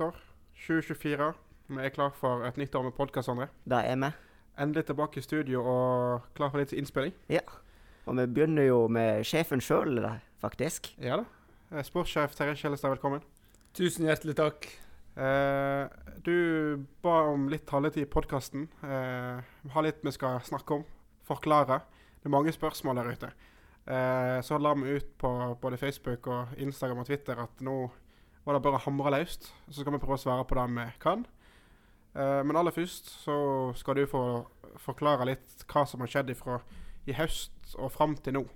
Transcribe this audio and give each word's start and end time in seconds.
et 0.00 0.06
nytt 0.06 0.14
år. 0.14 0.20
2024. 0.66 1.32
Vi 1.68 1.84
er 1.84 1.92
klar 1.92 2.12
for 2.16 2.44
et 2.44 2.56
nytt 2.56 2.74
år 2.74 2.84
med 2.84 2.92
podkast, 2.96 3.28
André. 3.28 3.48
Det 3.64 3.80
er 3.84 3.96
vi. 3.96 4.10
Endelig 4.58 4.86
tilbake 4.86 5.18
i 5.18 5.22
studio 5.22 5.62
og 5.64 6.22
klar 6.34 6.50
for 6.50 6.60
litt 6.60 6.72
innspilling. 6.72 7.12
Ja. 7.28 7.40
Og 8.06 8.16
vi 8.16 8.26
begynner 8.26 8.66
jo 8.66 8.88
med 8.88 9.24
sjefen 9.24 9.60
sjøl, 9.60 10.00
faktisk. 10.40 10.94
Ja 11.00 11.20
da. 11.20 11.24
Eh, 11.70 11.84
Sportssjef 11.84 12.34
Terje 12.34 12.56
Kjellestad, 12.56 12.90
velkommen. 12.90 13.20
Tusen 13.74 14.06
hjertelig 14.08 14.36
takk. 14.36 14.66
Eh, 15.16 15.86
du 16.24 16.86
ba 17.02 17.20
om 17.30 17.48
litt 17.48 17.66
taletid 17.66 18.02
i 18.06 18.10
podkasten. 18.10 18.68
Eh, 18.82 19.44
vi 19.62 19.70
har 19.70 19.84
litt 19.84 20.02
vi 20.02 20.12
skal 20.12 20.40
snakke 20.40 20.80
om, 20.80 20.84
forklare. 21.28 21.80
Det 22.20 22.28
er 22.28 22.36
mange 22.36 22.52
spørsmål 22.52 22.96
der 22.96 23.12
ute. 23.12 23.32
Eh, 23.86 24.40
så 24.44 24.58
la 24.58 24.74
vi 24.74 24.96
ut 24.96 25.18
på 25.18 25.56
både 25.60 25.76
Facebook 25.76 26.26
og 26.26 26.56
Instagram 26.56 26.98
og 27.04 27.06
Twitter 27.06 27.38
at 27.40 27.60
nå 27.60 27.90
var 28.44 28.56
det 28.56 28.62
bare 28.64 28.80
å 28.80 28.84
hamre 28.86 29.12
løst. 29.14 29.50
Så 29.68 29.82
skal 29.82 29.94
vi 29.94 30.02
prøve 30.02 30.18
å 30.18 30.22
svare 30.22 30.46
på 30.48 30.56
det 30.58 30.66
vi 30.76 30.86
kan. 31.02 31.26
Eh, 32.14 32.40
men 32.46 32.56
aller 32.56 32.74
først 32.74 33.10
så 33.24 33.36
skal 33.78 34.00
du 34.00 34.06
få 34.10 34.24
forklare 34.80 35.28
litt 35.28 35.66
hva 35.70 35.84
som 35.86 36.02
har 36.02 36.10
skjedd 36.10 36.32
ifra 36.34 36.60
i 37.08 37.16
høst 37.16 37.76
og 37.78 37.92
fram 37.94 38.16
til 38.18 38.38
nå. 38.38 38.46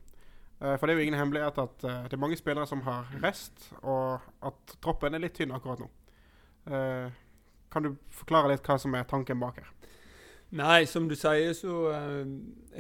Eh, 0.60 0.76
for 0.78 0.86
det 0.86 0.94
er 0.94 1.00
jo 1.00 1.06
ingen 1.08 1.18
hemmelighet 1.18 1.58
at 1.58 1.84
eh, 1.84 2.06
det 2.08 2.16
er 2.16 2.22
mange 2.22 2.38
spillere 2.38 2.66
som 2.66 2.82
har 2.86 3.10
rest, 3.22 3.70
og 3.82 4.24
at 4.42 4.76
troppen 4.82 5.14
er 5.14 5.22
litt 5.24 5.36
tynn 5.36 5.54
akkurat 5.54 5.82
nå. 5.82 5.90
Eh, 6.70 7.08
kan 7.72 7.84
du 7.84 7.94
forklare 8.14 8.52
litt 8.52 8.66
hva 8.66 8.78
som 8.80 8.94
er 8.94 9.08
tanken 9.10 9.40
bak 9.42 9.60
her? 9.60 9.70
Nei, 10.54 10.84
som 10.86 11.08
du 11.10 11.16
sier, 11.18 11.50
så 11.58 11.76
eh, 11.90 12.20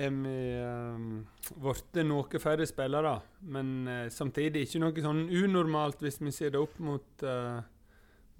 er 0.06 0.10
vi 0.14 0.34
uh, 0.62 2.02
noe 2.06 2.40
færre 2.40 2.66
spillere. 2.70 3.14
Men 3.50 3.72
uh, 3.88 3.94
samtidig 4.14 4.68
ikke 4.68 4.82
noe 4.84 5.02
sånn 5.02 5.24
unormalt 5.26 6.04
hvis 6.04 6.20
vi 6.22 6.30
ser 6.34 6.52
det 6.54 6.60
opp 6.62 6.76
mot, 6.78 7.24
uh, 7.26 7.58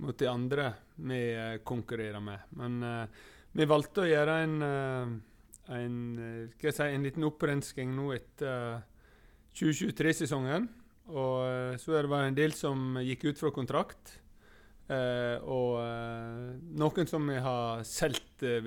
mot 0.06 0.14
de 0.20 0.28
andre 0.30 0.68
vi 1.02 1.18
uh, 1.34 1.56
konkurrerer 1.66 2.22
med. 2.22 2.46
Men 2.60 3.08
vi 3.54 3.66
valgte 3.70 4.04
å 4.04 4.06
gjøre 4.06 4.36
en, 4.44 4.54
en, 5.70 5.98
si, 6.62 6.86
en 6.86 7.06
liten 7.06 7.26
opprensking 7.26 7.90
nå 7.94 8.12
etter 8.14 8.84
2023-sesongen. 9.58 10.70
Og 11.10 11.78
så 11.78 11.94
er 11.94 12.06
det 12.06 12.10
bare 12.10 12.30
en 12.30 12.38
del 12.38 12.54
som 12.56 13.00
gikk 13.02 13.28
ut 13.28 13.42
fra 13.42 13.50
kontrakt. 13.54 14.16
og 14.90 15.78
noen 16.78 17.06
som 17.08 17.28
vi 17.30 17.38
har 17.40 17.84
solgt 17.86 18.42
eh, 18.42 18.60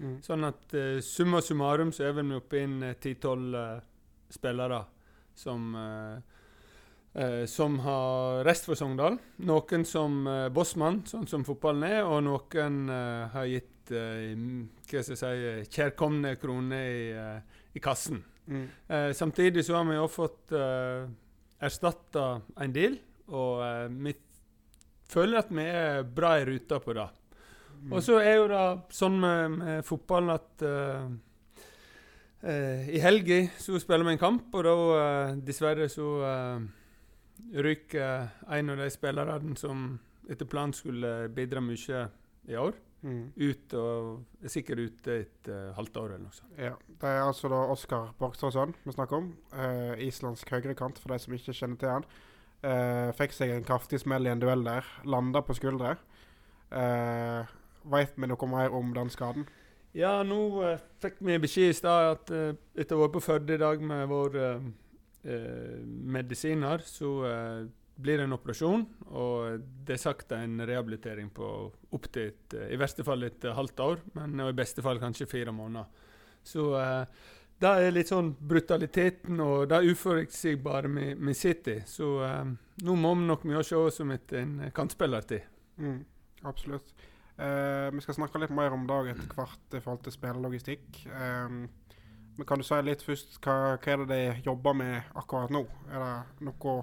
videre. 0.00 0.24
Sånn 0.24 0.48
at 0.48 0.74
uh, 0.76 0.98
summa 1.04 1.40
summarum 1.44 1.92
så 1.92 2.08
er 2.08 2.16
vi 2.18 2.26
oppe 2.36 2.60
i 2.60 2.64
en 2.64 2.82
eh, 2.88 2.96
ti-tolv 3.00 3.56
uh, 3.56 3.80
spillere 4.32 4.84
som 5.36 5.74
uh, 5.76 6.18
som 7.50 7.80
har 7.82 8.44
reist 8.46 8.68
for 8.68 8.78
Sogndal. 8.78 9.16
Noen 9.42 9.82
som 9.84 10.20
uh, 10.28 10.46
bossmann, 10.54 11.00
sånn 11.10 11.26
som 11.26 11.42
fotballen 11.42 11.82
er, 11.88 12.04
og 12.06 12.22
noen 12.22 12.84
uh, 12.86 13.26
har 13.34 13.48
gitt 13.50 13.66
hva 13.90 15.00
skal 15.02 15.16
jeg 15.16 15.18
si, 15.18 15.70
kjærkomne 15.74 16.36
kroner 16.38 16.84
i, 16.86 17.06
i 17.74 17.80
kassen. 17.82 18.20
Mm. 18.46 18.68
Samtidig 19.18 19.64
så 19.66 19.74
har 19.74 19.88
vi 19.88 19.96
også 19.98 20.14
fått 20.14 20.52
uh, 20.54 21.10
erstatta 21.58 22.26
en 22.62 22.76
del, 22.76 22.94
og 23.34 23.64
vi 24.06 24.14
føler 25.10 25.40
at 25.42 25.50
vi 25.50 25.66
er 25.66 26.06
bra 26.06 26.36
i 26.38 26.46
ruta 26.46 26.78
på 26.78 26.94
det. 26.94 27.08
Mm. 27.80 27.94
Og 27.96 28.02
så 28.04 28.18
er 28.20 28.34
jo 28.36 28.48
det 28.50 28.64
sånn 28.92 29.16
med, 29.22 29.54
med 29.56 29.86
fotballen 29.88 30.34
at 30.34 30.64
uh, 30.68 31.06
uh, 32.44 32.90
I 32.92 33.00
helga 33.00 33.40
så 33.56 33.80
spiller 33.80 34.04
vi 34.04 34.16
en 34.16 34.20
kamp, 34.20 34.50
og 34.52 34.66
da 34.66 34.74
uh, 34.76 35.40
dessverre 35.40 35.88
så 35.88 36.10
ryker 37.50 38.28
en 38.52 38.70
av 38.74 38.82
de 38.82 38.90
spillerne 38.92 39.56
som 39.56 39.88
etter 40.30 40.46
planen 40.46 40.76
skulle 40.76 41.30
bidra 41.34 41.62
mye 41.64 42.06
i 42.50 42.56
år, 42.60 42.76
Mm. 43.00 43.30
ut 43.32 43.72
og 43.80 44.42
er 44.44 44.52
sikkert 44.52 44.82
ute 44.84 45.14
et 45.22 45.48
halvt 45.72 45.94
år 45.96 46.10
eller 46.10 46.26
noe 46.26 46.34
sånt. 46.36 46.50
Ja, 46.60 46.74
Det 47.00 47.08
er 47.08 47.22
altså 47.24 47.48
da 47.48 47.62
Oskar 47.72 48.10
Borgstadson 48.18 48.74
vi 48.84 48.92
snakker 48.92 49.16
om. 49.16 49.30
Islandsk 49.96 50.52
høyrekant, 50.52 51.00
for 51.00 51.08
de 51.08 51.18
som 51.18 51.32
ikke 51.32 51.54
kjenner 51.56 51.80
til 51.80 51.94
han. 51.94 52.04
Fikk 53.16 53.32
seg 53.32 53.54
en 53.54 53.64
kraftig 53.64 54.02
smell 54.02 54.28
i 54.28 54.34
en 54.34 54.44
duell 54.44 54.66
der. 54.68 54.84
Landa 55.08 55.40
på 55.40 55.56
skuldre. 55.56 55.94
Uh, 56.70 57.48
Veit 57.88 58.12
vi 58.16 58.28
noe 58.28 58.48
mer 58.50 58.74
om 58.76 58.92
den 58.94 59.10
skaden? 59.12 59.48
Ja, 59.96 60.20
nå 60.22 60.38
eh, 60.62 60.82
fikk 61.02 61.18
vi 61.26 61.38
beskjed 61.42 61.72
i 61.72 61.74
stad 61.74 62.12
at 62.12 62.30
eh, 62.34 62.52
etter 62.78 62.94
å 62.94 63.00
ha 63.00 63.06
vært 63.08 63.16
på 63.16 63.24
Førde 63.24 63.56
i 63.56 63.60
dag 63.60 63.82
med 63.82 64.04
vår 64.10 64.38
eh, 64.38 64.68
eh, 65.26 65.80
medisiner, 65.82 66.84
så 66.86 67.10
eh, 67.26 67.64
blir 68.00 68.20
det 68.20 68.28
en 68.28 68.36
operasjon. 68.36 68.86
Og 69.10 69.66
det 69.86 69.96
er 69.96 70.02
sagt 70.04 70.36
en 70.36 70.62
rehabilitering 70.62 71.32
på 71.34 71.50
opptil 71.96 72.30
et, 72.30 72.54
eh, 72.54 72.70
i 72.76 72.78
verste 72.78 73.06
fall 73.06 73.26
et 73.26 73.50
halvt 73.56 73.84
år, 73.88 74.06
men 74.20 74.46
i 74.46 74.54
beste 74.56 74.84
fall 74.86 75.02
kanskje 75.02 75.28
fire 75.30 75.54
måneder. 75.56 76.06
Så 76.46 76.70
det 77.60 77.68
er 77.68 77.92
litt 77.92 78.08
sånn 78.08 78.30
brutaliteten 78.32 79.42
og 79.44 79.66
det 79.68 79.82
uforutsigbare 79.90 80.88
vi, 80.88 81.10
vi 81.18 81.34
sitter 81.36 81.74
i. 81.74 81.82
Så 81.84 82.14
nå 82.80 82.94
må 82.96 83.10
vi 83.18 83.26
nok 83.28 83.42
mye 83.50 83.60
se 83.66 83.76
oss 83.76 83.98
som 84.00 84.14
et, 84.14 84.32
en 84.38 84.70
kantspiller 84.72 85.26
til. 85.28 85.42
Mm, 85.82 85.98
absolutt. 86.48 86.94
Eh, 87.40 87.88
vi 87.94 88.02
skal 88.04 88.18
snakke 88.18 88.40
litt 88.42 88.52
mer 88.52 88.74
om 88.76 88.82
dag 88.88 89.08
etter 89.14 89.30
hvert 89.32 89.76
i 89.76 89.80
forhold 89.80 90.02
til 90.04 90.12
spillerlogistikk. 90.12 91.04
Um, 91.08 91.62
men 92.36 92.46
kan 92.48 92.60
du 92.60 92.64
si 92.64 92.76
litt 92.84 93.02
først, 93.04 93.38
hva, 93.44 93.76
hva 93.80 93.92
er 93.92 94.02
det 94.02 94.08
de 94.10 94.46
jobber 94.46 94.76
med 94.76 95.14
akkurat 95.18 95.52
nå? 95.52 95.62
Er 95.88 96.02
det 96.04 96.46
noe, 96.48 96.74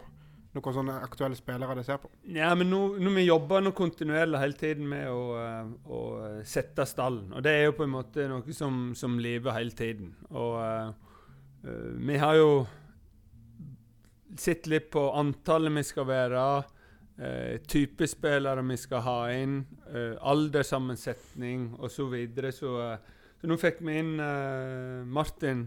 noen 0.57 0.75
sånne 0.75 0.97
aktuelle 1.05 1.37
spillere 1.37 1.77
de 1.77 1.85
ser 1.85 2.01
på? 2.01 2.09
Ja, 2.33 2.51
men 2.57 2.71
nå, 2.73 2.81
nå 3.01 3.13
vi 3.15 3.27
jobber 3.27 3.61
nå 3.61 3.73
kontinuerlig 3.77 4.41
hele 4.41 4.57
tiden 4.57 4.89
med 4.89 5.07
å, 5.09 5.21
eh, 5.41 5.71
å 5.93 6.01
eh, 6.25 6.39
sette 6.45 6.87
stallen. 6.89 7.31
Og 7.33 7.45
det 7.45 7.53
er 7.53 7.67
jo 7.67 7.77
på 7.77 7.85
en 7.85 7.93
måte 7.93 8.25
noe 8.29 8.57
som, 8.57 8.91
som 8.97 9.19
lever 9.21 9.55
hele 9.57 9.77
tiden. 9.77 10.15
Og 10.33 10.57
eh, 10.63 10.89
vi 12.05 12.17
har 12.21 12.37
jo 12.37 12.49
sett 14.37 14.69
litt 14.69 14.89
på 14.93 15.05
antallet 15.17 15.73
vi 15.73 15.85
skal 15.85 16.05
være, 16.09 16.41
uh, 16.61 16.76
type 17.65 18.05
spillere 18.05 18.61
vi 18.61 18.75
skal 18.77 19.01
ha 19.01 19.19
inn, 19.33 19.61
uh, 19.89 20.13
alderssammensetning 20.21 21.71
osv. 21.79 21.95
Så, 21.95 22.05
videre. 22.11 22.51
så, 22.53 22.73
eh, 22.83 23.15
så 23.41 23.49
nå 23.49 23.57
fikk 23.57 23.81
vi 23.81 23.95
inn 23.97 24.19
eh, 24.21 25.01
Martin 25.05 25.63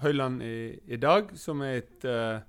Høyland 0.00 0.40
i, 0.42 0.80
i 0.88 0.96
dag, 0.96 1.34
som 1.36 1.60
er 1.62 1.82
et 1.82 2.06
eh, 2.08 2.40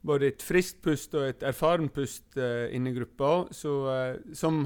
både 0.00 0.30
et 0.30 0.42
friskt 0.42 0.80
pust 0.84 1.14
og 1.18 1.28
et 1.28 1.44
erfaren 1.44 1.90
pust 1.92 2.38
uh, 2.40 2.66
inni 2.72 2.94
gruppa, 2.96 3.44
eh, 3.52 4.16
som, 4.32 4.62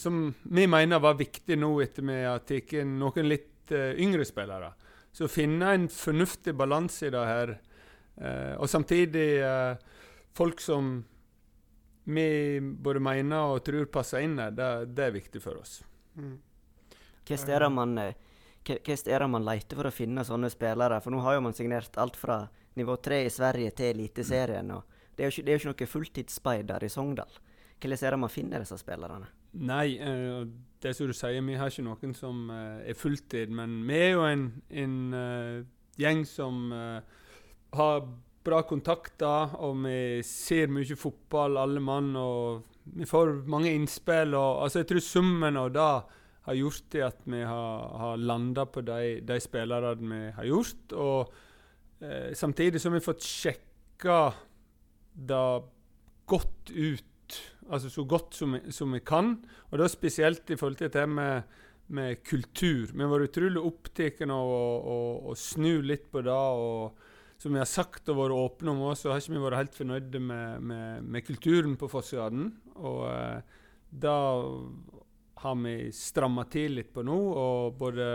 som 0.00 0.20
vi 0.48 0.66
mener 0.66 1.02
var 1.04 1.18
viktig 1.18 1.58
nå 1.60 1.74
etter 1.84 2.06
vi 2.08 2.18
har 2.24 2.44
tatt 2.48 2.72
inn 2.80 2.96
noen 3.00 3.28
litt 3.28 3.74
uh, 3.76 3.92
yngre 4.00 4.24
spillere. 4.24 4.72
Så 5.12 5.28
finne 5.28 5.74
en 5.74 5.88
fornuftig 5.92 6.54
balanse 6.56 7.08
i 7.08 7.12
det 7.12 7.24
her, 7.28 7.58
Uh, 8.18 8.58
og 8.58 8.66
samtidig 8.66 9.38
eh, 9.46 9.76
folk 10.34 10.58
som 10.58 11.04
vi 12.08 12.60
både 12.60 13.00
mener 13.04 13.52
og 13.52 13.64
tror 13.66 13.88
passer 13.92 14.24
inn 14.24 14.38
her, 14.40 14.54
det, 14.54 14.68
det 14.96 15.08
er 15.08 15.16
viktig 15.16 15.42
for 15.44 15.60
oss. 15.60 15.82
Mm. 16.16 16.38
Hva 17.28 17.38
er 17.52 17.64
det 17.64 17.68
man 17.74 17.98
eh, 18.00 18.14
er 18.68 19.22
det 19.22 19.28
man 19.28 19.44
leter 19.44 19.76
for 19.78 19.88
å 19.88 19.94
finne 19.94 20.24
sånne 20.24 20.50
spillere? 20.52 21.00
For 21.04 21.12
nå 21.12 21.20
har 21.24 21.36
jo 21.36 21.44
man 21.44 21.56
signert 21.56 21.96
alt 22.00 22.16
fra 22.16 22.42
nivå 22.78 22.96
3 23.04 23.24
i 23.24 23.32
Sverige 23.32 23.74
til 23.76 23.92
Eliteserien. 23.94 24.70
og 24.70 24.84
Det 25.14 25.24
er 25.24 25.30
jo 25.30 25.34
ikke, 25.36 25.44
det 25.44 25.52
er 25.52 25.56
jo 25.56 25.60
ikke 25.62 25.70
noe 25.72 25.92
fulltidsspeider 25.92 26.84
i 26.84 26.90
Sogndal. 26.92 27.40
Hvordan 27.78 28.04
er 28.04 28.10
det 28.10 28.20
man 28.20 28.32
finner 28.32 28.64
disse 28.64 28.78
spillerne? 28.80 29.28
Nei, 29.58 29.98
uh, 30.00 30.44
det 30.82 30.94
som 30.96 31.08
du 31.08 31.14
sier, 31.16 31.40
vi 31.44 31.56
har 31.56 31.72
ikke 31.72 31.86
noen 31.86 32.14
som 32.16 32.48
uh, 32.50 32.80
er 32.84 32.98
fulltid, 32.98 33.52
men 33.54 33.80
vi 33.88 33.96
er 33.96 34.10
jo 34.12 34.24
en, 34.28 34.48
en 34.68 34.96
uh, 35.14 35.60
gjeng 35.98 36.24
som 36.28 36.72
har 37.74 38.02
bra 38.44 38.62
kontakter, 38.66 39.56
og 39.60 39.80
vi 39.84 40.22
ser 40.26 40.70
mye 40.72 40.96
fotball, 40.98 41.58
alle 41.60 41.82
mann, 41.84 42.14
og 42.16 42.94
vi 42.96 43.08
får 43.08 43.34
mange 43.50 43.72
innspill. 43.74 44.34
Og, 44.38 44.62
altså, 44.64 44.82
jeg 44.82 44.90
tror 44.92 45.04
summen 45.04 45.60
av 45.60 45.72
det 45.74 45.90
har 46.48 46.56
gjort 46.56 46.86
det 46.94 47.04
at 47.04 47.20
vi 47.28 47.42
har, 47.44 47.88
har 48.00 48.22
landa 48.22 48.64
på 48.72 48.82
de, 48.86 49.18
de 49.26 49.36
spillerne 49.42 50.12
vi 50.14 50.22
har 50.38 50.48
gjort. 50.48 50.94
Og 50.96 51.34
eh, 52.00 52.30
samtidig 52.38 52.80
har 52.84 52.94
vi 52.94 53.04
fått 53.04 53.26
sjekka 53.26 54.20
det 55.28 55.44
godt 56.28 56.72
ut, 56.72 57.38
altså 57.68 57.90
så 57.92 58.04
godt 58.08 58.36
som 58.38 58.56
vi, 58.56 58.62
som 58.72 58.94
vi 58.96 59.02
kan. 59.04 59.34
Og 59.68 59.82
da 59.82 59.90
spesielt 59.92 60.48
i 60.48 60.56
forhold 60.56 60.78
til 60.80 60.88
dette 60.88 61.04
med, 61.10 61.58
med 61.92 62.22
kultur. 62.24 62.94
Vi 62.94 63.02
har 63.02 63.12
vært 63.12 63.32
utrolig 63.32 63.60
opptatt 63.60 64.24
av 64.24 64.32
å, 64.32 64.64
å, 64.78 64.98
å 65.28 65.36
snu 65.36 65.82
litt 65.84 66.08
på 66.12 66.24
det. 66.24 66.32
og 66.32 67.07
som 67.38 67.54
vi 67.54 67.60
har 67.62 67.70
sagt 67.70 68.08
og 68.10 68.18
vært 68.18 68.34
åpne 68.34 68.72
om 68.72 68.82
også, 68.88 69.04
så 69.04 69.12
har 69.12 69.22
ikke 69.22 69.36
vi 69.36 69.44
vært 69.44 69.60
helt 69.60 69.78
fornøyde 69.78 70.20
med, 70.22 70.64
med, 70.70 71.06
med 71.06 71.26
kulturen 71.26 71.76
på 71.78 71.88
Fossgaden. 71.90 72.50
Og 72.82 73.04
eh, 73.12 73.58
da 73.88 74.16
har 75.38 75.60
vi 75.62 75.76
stramma 75.94 76.48
til 76.50 76.74
litt 76.80 76.90
på 76.94 77.04
nå, 77.06 77.18
og 77.38 77.78
både 77.78 78.08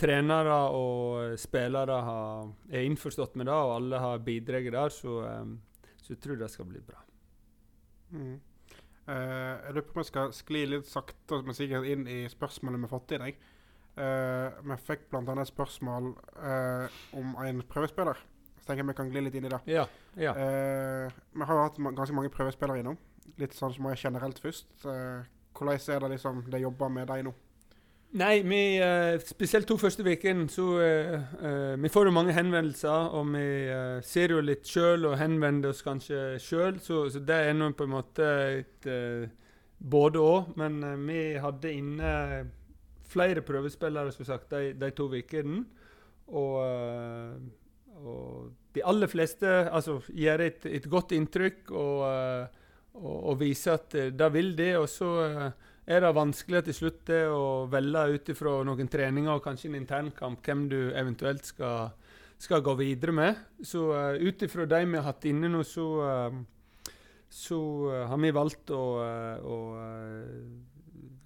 trenere 0.00 0.58
og 0.76 1.38
spillere 1.40 1.96
har, 2.04 2.52
er 2.68 2.84
innforstått 2.88 3.40
med 3.40 3.48
det, 3.48 3.56
og 3.56 3.74
alle 3.78 4.00
har 4.04 4.22
bidratt 4.24 4.68
der, 4.76 4.92
så, 4.92 5.16
eh, 5.24 5.96
så 5.96 6.14
jeg 6.14 6.20
tror 6.20 6.40
det 6.40 6.52
skal 6.52 6.68
bli 6.68 6.84
bra. 6.84 7.00
Mm. 8.12 8.38
Uh, 9.10 9.56
jeg 9.64 9.74
lurer 9.74 9.86
på 9.88 9.96
om 9.96 10.02
jeg 10.02 10.08
skal 10.10 10.32
skli 10.34 10.60
litt 10.68 10.86
sakte 10.86 11.40
men 11.42 11.56
sikkert 11.56 11.86
inn 11.88 12.04
i 12.06 12.18
spørsmålet 12.30 12.78
vi 12.78 12.86
har 12.86 12.92
fått 12.92 13.14
inn. 13.16 13.24
jeg. 13.26 13.38
Eh, 14.00 14.58
vi 14.62 14.76
fikk 14.86 15.08
bl.a. 15.10 15.34
et 15.34 15.50
spørsmål 15.50 16.12
uh, 16.38 17.00
om 17.18 17.32
en 17.42 17.62
prøvespiller. 17.68 18.20
Så 18.60 18.68
tenker 18.68 18.84
jeg 18.84 18.90
vi 18.92 18.96
kan 19.00 19.12
gli 19.12 19.24
litt 19.24 19.36
inn 19.40 19.48
i 19.48 19.52
det. 19.52 19.60
Ja. 19.72 19.86
ja. 20.20 20.36
Eh, 20.36 21.20
vi 21.34 21.48
har 21.48 21.56
jo 21.56 21.66
hatt 21.66 21.78
ma 21.82 21.92
ganske 21.96 22.16
mange 22.16 22.32
prøvespillere 22.34 22.84
innom. 22.84 22.98
Litt 23.40 23.56
sånn 23.56 23.72
som 23.74 23.88
er 23.88 24.00
generelt 24.00 24.40
først. 24.42 24.68
Eh, 24.84 25.28
hvordan 25.56 25.94
er 25.94 26.04
det 26.04 26.10
liksom 26.16 26.44
de 26.50 26.60
jobber 26.62 26.92
med 26.92 27.08
deg 27.10 27.24
nå? 27.26 27.34
Nei, 28.10 28.40
vi, 28.42 28.78
eh, 28.82 29.20
spesielt 29.22 29.68
to 29.70 29.76
første 29.78 30.02
ukene, 30.02 30.48
så 30.50 30.64
uh, 30.82 31.76
Vi 31.78 31.88
får 31.88 32.08
jo 32.08 32.10
mange 32.10 32.32
henvendelser, 32.34 33.12
og 33.14 33.28
vi 33.30 33.70
uh, 33.70 34.00
ser 34.02 34.34
jo 34.34 34.40
litt 34.42 34.66
sjøl 34.66 35.06
og 35.06 35.18
henvender 35.20 35.70
oss 35.70 35.84
kanskje 35.86 36.40
sjøl, 36.42 36.80
så, 36.82 37.04
så, 37.08 37.20
det 37.22 37.36
er 37.36 37.54
nå 37.54 37.70
på 37.78 37.86
en 37.86 37.94
måte 37.94 38.26
et 38.56 38.88
uh, 38.90 39.28
både 39.78 40.18
òg. 40.18 40.50
Men 40.58 40.82
vi 41.06 41.38
hadde 41.38 41.72
inne 41.72 42.10
flere 43.10 43.46
prøvespillere 43.46 44.10
som 44.12 44.26
sagt, 44.26 44.50
de, 44.50 44.72
de 44.74 44.90
to 44.90 45.06
ukene. 45.06 45.62
Og, 46.26 46.58
og, 48.00 48.50
de 48.70 48.84
aller 48.86 49.10
fleste 49.10 49.48
altså, 49.66 49.96
gjør 50.14 50.44
et, 50.44 50.66
et 50.70 50.84
godt 50.86 51.12
inntrykk 51.16 51.72
og, 51.74 52.04
og, 52.94 53.16
og 53.32 53.40
viser 53.40 53.80
at 53.80 53.96
det 54.14 54.28
vil 54.30 54.52
det. 54.54 54.76
Og 54.78 54.86
så 54.88 55.08
er 55.90 56.04
det 56.04 56.12
vanskelig 56.14 56.62
til 56.68 56.76
slutt 56.76 57.10
å 57.10 57.66
velge 57.70 58.04
ut 58.14 58.30
ifra 58.30 58.52
noen 58.66 58.90
treninger 58.90 59.32
og 59.32 59.42
kanskje 59.42 59.72
en 59.72 59.80
internkamp 59.80 60.44
hvem 60.46 60.68
du 60.70 60.78
eventuelt 60.94 61.48
skal, 61.48 61.90
skal 62.38 62.62
gå 62.64 62.76
videre 62.78 63.14
med. 63.16 63.44
Så 63.62 63.88
uh, 63.90 64.14
ut 64.14 64.42
ifra 64.46 64.68
de 64.70 64.84
vi 64.86 64.98
har 64.98 65.08
hatt 65.08 65.26
inne 65.28 65.50
nå, 65.50 65.64
så, 65.66 65.86
uh, 66.04 66.92
så 67.26 67.60
uh, 67.90 68.04
har 68.12 68.20
vi 68.22 68.34
valgt 68.36 68.70
å, 68.74 68.82
å 69.42 69.56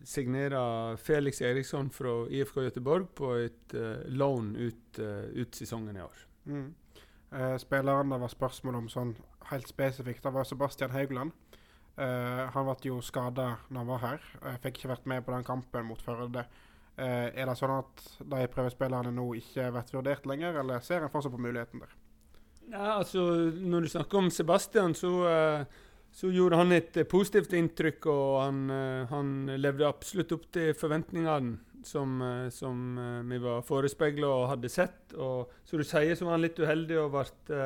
signere 0.04 0.60
Felix 1.00 1.40
Eriksson 1.44 1.90
fra 1.92 2.22
IFK 2.28 2.62
Göteborg 2.66 3.08
på 3.16 3.34
et 3.40 3.76
lån 4.12 4.52
ut, 4.56 5.00
ut, 5.00 5.56
sesongen 5.56 5.96
i 5.96 6.04
år. 6.04 6.24
Mm. 6.44 6.74
spilleren 7.58 8.10
det 8.12 8.18
var 8.20 8.30
spørsmål 8.30 8.76
om 8.78 8.88
sånn 8.92 9.14
helt 9.50 9.68
spesifikt, 9.68 10.22
det 10.22 10.32
var 10.34 10.44
Sebastian 10.46 10.92
Haugland. 10.94 11.32
Eh, 11.94 12.44
han 12.50 12.66
ble 12.66 12.88
jo 12.88 12.98
skada 13.04 13.54
når 13.68 13.78
han 13.78 13.90
var 13.92 14.02
her. 14.02 14.28
Jeg 14.42 14.62
fikk 14.64 14.80
ikke 14.80 14.92
vært 14.96 15.10
med 15.12 15.26
på 15.26 15.34
den 15.34 15.46
kampen 15.46 15.86
mot 15.86 16.02
Førde. 16.02 16.46
Eh, 16.94 17.30
er 17.30 17.46
det 17.46 17.56
sånn 17.58 17.74
at 17.76 18.04
de 18.18 18.48
prøvespillerne 18.50 19.12
nå 19.14 19.28
ikke 19.38 19.70
vært 19.74 19.92
vurdert 19.94 20.26
lenger, 20.30 20.58
eller 20.62 20.82
ser 20.82 21.04
en 21.04 21.12
fortsatt 21.12 21.34
på 21.34 21.42
muligheten 21.42 21.82
der? 21.84 21.94
Ja, 22.70 22.98
altså, 22.98 23.50
Når 23.52 23.84
du 23.84 23.88
snakker 23.92 24.18
om 24.18 24.30
Sebastian, 24.30 24.94
så, 24.96 25.10
uh, 25.28 25.64
så 26.14 26.30
gjorde 26.32 26.56
han 26.56 26.72
et 26.72 26.96
positivt 27.10 27.52
inntrykk. 27.52 28.06
Og 28.08 28.40
han, 28.40 28.70
han, 29.10 29.34
levde 29.60 29.84
absolutt 29.86 30.32
opp 30.32 30.46
til 30.54 30.72
forventningene 30.72 31.58
som, 31.86 32.16
som 32.52 32.96
vi 33.28 33.38
var 33.42 33.64
forespeila 33.66 34.28
og 34.28 34.48
hadde 34.52 34.70
sett. 34.72 35.14
Og, 35.14 35.52
som 35.64 35.80
du 35.80 35.86
sier 35.86 36.16
så 36.16 36.26
var 36.26 36.38
han 36.38 36.44
litt 36.46 36.60
uheldig 36.60 36.98
og 37.02 37.14
ble 37.14 37.60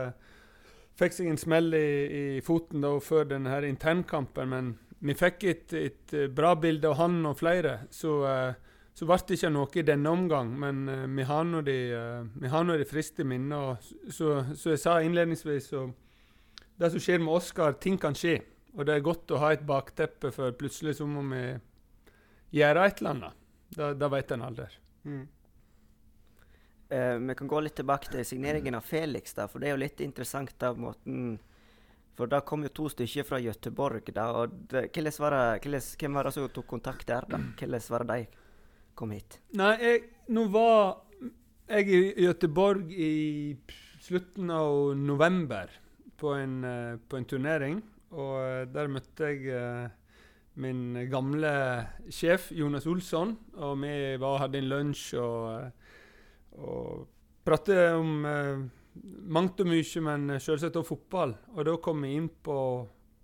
fikk 0.98 1.14
seg 1.14 1.30
en 1.30 1.38
smell 1.38 1.74
i, 1.78 1.88
i 2.20 2.22
foten 2.44 2.82
da, 2.82 2.96
før 3.02 3.28
denne 3.30 3.60
internkampen, 3.68 4.50
men 4.50 4.72
vi 4.98 5.14
fikk 5.14 5.44
et, 5.46 5.74
et, 5.78 6.14
eh, 6.14 6.26
bra 6.30 6.54
bilde 6.58 6.90
av 6.90 6.98
han 6.98 7.20
og 7.28 7.38
flere. 7.38 7.84
Så, 7.94 8.18
uh, 8.26 8.50
så 8.98 9.06
ble 9.06 9.18
det 9.28 9.38
ikke 9.38 9.52
noe 9.54 9.78
i 9.78 9.86
denne 9.86 10.10
omgang, 10.10 10.50
men 10.58 10.82
uh, 10.90 11.04
vi 11.06 11.26
har 11.28 11.46
nå 11.46 11.62
de, 11.66 11.78
uh, 11.94 12.84
friste 12.90 13.24
minnene. 13.24 13.78
Så, 14.10 14.40
jeg 14.58 14.82
sa 14.82 14.98
innledningsvis 15.00 15.70
så 15.72 15.88
Det 16.78 16.92
som 16.92 17.02
skjer 17.02 17.18
med 17.18 17.34
Oskar, 17.34 17.72
ting 17.82 17.96
kan 17.98 18.14
skje. 18.14 18.36
Og 18.76 18.86
det 18.86 18.94
er 18.94 19.02
godt 19.02 19.32
å 19.34 19.40
ha 19.42 19.52
et 19.52 19.64
bakteppe, 19.66 20.30
for 20.30 20.54
plutselig 20.54 20.94
så 20.98 21.06
må 21.10 21.24
vi 21.26 21.40
gjøre 22.54 22.84
et 22.86 23.00
eller 23.00 23.10
annet. 23.10 23.37
Da, 23.68 23.92
da 23.94 24.08
vet 24.08 24.30
en 24.32 24.42
aldri. 24.42 24.66
Mm. 25.04 25.26
Uh, 26.88 27.18
vi 27.28 27.34
kan 27.36 27.48
gå 27.48 27.60
litt 27.60 27.76
tilbake 27.76 28.08
til 28.08 28.24
signeringen 28.24 28.78
av 28.78 28.86
Felix, 28.88 29.34
da, 29.36 29.44
for 29.50 29.60
det 29.60 29.68
er 29.68 29.74
jo 29.76 29.82
litt 29.82 30.00
interessant 30.00 30.54
da 30.60 30.72
måten 30.72 31.36
For 32.16 32.26
da 32.26 32.40
kom 32.40 32.64
jo 32.64 32.70
to 32.74 32.86
stykker 32.88 33.26
fra 33.28 33.38
Gøteborg, 33.38 34.08
da. 34.10 34.30
og 34.32 34.54
det, 34.72 34.88
var 35.20 35.36
det, 35.60 35.82
Hvem 36.00 36.16
var 36.16 36.26
det 36.26 36.32
som 36.34 36.48
tok 36.48 36.66
kontakt 36.66 37.06
der, 37.06 37.28
da? 37.28 37.38
Hvordan 37.60 37.84
var 37.92 38.04
det 38.04 38.16
de 38.16 38.46
kom 38.98 39.12
hit? 39.14 39.38
Nei, 39.54 39.74
jeg, 39.82 40.00
nå 40.32 40.48
var 40.50 41.04
jeg 41.68 41.92
i 41.92 42.24
Gøteborg 42.24 42.90
i 42.90 43.12
slutten 44.00 44.50
av 44.50 44.96
november 44.96 45.70
på 46.18 46.32
en, 46.34 46.58
uh, 46.64 46.96
på 46.98 47.20
en 47.20 47.28
turnering. 47.28 47.84
Og 48.16 48.34
uh, 48.40 48.64
der 48.72 48.88
møtte 48.90 49.28
jeg 49.28 49.92
min 50.58 50.96
gamle 51.10 51.50
sjef 52.12 52.50
Jonas 52.56 52.86
Olsson, 52.90 53.36
og 53.58 53.76
vi 53.82 53.94
var, 54.20 54.42
hadde 54.44 54.62
en 54.62 54.72
lunsj. 54.72 55.14
og 55.22 55.70
og 56.58 57.06
pratet 57.46 57.94
om 57.94 58.24
eh, 58.26 58.64
mangt 59.30 59.60
og 59.62 59.70
mye, 59.70 60.02
men 60.04 60.34
selvsagt 60.40 60.78
også 60.80 60.94
fotball. 60.94 61.36
Og 61.54 61.68
da 61.68 61.76
kom 61.82 62.02
vi 62.04 62.16
inn 62.18 62.28
på, 62.28 62.58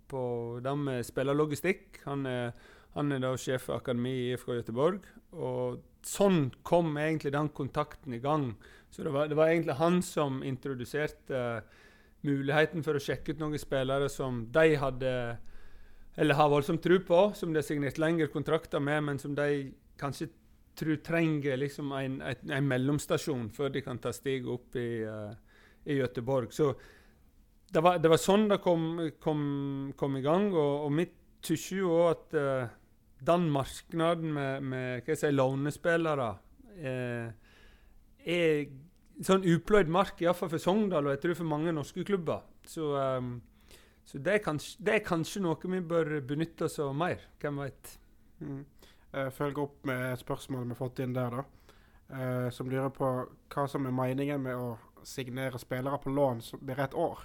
på 0.07 0.23
det 0.63 0.75
med 0.79 1.07
spillerlogistikk. 1.07 2.01
Han 2.05 2.25
er, 2.29 2.53
han 2.95 3.11
er 3.11 3.23
da 3.23 3.33
sjef 3.39 3.67
for 3.69 3.81
akademi 3.81 4.13
i 4.13 4.29
IFK 4.33 4.53
Göteborg. 4.59 5.03
Og 5.35 5.81
sånn 6.05 6.47
kom 6.63 6.95
egentlig 7.01 7.33
den 7.35 7.51
kontakten 7.55 8.15
i 8.15 8.21
gang. 8.23 8.53
Så 8.93 9.03
det 9.03 9.11
var, 9.11 9.27
det 9.27 9.37
var 9.37 9.51
egentlig 9.51 9.79
han 9.81 9.99
som 10.05 10.39
introduserte 10.45 11.41
uh, 11.59 11.81
muligheten 12.25 12.85
for 12.85 12.95
å 12.95 13.01
sjekke 13.03 13.33
ut 13.33 13.41
noen 13.41 13.59
spillere 13.59 14.07
som 14.09 14.45
de 14.53 14.77
hadde 14.79 15.11
eller 16.15 16.37
har 16.39 16.49
voldsomt 16.49 16.83
tro 16.83 16.99
på, 17.03 17.21
som 17.35 17.51
de 17.53 17.59
har 17.59 17.67
signert 17.67 17.99
lengre 17.99 18.27
kontrakter 18.31 18.79
med, 18.79 19.03
men 19.03 19.19
som 19.19 19.35
de 19.35 19.71
kanskje 19.99 20.29
tror 20.75 20.99
trenger 21.03 21.57
liksom 21.57 21.91
en, 21.95 22.19
en, 22.21 22.51
en, 22.51 22.67
mellomstasjon 22.67 23.49
før 23.55 23.71
de 23.71 23.83
kan 23.83 23.99
ta 24.03 24.11
steget 24.15 24.47
opp 24.51 24.75
i, 24.79 25.03
uh, 25.07 25.31
i 25.87 25.99
Gøteborg. 25.99 26.51
Så 26.55 26.73
det 27.71 27.83
var, 27.83 27.99
det 27.99 28.11
var, 28.11 28.21
sånn 28.21 28.47
det 28.51 28.61
kom, 28.63 28.87
kom, 29.23 29.45
kom 29.97 30.17
i 30.19 30.23
gang. 30.23 30.49
Og, 30.53 30.87
og 30.87 30.97
vi 30.99 31.07
syns 31.45 31.69
jo 31.75 32.01
at 32.09 32.35
uh, 32.35 32.67
den 33.25 33.47
markedet 33.51 34.19
med, 34.19 34.67
med 34.71 35.11
sier, 35.11 35.35
lånespillere 35.35 36.29
uh, 36.83 37.27
er 38.25 38.65
sånn 39.23 39.47
upløyd 39.47 39.91
mark, 39.91 40.19
iallfall 40.23 40.51
for 40.51 40.61
Sogndal, 40.61 41.07
og 41.07 41.15
jeg 41.15 41.23
tror 41.23 41.39
for 41.39 41.51
mange 41.55 41.75
norske 41.75 42.03
klubber. 42.07 42.43
Så, 42.67 42.91
um, 42.95 43.37
så 44.05 44.21
det, 44.21 44.37
er 44.37 44.43
kanskje, 44.45 44.77
det, 44.85 44.93
er 44.93 45.05
kanskje, 45.05 45.41
noe 45.41 45.57
vi 45.73 45.81
bør 45.81 46.19
benytte 46.27 46.67
oss 46.67 46.77
av 46.83 46.93
mer. 46.95 47.23
Hvem 47.41 47.61
veit. 47.65 47.97
Mm 48.39 48.63
Følg 49.31 49.59
opp 49.61 49.85
med 49.87 50.01
et 50.09 50.19
spørsmål 50.19 50.65
vi 50.65 50.73
har 50.73 50.79
fått 50.79 50.99
inn 50.99 51.13
der, 51.15 51.37
da. 51.37 51.43
Eh, 52.05 52.49
som 52.53 52.69
lurer 52.69 52.91
på 52.93 53.07
hva 53.25 53.63
som 53.69 53.87
er 53.87 53.95
meningen 53.95 54.43
med 54.43 54.59
å 54.59 54.75
signere 55.05 55.61
spillere 55.61 55.97
på 56.01 56.11
lån 56.13 56.41
blir 56.61 56.81
et 56.83 56.93
år. 56.93 57.21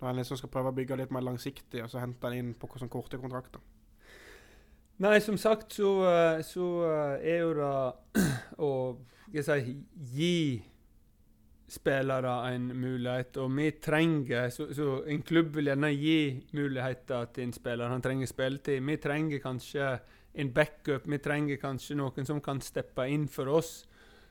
Når 0.00 0.08
en 0.10 0.20
liksom 0.20 0.38
skal 0.40 0.52
prøve 0.52 0.72
å 0.72 0.76
bygge 0.76 0.98
litt 1.00 1.12
mer 1.14 1.24
langsiktig, 1.26 1.82
og 1.82 1.90
så 1.90 2.00
hente 2.00 2.28
en 2.28 2.38
inn 2.38 2.52
på 2.54 2.68
sånn 2.78 2.92
korte 2.92 3.20
kontrakter. 3.20 3.62
Nei, 5.02 5.18
som 5.20 5.36
sagt 5.40 5.74
så, 5.74 5.90
eh, 6.06 6.44
så 6.46 6.68
er 7.18 7.42
jo 7.42 7.52
det 7.58 8.22
å 8.68 8.70
si, 9.34 9.76
gi 10.14 10.38
spillere 11.74 12.34
en 12.54 12.68
mulighet, 12.78 13.36
og 13.42 13.50
vi 13.56 13.70
trenger 13.82 14.48
så, 14.54 14.68
så, 14.74 15.02
En 15.10 15.22
klubb 15.22 15.56
vil 15.56 15.70
gjerne 15.70 15.90
gi 15.92 16.18
muligheter 16.54 17.26
til 17.34 17.48
en 17.48 17.52
spiller. 17.52 17.90
Han 17.90 18.02
trenger 18.02 18.30
spilletid. 18.30 18.80
Vi 18.80 18.96
trenger 19.02 19.42
kanskje 19.42 19.98
en 20.34 20.52
backup. 20.54 21.08
Vi 21.10 21.18
trenger 21.18 21.60
kanskje 21.62 21.98
noen 21.98 22.26
som 22.26 22.40
kan 22.40 22.62
steppe 22.62 23.08
inn 23.10 23.28
for 23.28 23.50
oss. 23.50 23.84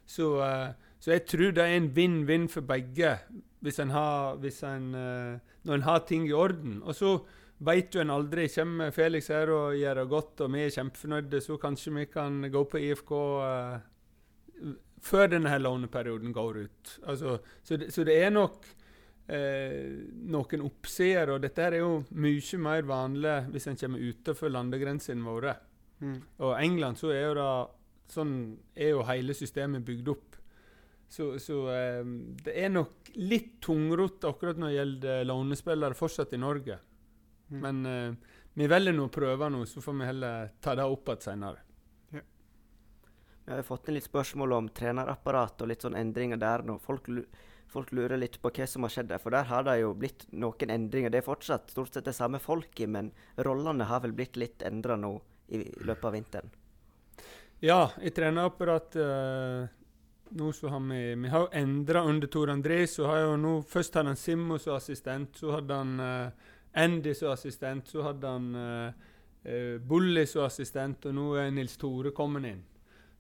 Så, 0.05 0.35
uh, 0.39 0.73
så 0.99 1.15
jeg 1.15 1.25
tror 1.27 1.55
det 1.55 1.63
er 1.63 1.77
en 1.77 1.91
vinn-vinn 1.95 2.49
for 2.51 2.65
begge 2.67 3.17
hvis 3.63 3.79
en 3.79 3.93
har, 3.95 4.35
hvis 4.43 4.59
en, 4.67 4.89
uh, 4.95 5.55
når 5.63 5.79
en 5.79 5.87
har 5.87 6.03
ting 6.07 6.27
i 6.27 6.35
orden. 6.35 6.81
Og 6.83 6.95
så 6.95 7.15
vet 7.63 7.95
jo 7.95 8.03
en 8.03 8.11
aldri. 8.11 8.49
Kommer 8.51 8.91
Felix 8.91 9.29
her 9.31 9.51
og 9.53 9.77
gjør 9.79 10.01
det 10.01 10.09
godt, 10.11 10.43
og 10.43 10.53
vi 10.53 10.65
er 10.65 10.75
kjempefornøyde, 10.75 11.41
så 11.41 11.57
kanskje 11.61 11.95
vi 11.95 12.05
kan 12.11 12.41
gå 12.51 12.63
på 12.67 12.81
IFK 12.83 13.11
uh, 13.15 13.43
eh, 13.47 13.79
før 15.03 15.29
denne 15.33 15.57
låneperioden 15.59 16.33
går 16.35 16.63
ut. 16.63 16.95
Altså, 17.07 17.37
så, 17.63 17.77
det, 17.77 17.91
så, 17.93 18.05
det, 18.07 18.15
er 18.23 18.33
nok 18.33 18.67
eh, 19.27 19.93
noen 20.31 20.65
oppsider, 20.65 21.33
og 21.35 21.43
dette 21.43 21.67
er 21.67 21.79
jo 21.81 22.01
mye 22.15 22.59
mer 22.63 22.87
vanlig 22.87 23.37
hvis 23.53 23.69
en 23.71 23.79
kommer 23.79 24.03
utenfor 24.03 24.53
landegrensene 24.53 25.25
våre. 25.27 25.57
Mm. 26.03 26.19
Og 26.43 26.53
England 26.59 26.99
så 26.99 27.11
er 27.15 27.25
jo 27.27 27.33
da 27.39 27.49
sånn 28.13 28.37
er 28.75 28.93
jo 28.93 29.03
hele 29.07 29.35
systemet 29.37 29.85
bygd 29.87 30.13
opp. 30.13 30.39
Så, 31.13 31.35
så 31.41 31.59
eh, 31.69 32.01
det 32.45 32.55
er 32.57 32.71
nok 32.73 33.11
litt 33.21 33.59
tungrodd 33.61 34.23
akkurat 34.25 34.57
når 34.57 34.71
det 34.71 34.77
gjelder 34.79 35.27
lånespillere 35.29 35.97
fortsatt 35.97 36.33
i 36.33 36.41
Norge. 36.41 36.79
Mm. 37.51 37.59
Men 37.61 37.83
eh, 37.85 38.39
vi 38.57 38.69
velger 38.69 38.95
nå 38.95 39.09
å 39.09 39.13
prøve 39.13 39.51
nå, 39.51 39.65
så 39.69 39.81
får 39.83 39.99
vi 39.99 40.09
heller 40.09 40.51
ta 40.63 40.73
det 40.77 40.87
opp 40.89 41.11
igjen 41.11 41.27
seinere. 41.27 41.61
Vi 43.45 43.51
har 43.51 43.65
fått 43.67 43.89
inn 43.89 43.97
litt 43.97 44.07
spørsmål 44.07 44.55
om 44.55 44.69
trenerapparat 44.71 45.61
og 45.61 45.71
litt 45.71 45.83
sånn 45.83 45.97
endringer 45.99 46.39
der 46.39 46.63
nå. 46.63 46.77
Folk 46.79 47.09
folk 47.73 47.91
lurer 47.91 48.19
litt 48.21 48.39
på 48.41 48.51
hva 48.53 48.67
som 48.69 48.85
har 48.85 48.93
skjedd 48.93 49.11
der. 49.11 49.21
For 49.21 49.33
der 49.33 49.47
har 49.49 49.65
det 49.67 49.79
jo 49.81 49.93
blitt 49.97 50.25
noen 50.31 50.73
endringer. 50.73 51.13
Det 51.13 51.21
er 51.21 51.27
fortsatt 51.27 51.71
stort 51.73 51.95
sett 51.95 52.09
det 52.09 52.15
samme 52.17 52.41
folket, 52.43 52.89
men 52.89 53.11
rollene 53.47 53.87
har 53.89 54.03
vel 54.03 54.15
blitt 54.15 54.37
litt 54.39 54.65
endra 54.67 54.97
nå 54.99 55.15
i, 55.47 55.63
i 55.63 55.85
løpet 55.87 56.09
av 56.09 56.17
vinteren. 56.17 56.51
Ja, 57.63 57.79
i 58.03 58.11
trenerapparatet 58.11 58.99
uh, 58.99 59.63
nå 60.35 60.49
så 60.55 60.71
har 60.73 60.81
vi, 60.89 60.99
vi 61.23 61.31
har 61.31 61.45
jo 61.45 61.53
endra 61.55 62.03
under 62.09 62.27
Tor 62.27 62.51
André. 62.51 62.83
så 62.87 63.07
har 63.07 63.23
jo 63.23 63.37
nå, 63.39 63.53
Først 63.69 63.95
hadde 63.95 64.11
han 64.11 64.19
Simmo 64.19 64.59
som 64.59 64.75
assistent, 64.75 65.39
så 65.39 65.55
hadde 65.55 65.79
han 65.79 65.95
uh, 66.03 66.51
Andy 66.83 67.13
som 67.15 67.31
assistent, 67.31 67.87
så 67.87 68.03
hadde 68.09 68.35
han 68.35 68.51
uh, 68.57 69.79
Bully 69.79 70.25
som 70.27 70.45
assistent, 70.45 71.07
og 71.07 71.15
nå 71.15 71.31
er 71.39 71.51
Nils 71.55 71.77
Tore 71.79 72.11
kommet 72.15 72.51
inn 72.51 72.61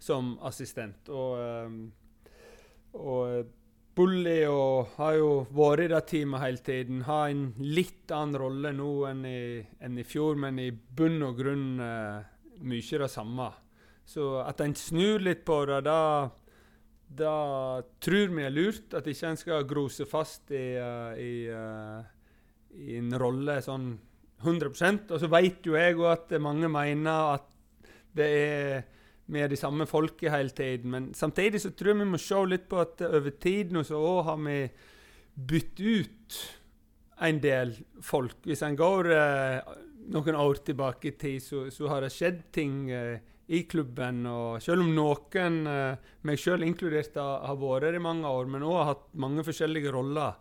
som 0.01 0.33
assistent. 0.45 1.09
Og, 1.09 1.37
um, 1.67 1.83
og 2.93 3.51
Bully 3.93 4.39
og, 4.49 4.95
har 4.97 5.17
jo 5.19 5.33
vært 5.53 5.83
i 5.83 5.89
det 5.91 6.03
teamet 6.09 6.41
hele 6.41 6.63
tiden. 6.65 7.01
Har 7.05 7.29
en 7.29 7.43
litt 7.61 8.09
annen 8.13 8.39
rolle 8.41 8.71
nå 8.73 8.91
enn 9.11 9.25
i, 9.29 9.41
enn 9.85 9.99
i 10.01 10.05
fjor, 10.07 10.39
men 10.41 10.57
i 10.61 10.71
bunn 10.73 11.21
og 11.27 11.37
grunn 11.37 11.67
uh, 11.77 12.23
mye 12.65 13.01
det 13.03 13.11
samme. 13.13 13.51
Så 14.05 14.39
at 14.41 14.63
en 14.65 14.73
snur 14.75 15.21
litt 15.23 15.45
på 15.45 15.59
det, 15.69 15.83
da, 15.85 16.29
da 17.07 17.35
tror 18.03 18.33
vi 18.33 18.47
er 18.47 18.55
lurt. 18.55 18.95
At 18.97 19.07
ikke 19.07 19.29
en 19.29 19.39
skal 19.39 19.69
gro 19.69 19.85
seg 19.93 20.09
fast 20.09 20.49
i, 20.51 20.65
uh, 20.81 21.13
i, 21.13 21.45
uh, 21.53 22.01
i, 22.73 22.97
en 22.97 23.13
rolle 23.21 23.59
sånn 23.61 23.93
100% 24.43 25.13
Og 25.13 25.21
så 25.21 25.29
vet 25.31 25.63
jo 25.63 25.77
jeg 25.77 25.95
òg 25.95 26.09
at 26.09 26.33
mange 26.41 26.67
mener 26.67 27.37
at 27.37 27.45
det 28.17 28.25
er 28.41 28.81
vi 29.25 29.43
er 29.43 29.51
de 29.51 29.59
samme 29.59 29.87
folket 29.89 30.33
hele 30.33 30.51
tiden. 30.55 30.91
Men 30.91 31.11
samtidig 31.15 31.61
så 31.63 31.71
tror 31.71 31.93
jeg 31.93 32.01
vi 32.01 32.09
må 32.11 32.19
se 32.21 32.41
litt 32.49 32.67
på 32.71 32.81
at 32.83 33.05
over 33.07 33.37
tid 33.39 33.71
nå 33.73 33.85
så 33.87 34.01
har 34.27 34.41
vi 34.43 34.57
bytt 35.33 35.79
ut 35.79 36.39
en 37.23 37.39
del 37.41 37.75
folk. 38.03 38.41
Hvis 38.43 38.65
en 38.67 38.75
går 38.77 39.11
eh, 39.15 39.75
noen 40.13 40.39
år 40.39 40.59
tilbake 40.67 41.13
i 41.13 41.17
tid, 41.17 41.43
så, 41.43 41.67
så 41.71 41.87
har 41.91 42.03
det 42.03 42.11
skjedd 42.13 42.43
ting. 42.51 42.89
eh, 42.91 43.21
i 43.47 43.63
klubben. 43.63 44.25
og 44.25 44.61
Selv 44.63 44.83
om 44.85 44.93
noen, 44.95 45.67
eh, 45.67 45.97
meg 46.23 46.39
selv 46.39 46.63
inkludert, 46.63 47.15
har 47.15 47.57
vært 47.59 47.89
her 47.89 47.95
i 47.95 48.03
mange 48.03 48.27
år, 48.27 48.47
men 48.47 48.63
òg 48.63 48.77
har 48.79 48.89
hatt 48.93 49.07
mange 49.13 49.43
forskjellige 49.43 49.91
roller. 49.91 50.33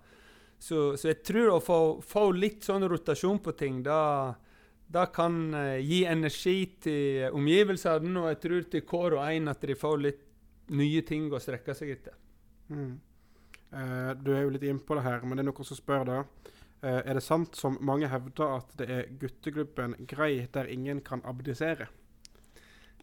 Så, 0.59 0.97
så 0.97 1.11
jeg 1.11 1.23
tror 1.27 1.57
å 1.57 1.61
få, 1.61 1.79
få, 2.07 2.31
litt 2.31 2.63
sånn 2.63 2.87
rotasjon 2.87 3.41
på 3.43 3.57
ting, 3.59 3.83
da, 3.83 4.35
da 4.93 5.07
kan 5.13 5.39
uh, 5.55 5.79
gi 5.81 6.03
energi 6.09 6.57
til 6.85 7.31
omgivelsene, 7.33 8.13
og 8.21 8.29
jeg 8.33 8.41
tror 8.43 8.69
til 8.73 8.85
hver 8.91 9.17
og 9.19 9.25
en 9.29 9.53
at 9.53 9.65
de 9.65 9.79
får 9.79 10.03
litt 10.03 10.27
nye 10.73 11.03
ting 11.07 11.31
å 11.33 11.41
strekke 11.43 11.75
seg 11.77 11.95
etter. 11.97 12.19
Mm. 12.73 12.93
Uh, 13.73 14.13
du 14.21 14.35
er 14.35 14.45
jo 14.45 14.53
litt 14.53 14.69
innpå 14.69 14.99
det 14.99 15.07
her, 15.07 15.25
men 15.25 15.39
det 15.39 15.47
er 15.47 15.51
noen 15.51 15.69
som 15.69 15.79
spør 15.79 16.07
da. 16.09 16.21
Uh, 16.83 17.01
er 17.01 17.17
det 17.17 17.25
sant 17.25 17.57
som 17.57 17.79
mange 17.85 18.11
hevder 18.11 18.59
at 18.59 18.77
det 18.81 18.89
er 18.91 19.11
gutteklubben 19.21 20.01
Grei 20.11 20.49
der 20.53 20.71
ingen 20.71 21.01
kan 21.07 21.23
abdisere? 21.25 21.89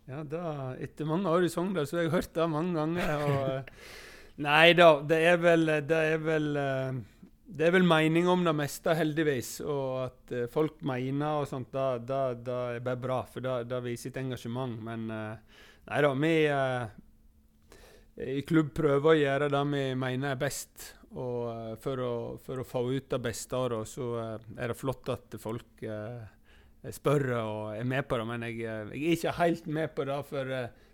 Ja, 0.09 0.23
da, 0.25 0.73
etter 0.81 1.05
mange 1.05 1.29
år 1.29 1.45
i 1.45 1.51
Sogndal 1.53 1.85
så 1.85 1.99
har 1.99 2.07
jeg 2.07 2.15
hørt 2.15 2.31
det 2.33 2.45
mange 2.49 2.73
ganger. 2.73 3.25
Og, 3.27 3.41
eh, 3.53 3.89
nei 4.47 4.71
da, 4.73 4.87
det 5.05 5.19
er 5.29 5.37
vel 5.43 5.65
Det 5.85 5.99
er 6.15 6.23
vel 6.23 6.47
eh, 6.57 7.01
det 7.49 7.65
er 7.65 7.73
vel 7.73 7.85
mening 7.87 8.27
om 8.29 8.43
det 8.45 8.53
meste, 8.53 8.93
heldigvis. 8.97 9.59
Og 9.65 10.05
at 10.05 10.33
uh, 10.35 10.45
folk 10.53 10.83
mener 10.85 11.41
og 11.41 11.49
sånt, 11.49 11.71
da, 11.73 11.97
da, 11.97 12.21
da 12.33 12.59
er 12.75 12.85
bare 12.85 13.01
bra. 13.01 13.19
For 13.29 13.45
da, 13.45 13.59
da 13.65 13.81
viser 13.83 14.13
et 14.13 14.21
engasjement. 14.21 14.77
Men 14.85 15.07
uh, 15.09 15.61
nei 15.89 16.01
da, 16.05 16.13
vi 16.13 16.33
uh, 16.53 16.85
i 18.29 18.41
klubb 18.45 18.73
prøver 18.77 19.13
å 19.13 19.17
gjøre 19.17 19.51
det 19.53 19.63
vi 19.73 19.83
mener 19.97 20.35
er 20.35 20.41
best. 20.41 20.91
Og 21.09 21.79
for 21.81 22.03
å, 22.05 22.11
for, 22.43 22.61
å, 22.61 22.67
få 22.67 22.83
ut 22.91 23.07
det 23.09 23.21
beste 23.23 23.57
av 23.57 23.71
det, 23.73 23.79
så 23.89 24.11
er 24.21 24.69
det 24.69 24.77
flott 24.77 25.09
at 25.09 25.39
folk 25.41 25.81
spør 26.93 27.25
og 27.39 27.61
er 27.73 27.87
med 27.89 28.05
på 28.05 28.19
det, 28.19 28.27
men 28.29 28.45
jeg, 28.45 28.59
jeg, 28.61 28.99
er 28.99 29.15
ikke 29.15 29.33
helt 29.39 29.71
med 29.79 29.95
på 29.97 30.05
det. 30.05 30.19
For 30.29 30.51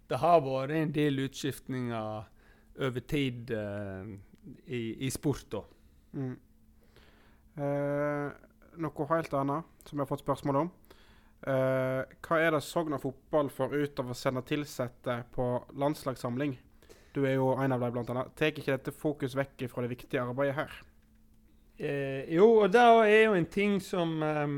det 0.08 0.22
har 0.22 0.46
vært 0.46 0.78
en 0.78 0.94
del 0.96 1.20
utskiftninger 1.26 2.80
over 2.88 3.06
tid 3.12 3.52
i, 3.52 4.82
i, 5.04 5.12
sport. 5.12 5.50
da. 5.52 5.66
Mm. 6.16 6.34
Uh, 7.56 8.32
noe 8.82 9.08
helt 9.12 9.38
annet 9.40 9.88
som 9.88 9.96
jeg 9.96 10.04
har 10.04 10.10
fått 10.10 10.26
spørsmål 10.26 10.66
om. 10.66 10.74
hva 11.46 12.38
er 12.42 12.56
det 12.56 12.62
Sogn 12.66 12.96
Fotball 12.98 13.52
får 13.54 13.76
ut 13.76 14.00
av 14.02 14.10
å 14.10 14.16
sende 14.18 14.42
ansatte 14.56 15.20
på 15.36 15.46
landslagssamling? 15.78 16.56
Du 17.14 17.22
er 17.24 17.36
jo 17.36 17.52
en 17.54 17.76
av 17.76 17.84
dem, 17.84 17.94
blant 17.94 18.10
annet. 18.10 18.34
Tar 18.36 18.52
ikke 18.52 18.74
dette 18.74 18.92
fokus 18.92 19.36
vekk 19.38 19.68
fra 19.70 19.86
det 19.86 19.92
viktige 19.94 20.24
arbeidet 20.24 20.58
her? 20.58 20.74
jo, 22.32 22.48
og 22.64 22.72
det 22.74 22.82
er 22.82 23.22
jo 23.28 23.36
en 23.38 23.48
ting 23.52 23.78
som 23.84 24.18
um, 24.24 24.58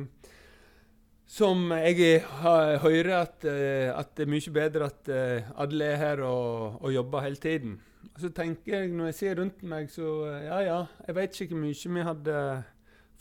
som 1.28 1.72
jeg 1.76 2.22
hører 2.24 3.12
at, 3.20 3.44
eh, 3.44 3.92
at, 3.92 4.16
det 4.16 4.26
er 4.26 4.32
mye 4.32 4.54
bedre 4.56 4.88
at 4.88 5.10
eh, 5.12 5.50
alle 5.60 5.92
er 5.92 6.00
her 6.00 6.24
og, 6.24 6.80
og 6.80 6.94
jobber 6.94 7.26
hele 7.26 7.42
tiden. 7.44 7.76
Så 8.18 8.32
tenker 8.34 8.74
jeg, 8.74 8.94
når 8.98 9.12
jeg 9.12 9.18
ser 9.20 9.38
rundt 9.38 9.64
meg, 9.68 9.92
så 9.94 10.08
eh, 10.26 10.46
ja, 10.48 10.62
ja, 10.66 10.78
jeg 11.06 11.18
vet 11.20 11.42
ikke 11.42 11.54
hvor 11.54 11.64
mye 11.66 11.94
vi 11.98 12.06
hadde 12.08 12.38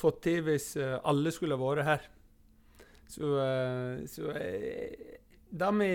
fått 0.00 0.22
til 0.24 0.44
hvis 0.46 0.70
alle 0.78 1.32
skulle 1.32 1.58
vært 1.60 1.86
her. 1.86 2.06
Så, 3.08 3.28
så 4.10 4.32
det 5.56 5.68
vi 5.78 5.90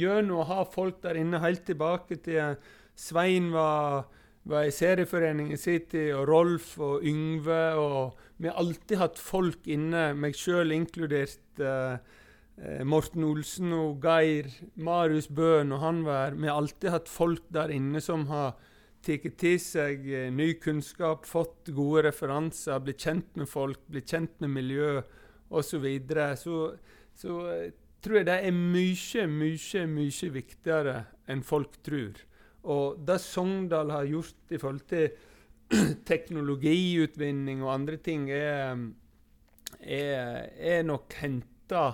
gjør 0.00 0.24
nå, 0.24 0.38
å 0.40 0.46
ha 0.48 0.62
folk 0.66 1.02
der 1.04 1.18
inne 1.20 1.42
helt 1.42 1.62
tilbake 1.68 2.16
til 2.24 2.56
Svein 2.98 3.50
var 3.52 4.08
var 4.48 4.66
i 4.66 4.72
serieforeningen 4.74 5.58
tid, 5.60 6.12
og 6.14 6.28
Rolf 6.28 6.78
og 6.78 7.04
Yngve. 7.04 7.74
og 7.74 8.16
Vi 8.36 8.48
har 8.48 8.56
alltid 8.56 8.98
hatt 8.98 9.18
folk 9.18 9.66
inne, 9.66 10.14
meg 10.14 10.34
sjøl 10.34 10.72
inkludert. 10.72 11.42
Uh, 11.60 11.98
Morten 12.84 13.24
Olsen 13.24 13.72
og 13.72 14.02
Geir, 14.04 14.50
Marius 14.76 15.30
Bøhn 15.32 15.72
og 15.72 15.80
han 15.80 16.02
var. 16.04 16.34
Vi 16.36 16.48
har 16.48 16.58
alltid 16.60 16.92
hatt 16.92 17.08
folk 17.08 17.46
der 17.48 17.72
inne 17.72 18.02
som 18.04 18.26
har 18.28 18.58
tatt 19.00 19.28
til 19.40 19.56
seg 19.62 20.04
uh, 20.04 20.28
ny 20.34 20.52
kunnskap, 20.60 21.24
fått 21.24 21.70
gode 21.72 22.04
referanser, 22.10 22.82
blitt 22.84 23.00
kjent 23.00 23.38
med 23.40 23.48
folk, 23.48 23.80
blitt 23.88 24.12
kjent 24.12 24.34
med 24.44 24.52
miljø 24.58 24.98
osv. 25.48 25.70
Så, 25.70 25.78
videre. 25.82 26.34
så 26.36 26.76
så 27.16 27.38
uh, 27.48 27.70
tror 28.04 28.20
jeg 28.20 28.28
det 28.28 28.36
er 28.44 28.52
mye, 28.56 29.24
mye, 29.28 29.86
mye 29.88 30.30
viktigere 30.36 30.96
enn 31.32 31.42
folk 31.44 31.80
tror. 31.84 32.20
Og 32.68 33.00
det 33.08 33.18
Sogndal 33.24 33.92
har 33.92 34.08
gjort 34.08 34.52
i 34.52 34.60
forhold 34.60 34.84
til 34.88 35.08
teknologiutvinning 36.10 37.64
og 37.64 37.72
andre 37.72 37.96
ting, 38.04 38.28
er, 38.30 38.76
er, 39.80 40.48
er 40.60 40.84
nok 40.84 41.16
henta 41.22 41.84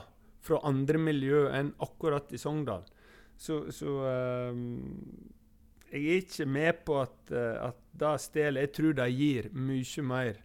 fra 0.46 0.60
andre 0.68 1.00
miljø 1.02 1.46
enn 1.54 1.72
akkurat 1.84 2.30
i 2.32 2.40
Sogndal. 2.40 2.84
Så, 3.36 3.66
så 3.74 3.96
um, 4.50 4.60
jeg 5.90 6.02
er 6.02 6.22
ikke 6.22 6.46
med 6.48 6.84
på 6.86 7.00
at, 7.02 7.18
uh, 7.32 7.68
at 7.68 7.82
det 8.00 8.14
stjeler. 8.24 8.66
Jeg 8.66 8.74
tror 8.78 8.96
det 9.00 9.10
gir 9.12 9.50
mye 9.52 10.06
mer 10.06 10.40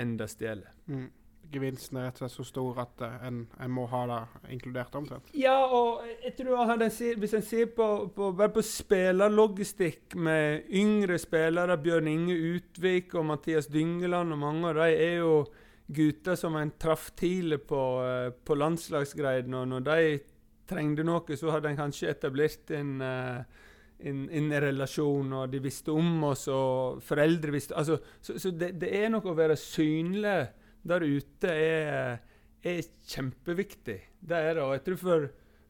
enn 0.00 0.16
det 0.18 0.32
stjeler. 0.32 0.72
Mm 0.90 1.12
gevinsten 1.54 1.98
er 1.98 2.08
rett 2.08 2.18
og 2.18 2.24
slett 2.24 2.34
så 2.34 2.46
stor 2.48 2.80
at 2.84 3.02
uh, 3.04 3.16
en, 3.26 3.42
en, 3.60 3.72
må 3.74 3.86
ha 3.90 4.02
det 4.10 4.20
inkludert 4.54 4.94
omtrent? 4.98 5.32
Ja, 5.38 5.56
og 5.64 6.04
jeg 6.24 6.34
tror 6.38 6.72
at 6.74 6.84
hvis 7.20 7.36
en 7.36 7.44
ser 7.46 7.70
på, 7.76 7.88
på, 8.14 8.30
på 8.34 8.64
spillerlogistikk 8.64 10.16
med 10.16 10.70
yngre 10.72 11.18
spillere, 11.22 11.78
Bjørn 11.80 12.10
Inge 12.10 12.38
Utvik 12.54 13.14
og 13.18 13.28
Mathias 13.32 13.70
Dyngeland 13.72 14.34
og 14.34 14.42
mange 14.42 14.72
av 14.72 14.80
dem 14.80 15.04
er 15.06 15.20
jo 15.20 15.36
gutter 15.86 16.38
som 16.40 16.56
en 16.56 16.72
traff 16.80 17.10
tidlig 17.18 17.64
på, 17.68 17.82
uh, 18.00 18.30
på 18.32 18.56
landslagsgreiden. 18.56 19.54
Og 19.58 19.68
når 19.68 19.86
de 19.90 20.00
trengte 20.68 21.04
noe, 21.04 21.36
så 21.36 21.52
hadde 21.52 21.72
en 21.72 21.82
kanskje 21.82 22.12
etablert 22.14 22.72
en 22.74 22.96
uh, 23.04 23.62
en, 24.04 24.24
en, 24.30 24.50
relasjon, 24.60 25.32
og 25.38 25.52
de 25.52 25.60
visste 25.62 25.92
om 25.94 26.26
oss, 26.28 26.46
og 26.52 27.00
foreldre 27.04 27.54
visste 27.54 27.76
altså, 27.78 27.98
Så, 28.20 28.38
så 28.42 28.50
det, 28.50 28.74
det, 28.82 28.90
er 28.98 29.12
noe 29.12 29.30
å 29.30 29.36
være 29.36 29.56
synlig 29.60 30.36
der 30.84 31.04
ute 31.04 31.48
er, 31.48 32.18
er 32.60 32.80
kjempeviktig. 33.08 33.98
Det 34.20 34.36
er 34.36 34.58
det. 34.58 34.64
Og 34.64 34.74
jeg 34.74 34.84
tror 34.88 35.00
for, 35.00 35.28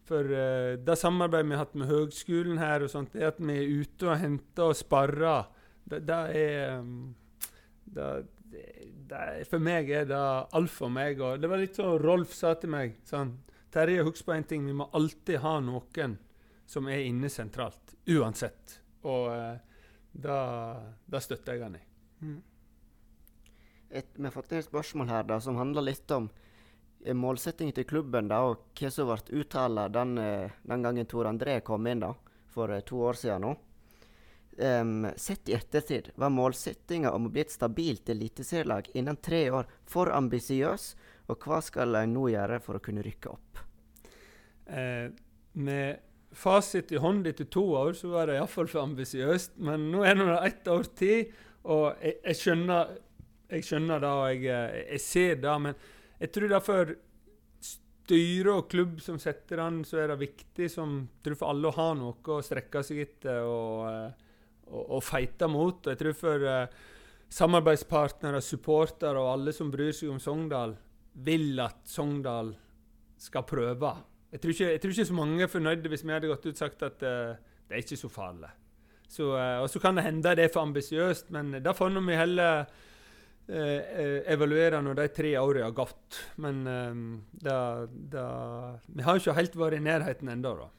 for 0.08 0.34
uh, 0.34 0.74
det 0.82 0.98
samarbeidet 0.98 1.50
vi 1.50 1.58
har 1.58 1.66
hatt 1.66 1.76
med 1.78 1.90
høgskolen 1.92 2.62
her, 2.62 2.86
og 2.86 2.92
sånt, 2.92 3.14
er 3.18 3.30
at 3.30 3.42
vi 3.42 3.58
er 3.60 3.84
ute 3.84 4.10
og 4.10 4.18
henter 4.22 4.72
og 4.72 4.78
sparrer. 4.78 5.50
Det, 5.84 6.02
det 6.08 6.20
er 6.40 6.80
um, 6.80 7.14
det, 7.94 8.10
det, 9.08 9.44
For 9.50 9.62
meg 9.62 9.90
er 9.90 10.06
det 10.08 10.20
alt 10.56 10.72
for 10.72 10.92
meg. 10.92 11.20
Det 11.40 11.50
var 11.50 11.60
litt 11.60 11.80
sånn 11.80 11.98
Rolf 12.02 12.32
sa 12.36 12.54
til 12.60 12.72
meg 12.74 12.98
sånn, 13.08 13.36
Terje, 13.74 14.04
husk 14.06 14.26
på 14.26 14.32
en 14.36 14.46
ting. 14.46 14.66
Vi 14.66 14.76
må 14.76 14.86
alltid 14.94 15.40
ha 15.42 15.58
noen 15.60 16.18
som 16.66 16.88
er 16.88 17.04
inne 17.08 17.30
sentralt. 17.32 17.96
Uansett. 18.06 18.78
Og 19.04 19.32
eh, 19.34 19.56
da, 20.14 20.38
da, 21.04 21.20
støtter 21.20 21.56
jeg 21.56 21.64
han 21.64 21.76
i. 21.76 21.82
Vi 23.90 24.24
har 24.24 24.34
fått 24.34 24.54
et 24.54 24.66
spørsmål 24.66 25.10
her 25.10 25.26
da, 25.28 25.40
som 25.42 25.58
handler 25.58 25.88
litt 25.88 26.10
om 26.14 26.28
eh, 27.04 27.14
målsettingen 27.14 27.74
til 27.74 27.88
klubben 27.88 28.30
da, 28.30 28.40
og 28.46 28.70
hva 28.78 28.90
som 28.94 29.10
ble 29.10 29.40
uttalt 29.42 29.92
den, 29.94 30.16
eh, 30.22 30.54
den, 30.62 30.86
gangen 30.86 31.10
Tor 31.10 31.28
André 31.30 31.60
kom 31.66 31.86
inn 31.90 32.02
da, 32.06 32.14
for 32.54 32.72
eh, 32.72 32.84
to 32.86 33.02
år 33.10 33.18
siden 33.20 33.46
nå. 33.48 33.54
Em, 34.58 35.06
sett 35.16 35.48
i 35.48 35.56
ettertid, 35.56 36.10
var 36.20 36.32
målsettinga 36.34 37.12
om 37.12 37.28
å 37.28 37.32
bli 37.32 37.44
et 37.44 37.54
stabilt 37.54 38.08
eliteserielag 38.12 38.90
innen 38.94 39.16
tre 39.16 39.46
år 39.50 39.68
for 39.88 40.12
ambisiøs, 40.14 40.94
og 41.32 41.46
hva 41.46 41.60
skal 41.64 41.96
en 42.00 42.12
nå 42.14 42.28
gjøre 42.34 42.60
for 42.64 42.78
å 42.78 42.82
kunne 42.84 43.04
rykke 43.04 43.32
opp? 43.32 43.62
Eh, 44.66 45.08
med 45.52 46.02
fasit 46.34 46.92
i 46.92 47.00
hånd 47.00 47.26
etter 47.30 47.48
to 47.48 47.62
år, 47.78 47.94
så 47.96 48.10
var 48.12 48.28
det 48.28 48.38
iallfall 48.38 48.68
for 48.68 48.82
ambisiøst. 48.82 49.56
Men 49.62 49.90
nå 49.92 50.02
er 50.04 50.18
det 50.18 50.38
ett 50.50 50.68
år 50.68 50.88
til, 50.98 51.26
og 51.64 51.94
jeg, 52.02 52.18
jeg 52.24 52.40
skjønner 52.42 52.94
jeg 53.54 53.66
skjønner 53.66 54.02
det, 54.02 54.10
og 54.10 54.24
jeg, 54.32 54.46
eh, 54.50 54.78
jeg 54.94 55.02
ser 55.04 55.40
det. 55.42 55.54
Men 55.66 55.76
jeg 56.20 56.32
tror 56.34 56.50
det 56.50 56.60
for 56.64 56.94
styre 57.64 58.58
og 58.58 58.68
klubb 58.72 59.00
som 59.04 59.18
setter 59.20 59.62
den, 59.62 59.82
så 59.88 60.02
er 60.02 60.12
det 60.12 60.20
viktig 60.22 60.68
som, 60.72 60.96
tror 61.24 61.38
for 61.40 61.52
alle 61.52 61.70
å 61.70 61.76
ha 61.78 61.88
noe 61.98 62.36
å 62.36 62.44
strekke 62.44 62.84
seg 62.84 63.02
etter 63.06 63.48
og, 63.48 63.86
eh, 63.90 64.23
og, 64.70 64.82
og 64.98 65.04
feite 65.04 65.48
mot. 65.50 65.80
Og 65.84 65.92
jeg 65.92 66.00
tror 66.00 66.16
for 66.18 66.46
uh, 66.48 66.82
samarbeidspartnere, 67.34 68.42
supportere 68.44 69.20
og 69.20 69.32
alle 69.32 69.54
som 69.56 69.72
bryr 69.72 69.94
seg 69.96 70.12
om 70.14 70.20
Sogndal, 70.22 70.76
vil 71.24 71.60
at 71.62 71.82
Sogndal 71.88 72.54
skal 73.20 73.46
prøve. 73.48 73.94
Jeg 74.34 74.42
tror, 74.42 74.54
ikke, 74.56 74.70
jeg 74.72 74.82
tror 74.82 74.94
ikke 74.94 75.10
så 75.10 75.18
mange 75.20 75.42
er 75.44 75.52
fornøyde 75.52 75.90
hvis 75.90 76.02
vi 76.04 76.14
hadde 76.14 76.30
gått 76.30 76.48
ut 76.48 76.54
og 76.54 76.62
sagt 76.64 76.82
at 76.86 77.04
uh, 77.06 77.34
det 77.68 77.76
er 77.76 77.84
ikke 77.84 78.00
så 78.00 78.10
farlig. 78.12 78.50
Så, 79.08 79.30
uh, 79.30 79.60
og 79.62 79.68
så 79.70 79.82
kan 79.82 79.96
det 79.96 80.08
hende 80.08 80.34
det 80.34 80.48
er 80.48 80.52
for 80.52 80.66
ambisiøst, 80.66 81.30
men 81.34 81.54
da 81.62 81.76
får 81.76 81.94
vi 82.00 82.18
heller 82.18 82.66
Eh, 83.44 84.22
evaluere 84.32 84.78
når 84.80 84.96
de 84.96 85.04
tre 85.12 85.34
årene 85.36 85.66
har 85.66 85.74
gått. 85.76 86.20
Men 86.40 86.62
da, 87.44 87.84
da, 87.90 88.28
Vi 88.86 89.04
har 89.04 89.20
ikke 89.20 89.36
helt 89.36 89.58
vært 89.60 89.76
i 89.76 89.84
nærheten 89.84 90.30
ennå, 90.32 90.54
da. 90.62 90.70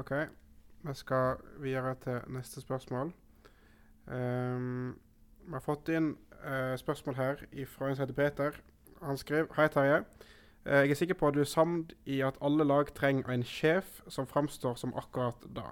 OK. 0.00 0.14
Vi 0.82 0.94
skal 0.94 1.36
videre 1.62 1.94
til 2.02 2.20
neste 2.34 2.60
spørsmål. 2.60 3.12
Um, 4.06 4.98
vi 5.46 5.52
har 5.52 5.62
fått 5.62 5.88
inn 5.88 6.16
spørsmål 6.76 7.14
her 7.14 7.42
fra 7.70 7.88
en 7.88 7.96
som 7.96 8.02
heter 8.02 8.14
Peter. 8.18 8.56
Han 9.02 9.18
skriver 9.18 9.46
Hei, 9.56 9.68
Terje. 9.68 10.04
Eh, 10.66 10.72
jeg 10.72 10.90
er 10.90 10.94
sikker 10.94 11.14
på 11.14 11.28
at 11.28 11.34
du 11.34 11.40
er 11.40 11.50
samd 11.50 11.94
i 12.06 12.20
at 12.22 12.38
alle 12.42 12.64
lag 12.64 12.90
trenger 12.94 13.30
en 13.30 13.42
sjef 13.42 14.00
som 14.08 14.26
framstår 14.26 14.74
som 14.78 14.94
akkurat 14.94 15.46
det. 15.56 15.70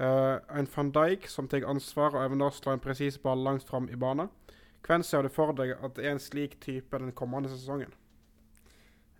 Uh, 0.00 0.58
en 0.58 0.68
van 0.76 0.90
Dijk 0.92 1.26
som 1.28 1.48
tar 1.48 1.66
ansvar 1.68 2.14
og 2.14 2.24
evner 2.24 2.48
å 2.48 2.54
slå 2.54 2.72
en 2.72 2.80
presis 2.80 3.18
ball 3.20 3.42
langt 3.44 3.68
fram 3.68 3.88
i 3.92 3.96
banen. 4.00 4.30
Hvem 4.86 5.02
ser 5.04 5.22
du 5.22 5.28
for 5.28 5.52
deg 5.52 5.74
at 5.76 5.96
det 5.96 6.06
er 6.06 6.14
en 6.14 6.22
slik 6.22 6.56
type 6.60 6.98
den 6.98 7.12
kommende 7.12 7.50
sesongen? 7.52 7.92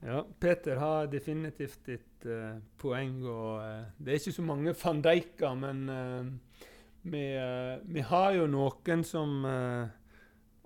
Ja, 0.00 0.24
Peter 0.40 0.80
har 0.80 1.10
definitivt 1.12 1.88
et 1.92 2.26
uh, 2.26 2.56
poeng. 2.80 3.18
og 3.28 3.60
uh, 3.60 3.88
Det 3.98 4.14
er 4.14 4.20
ikke 4.22 4.38
så 4.38 4.44
mange 4.44 4.74
van 4.84 5.02
Dijker, 5.04 5.54
men 5.54 5.82
vi, 7.02 7.24
vi, 7.84 8.00
har 8.00 8.32
jo 8.36 8.46
noen 8.46 9.04
som 9.04 9.40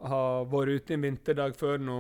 har 0.03 0.47
vært 0.51 0.81
ute 0.81 0.97
en 0.97 1.05
vinterdag 1.07 1.55
før 1.55 1.79
nå 1.79 1.99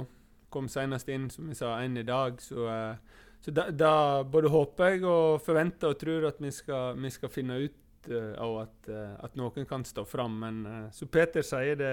kom 0.54 0.68
senest 0.70 1.10
inn, 1.10 1.28
som 1.30 1.48
vi 1.50 1.56
sa, 1.58 1.76
en 1.82 1.98
i 1.98 2.06
dag. 2.06 2.38
Så, 2.42 2.66
uh, 2.68 3.24
så 3.42 3.54
da, 3.54 3.68
da, 3.74 3.94
både 4.22 4.52
håper 4.52 4.94
jeg 4.94 5.02
og 5.08 5.42
forventer 5.44 5.92
og 5.94 5.98
tror 6.00 6.28
at 6.30 6.38
vi 6.42 6.52
skal, 6.54 7.00
vi 7.00 7.10
skal 7.12 7.32
finne 7.32 7.58
ut 7.66 8.10
uh, 8.12 8.32
av 8.42 8.60
at, 8.62 8.78
uh, 8.90 9.16
at, 9.26 9.34
noen 9.40 9.68
kan 9.70 9.86
stå 9.86 10.06
fram. 10.08 10.38
Men 10.44 10.62
som 10.94 11.10
Peter 11.10 11.44
sier 11.46 11.80
det, 11.80 11.92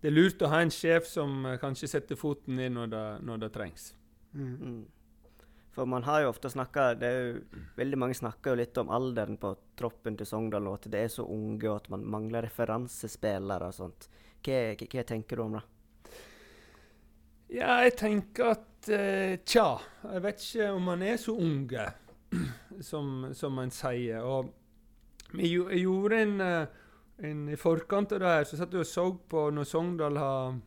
det 0.00 0.10
er 0.10 0.16
lurt 0.16 0.42
å 0.42 0.50
ha 0.50 0.62
en 0.64 0.74
sjef 0.74 1.08
som 1.08 1.46
kanskje 1.62 1.92
setter 1.94 2.18
foten 2.18 2.58
ned 2.58 2.74
når 2.76 2.94
det, 2.94 3.06
når 3.28 3.46
det 3.46 3.54
trengs. 3.56 3.90
Mm. 4.34 4.56
Mm. 4.60 4.86
For 5.70 5.86
man 5.86 6.02
har 6.02 6.20
jo 6.20 6.28
ofte 6.28 6.50
snakka 6.50 6.94
Veldig 7.76 7.98
mange 7.98 8.14
snakker 8.14 8.52
jo 8.52 8.60
litt 8.60 8.78
om 8.82 8.90
alderen 8.90 9.38
på 9.40 9.54
troppen 9.78 10.16
til 10.18 10.26
Sogndal, 10.26 10.66
og 10.68 10.80
at 10.80 10.90
det 10.92 11.04
er 11.04 11.12
så 11.12 11.24
unge, 11.24 11.62
og 11.70 11.76
at 11.76 11.90
man 11.94 12.04
mangler 12.04 12.44
referansespillere 12.44 13.70
og 13.70 13.76
sånt. 13.76 14.08
Hva, 14.44 14.58
hva, 14.74 15.04
tenker 15.06 15.38
du 15.38 15.44
om 15.44 15.56
det? 15.58 15.64
Ja, 17.50 17.80
jeg 17.84 17.96
tenker 17.98 18.52
at 18.54 18.90
uh, 18.92 19.34
Tja, 19.46 19.66
jeg 20.04 20.22
vet 20.26 20.44
ikke 20.44 20.70
om 20.74 20.86
man 20.90 21.02
er 21.06 21.18
så 21.20 21.34
unge, 21.38 21.86
som, 22.90 23.30
som 23.34 23.58
man 23.58 23.72
sier. 23.74 24.24
Og 24.26 24.50
vi 25.38 25.52
gjorde 25.54 26.22
en, 26.24 26.40
uh, 26.40 26.88
en, 27.26 27.44
I 27.50 27.58
forkant 27.58 28.16
av 28.16 28.22
det 28.22 28.34
her 28.34 28.48
så 28.48 28.58
satt 28.58 28.74
vi 28.74 28.82
og 28.82 28.90
så 28.90 29.06
på 29.30 29.48
når 29.54 29.68
Sogndal 29.70 30.18
har, 30.18 30.58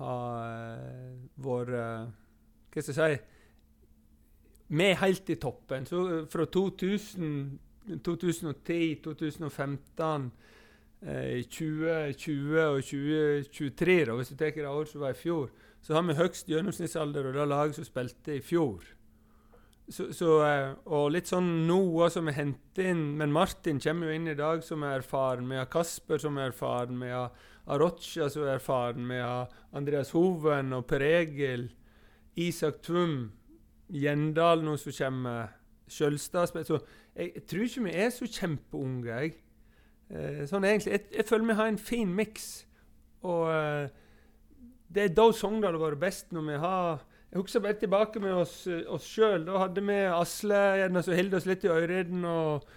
har 0.00 0.40
uh, 0.40 1.28
vært 1.44 2.16
Hva 2.72 2.82
skal 2.82 2.94
jeg 2.94 3.18
si 3.18 3.24
Vi 4.68 4.84
er 4.84 5.00
helt 5.00 5.30
i 5.30 5.38
toppen. 5.40 5.86
Så 5.86 6.26
fra 6.30 6.44
2000, 6.44 7.58
2010, 8.04 9.00
2015 9.04 10.30
i 10.98 11.42
2020 11.46 12.60
og 12.64 12.82
2023, 12.82 14.04
da, 14.04 14.14
hvis 14.18 14.28
du 14.28 14.36
tar 14.36 14.54
det 14.56 14.66
året 14.66 14.90
som 14.90 15.00
var 15.00 15.14
i 15.14 15.18
fjor, 15.18 15.50
så 15.80 15.94
har 15.94 16.02
vi 16.02 16.18
høgst 16.18 16.48
gjennomsnittsalder 16.50 17.28
og 17.28 17.36
det 17.36 17.48
laget 17.48 17.78
som 17.78 17.86
spilte 17.86 18.34
i 18.34 18.42
fjor. 18.42 18.82
Så, 19.88 20.10
så, 20.12 20.32
eh, 20.44 20.72
og 20.92 21.14
litt 21.14 21.30
sånn 21.30 21.46
noe 21.64 22.10
som 22.12 22.26
vi 22.28 22.34
henter 22.36 22.90
inn 22.90 23.14
Men 23.16 23.32
Martin 23.32 23.78
kommer 23.80 24.10
jo 24.10 24.18
inn 24.18 24.26
i 24.28 24.36
dag 24.36 24.60
som 24.60 24.82
er 24.84 24.98
erfaren. 24.98 25.48
Vi 25.48 25.56
har 25.56 25.70
Kasper 25.72 26.20
som 26.20 26.36
er 26.36 26.50
erfaren. 26.50 26.98
Vi 27.00 27.08
har 27.08 27.32
Arocha 27.72 28.28
som 28.28 28.44
er 28.44 28.58
erfaren. 28.58 29.08
Vi 29.08 29.16
har 29.22 29.48
Andreas 29.72 30.12
Hoven 30.12 30.74
og 30.76 30.84
Per 30.90 31.06
Egil. 31.06 31.70
Isak 32.38 32.82
Tvum. 32.86 33.32
Gjendal 33.88 34.62
nå 34.64 34.76
som 34.78 34.94
kommer. 34.94 35.54
Skjølstad 35.88 36.50
Så 36.52 36.78
jeg, 37.16 37.32
jeg, 37.34 37.44
tror 37.48 37.62
ikke 37.64 37.84
vi 37.86 37.92
er 37.96 38.10
så 38.14 38.26
kjempeunge, 38.28 39.06
jeg. 39.08 39.38
Eh, 40.08 40.42
sånn 40.48 40.66
egentlig. 40.68 40.94
Jeg, 40.94 41.06
jeg, 41.16 41.26
føler 41.28 41.48
vi 41.50 41.56
har 41.58 41.70
en 41.72 41.80
fin 41.80 42.10
miks. 42.14 42.48
Og 43.26 43.48
eh, 43.52 43.88
det 44.88 45.04
er 45.04 45.14
da 45.16 45.28
Sogndal 45.34 45.76
har 45.76 45.86
vært 45.88 46.02
best. 46.02 46.28
når 46.32 46.44
vi 46.50 46.58
har 46.64 47.00
Jeg 47.30 47.40
husker 47.42 47.60
bare 47.60 47.80
tilbake 47.80 48.20
med 48.20 48.34
oss, 48.34 48.66
oss 48.88 49.08
sjøl. 49.08 49.44
Da 49.48 49.64
hadde 49.64 49.84
vi 49.84 49.98
Asle 50.12 50.60
gjerne 50.82 51.02
som 51.04 51.18
holdt 51.18 51.40
oss 51.40 51.48
litt 51.48 51.66
i 51.66 51.72
øyreden. 51.72 52.24
Og, 52.24 52.68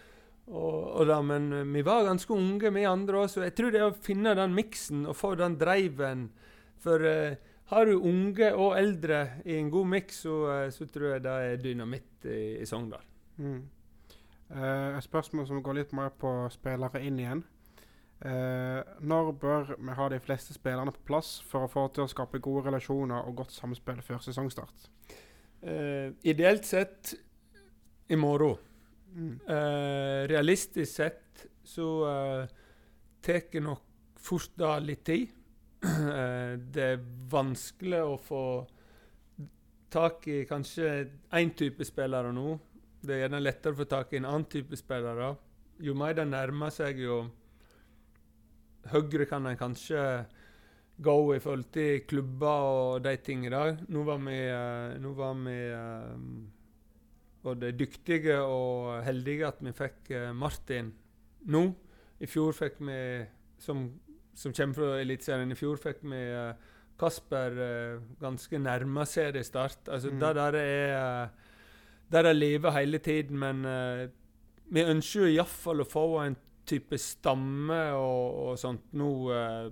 og, 0.47 0.79
og 1.01 1.07
da, 1.07 1.21
men 1.21 1.51
vi 1.71 1.85
var 1.87 2.07
ganske 2.07 2.33
unge, 2.33 2.73
vi 2.73 2.87
andre 2.87 3.21
òg. 3.23 3.29
Så 3.31 3.45
jeg 3.45 3.55
tror 3.55 3.71
det 3.71 3.85
å 3.85 3.93
finne 3.95 4.35
den 4.39 4.57
miksen 4.57 5.05
og 5.05 5.15
få 5.19 5.35
den 5.39 5.59
driven. 5.61 6.29
For 6.81 7.03
uh, 7.05 7.50
har 7.71 7.87
du 7.87 7.95
unge 7.97 8.51
og 8.53 8.75
eldre 8.79 9.21
i 9.45 9.55
en 9.57 9.71
god 9.71 9.87
miks, 9.95 10.23
så, 10.25 10.37
uh, 10.47 10.67
så, 10.73 10.87
tror 10.91 11.15
jeg 11.15 11.23
det 11.25 11.37
er 11.47 11.63
dynamitt 11.63 12.27
i, 12.27 12.41
i 12.61 12.67
Sogndal. 12.67 13.05
Mm. 13.41 13.61
Uh, 14.51 14.97
et 14.97 15.05
spørsmål 15.07 15.47
som 15.47 15.63
går 15.63 15.79
litt 15.79 15.95
mer 15.95 16.11
på 16.19 16.31
spillere 16.51 17.01
inn 17.07 17.19
igjen. 17.23 17.43
Uh, 18.21 18.83
når 19.01 19.31
bør 19.41 19.71
vi 19.79 19.93
ha 19.97 20.07
de 20.13 20.19
fleste 20.21 20.53
spillerne 20.53 20.91
på 20.93 21.05
plass 21.07 21.39
for 21.49 21.65
å 21.65 21.71
få 21.71 21.87
til 21.89 22.05
å 22.05 22.11
skape 22.11 22.41
gode 22.43 22.67
relasjoner 22.67 23.25
og 23.25 23.39
godt 23.39 23.55
samspill 23.55 24.03
før 24.05 24.19
sesongstart? 24.21 24.89
Uh, 25.63 26.13
ideelt 26.21 26.67
sett 26.69 27.15
i 28.11 28.19
morgen. 28.19 28.59
Mm. 29.11 29.39
Eh, 29.43 30.21
realistisk 30.31 30.93
sett 30.93 31.41
så 31.67 31.87
tar 33.19 33.41
det 33.51 33.59
nok 33.59 33.81
fort 34.15 34.53
da 34.59 34.77
litt 34.79 35.03
tid. 35.07 35.33
Eh, 35.81 36.57
det 36.73 36.83
er 36.85 37.05
vanskelig 37.31 38.01
å 38.05 38.17
få 38.21 38.43
tak 39.91 40.27
i 40.29 40.43
kanskje 40.47 40.91
én 41.37 41.53
type 41.57 41.85
spillere 41.87 42.31
nå. 42.35 42.53
Det 43.01 43.15
er 43.15 43.23
gjerne 43.23 43.41
lettere 43.41 43.73
å 43.73 43.79
få 43.81 43.87
tak 43.89 44.13
i 44.13 44.19
en 44.19 44.29
annen 44.29 44.45
type 44.51 44.77
spillere. 44.77 45.33
Jo 45.81 45.95
mer 45.97 46.13
det 46.17 46.27
nærmer 46.29 46.69
seg, 46.73 47.01
jo 47.01 47.23
høyere 48.91 49.25
kan 49.29 49.49
en 49.49 49.57
kanskje 49.57 50.03
gå 51.01 51.15
i 51.33 51.41
forhold 51.41 51.71
til 51.73 52.03
klubber 52.05 52.67
og 52.69 53.03
de 53.07 53.15
tingene 53.25 53.57
der. 53.57 53.81
Nå 53.89 54.05
var 54.05 54.21
vi, 54.21 54.37
uh, 54.53 54.93
nå 55.01 55.13
var 55.17 55.39
vi 55.41 55.57
uh, 55.73 56.11
både 57.41 57.73
dyktige 57.73 58.37
og 58.45 59.01
heldige 59.05 59.49
at 59.49 59.65
vi 59.65 59.73
fikk 59.73 60.13
Martin 60.37 60.93
nå. 61.49 61.63
I 62.21 62.29
fjor 62.29 62.53
fikk 62.53 62.77
vi, 62.85 62.99
som, 63.57 63.87
som 64.33 64.53
kommer 64.55 64.77
fra 64.77 64.91
Eliteserien, 65.01 65.51
i 65.51 65.57
fjor 65.59 65.79
fikk 65.81 66.03
vi 66.07 66.21
Kasper 67.01 67.55
ganske 68.21 68.59
nærme 68.61 69.05
seriestart. 69.09 69.89
Altså, 69.89 70.11
mm. 70.11 70.19
Det 70.21 70.35
der 70.37 70.57
er 70.59 71.29
der 72.11 72.27
det 72.27 72.35
lever 72.35 72.71
hele 72.75 72.97
tiden, 72.99 73.39
men 73.39 73.65
vi 74.71 74.83
ønsker 74.87 75.25
jo 75.25 75.33
iallfall 75.33 75.83
å 75.83 75.87
få 75.87 76.05
en 76.23 76.37
type 76.67 76.97
stamme 77.01 77.81
og, 77.97 78.39
og 78.45 78.59
sånt 78.59 78.93
nå 78.97 79.11
eh, 79.35 79.67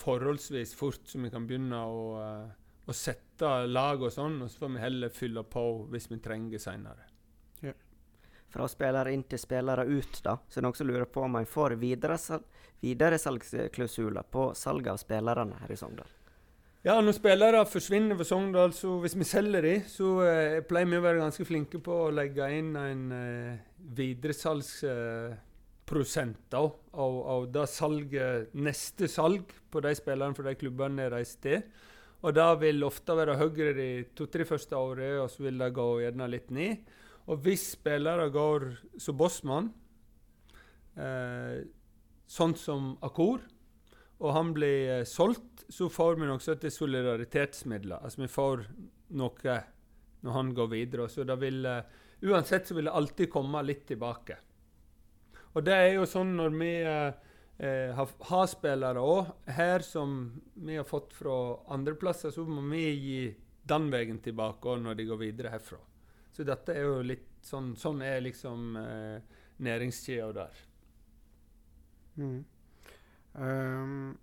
forholdsvis 0.00 0.74
fort, 0.76 1.06
så 1.08 1.20
vi 1.22 1.30
kan 1.32 1.46
begynne 1.48 1.78
å, 1.80 2.04
eh, 2.20 2.52
å 2.84 2.96
sette 2.96 3.52
lag 3.70 4.02
og 4.02 4.12
sånn, 4.12 4.40
og 4.42 4.50
så 4.50 4.64
får 4.64 4.74
vi 4.74 4.82
heller 4.82 5.14
fylle 5.14 5.44
på 5.48 5.64
hvis 5.92 6.10
vi 6.12 6.20
trenger 6.24 6.62
seinere. 6.62 7.08
Fra 8.54 8.68
spillere 8.70 9.10
inn 9.10 9.26
til 9.26 9.34
spillere 9.42 9.82
ut, 9.88 10.20
da, 10.22 10.36
så 10.46 10.62
noen 10.62 10.76
som 10.78 10.86
lurer 10.86 11.10
på 11.10 11.26
om 11.26 11.34
en 11.40 11.48
får 11.48 11.74
videresalgsklausuler 11.82 14.22
på 14.30 14.54
salg 14.54 14.86
av 14.92 14.96
spillerne 15.02 15.58
her 15.58 15.72
i 15.74 15.76
Sogndal? 15.80 16.06
Ja, 16.84 17.00
når 17.00 17.16
spillere 17.16 17.64
forsvinner 17.66 18.16
fra 18.20 18.26
Sogndal, 18.28 18.72
så 18.76 18.98
hvis 19.02 19.16
vi 19.18 19.24
selger 19.26 19.62
dem, 19.64 19.82
så 19.88 20.22
eh, 20.28 20.60
pleier 20.68 20.88
vi 20.90 20.98
å 21.00 21.06
være 21.06 21.22
ganske 21.22 21.44
flinke 21.48 21.78
på 21.82 21.94
å 22.04 22.14
legge 22.14 22.44
inn 22.52 22.76
en 22.78 23.12
eh, 23.16 23.58
videresalgsprosent 23.98 26.54
Eh, 26.54 26.70
av, 26.92 27.28
av 27.28 27.46
det 27.52 27.66
salget, 27.68 28.54
neste 28.54 29.08
salg 29.08 29.50
på 29.70 29.80
de 29.84 29.94
spillerne 29.96 30.36
fra 30.36 30.46
de 30.46 30.54
klubbene 30.60 31.02
de 31.02 31.10
reiser 31.12 31.40
til. 31.44 31.64
Og 32.24 32.34
det 32.36 32.46
vil 32.62 32.86
ofte 32.86 33.16
være 33.18 33.36
høyere 33.36 33.74
de 33.76 33.88
to-tre 34.16 34.46
første 34.48 34.78
årene, 34.78 35.24
og 35.24 35.32
så 35.32 35.44
vil 35.44 35.58
det 35.60 35.74
gå 35.76 35.88
gjerne 36.00 36.30
litt 36.32 36.52
ned. 36.54 36.94
Og 37.30 37.40
hvis 37.44 37.70
spillere 37.72 38.28
går 38.32 38.68
som 39.00 39.16
bossmann, 39.16 39.70
eh, 40.96 41.64
sånn 42.28 42.54
som 42.58 42.94
Akor, 43.04 43.40
og 44.20 44.32
han 44.36 44.52
blir 44.56 45.00
eh, 45.00 45.06
solgt, 45.08 45.64
så 45.68 45.88
får 45.88 46.18
vi 46.20 46.28
noe 46.28 46.56
til 46.60 46.72
solidaritetsmidler. 46.72 48.04
Altså 48.04 48.24
vi 48.24 48.30
får 48.30 48.66
noe 49.16 49.60
når 50.24 50.32
han 50.32 50.52
går 50.56 50.68
videre. 50.72 51.08
Så 51.08 51.24
det 51.24 51.36
vil, 51.40 51.64
eh, 51.66 51.84
uansett 52.24 52.68
så 52.68 52.76
vil 52.76 52.88
det 52.88 52.96
alltid 52.96 53.30
komme 53.32 53.62
litt 53.64 53.86
tilbake. 53.88 54.38
Og 55.54 55.64
det 55.64 55.74
er 55.74 55.90
jo 55.94 56.06
sånn 56.08 56.34
når 56.36 56.58
vi 56.58 56.74
eh, 56.82 57.12
eh 57.58 57.94
har, 57.94 58.08
har 58.30 58.46
spillere 58.50 59.00
òg, 59.00 59.32
her 59.46 59.84
som 59.86 60.40
vi 60.54 60.76
har 60.76 60.84
fått 60.88 61.12
fra 61.14 61.36
andreplasser, 61.76 62.30
så 62.30 62.44
må 62.44 62.64
vi 62.72 62.84
gi 62.90 63.34
den 63.64 63.90
veien 63.90 64.18
tilbake 64.18 64.78
når 64.80 64.94
de 64.98 65.06
går 65.08 65.20
videre 65.20 65.52
herfra. 65.52 65.78
Så 66.34 66.42
dette 66.46 66.74
er 66.74 66.86
jo 66.88 66.98
litt 67.06 67.30
sånn 67.44 67.74
Sånn 67.78 68.00
er 68.02 68.22
liksom 68.24 68.76
eh, 68.80 69.40
næringskjeda 69.62 70.32
der. 70.34 70.60
Mm. 72.16 72.44
Um, 73.34 74.18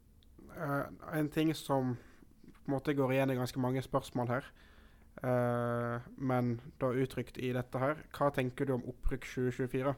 uh, 0.55 0.87
en 1.13 1.29
ting 1.31 1.51
som 1.55 1.95
på 1.95 2.69
en 2.69 2.75
måte 2.75 2.95
går 2.95 3.13
igjen 3.13 3.33
i 3.33 3.35
ganske 3.35 3.59
mange 3.59 3.83
spørsmål 3.83 4.29
her, 4.31 4.47
uh, 5.25 6.07
men 6.15 6.53
da 6.79 6.93
uttrykt 6.95 7.39
i 7.41 7.51
dette 7.55 7.81
her, 7.81 7.99
hva 8.15 8.29
tenker 8.31 8.69
du 8.69 8.77
om 8.77 8.85
opprykk 8.93 9.27
2024? 9.33 9.95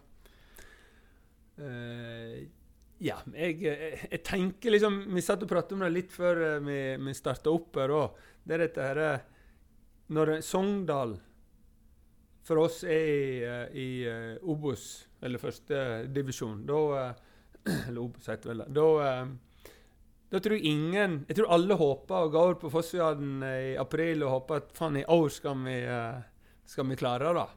Uh, 1.60 2.40
ja, 3.04 3.20
jeg, 3.36 3.60
jeg, 3.62 4.00
jeg, 4.10 4.22
tenker 4.26 4.74
liksom 4.74 4.96
Vi 5.14 5.22
satt 5.22 5.44
og 5.46 5.50
pratet 5.52 5.76
om 5.76 5.84
det 5.84 5.92
litt 5.92 6.14
før 6.14 6.40
vi, 6.66 6.78
vi 6.98 7.14
starta 7.14 7.52
opp 7.54 7.78
her 7.78 7.94
òg. 7.94 8.18
Det 8.42 8.56
er 8.56 8.64
dette 8.64 8.86
herre 8.88 9.10
Når 10.14 10.32
Sogndal 10.46 11.14
for 12.44 12.64
oss 12.64 12.82
er 12.84 13.08
i, 13.08 13.24
uh, 13.48 13.66
i 13.72 13.88
uh, 14.08 14.52
Obos, 14.52 15.08
eller 15.24 15.42
førstedivisjon, 15.42 16.66
da 16.68 16.82
Eller 17.88 18.02
Obos, 18.02 18.28
heter 18.28 18.50
det 18.50 18.56
vel. 18.58 18.64
Da, 18.76 18.88
da 20.34 20.40
tror 20.44 20.58
jeg 20.58 20.68
ingen 20.68 21.22
Jeg 21.30 21.38
tror 21.38 21.54
alle 21.56 21.78
håper 21.80 22.26
og 22.26 22.34
går 22.34 22.58
på 22.60 22.72
Fossfjorden 22.74 23.38
i 23.48 23.78
april 23.80 24.26
og 24.26 24.34
håper 24.34 24.60
at 24.60 24.74
faen, 24.76 25.00
i 25.00 25.06
år 25.08 25.30
skal 25.32 25.62
vi, 25.64 25.78
skal 26.68 26.90
vi 26.90 27.00
klare 27.00 27.32
det. 27.38 27.48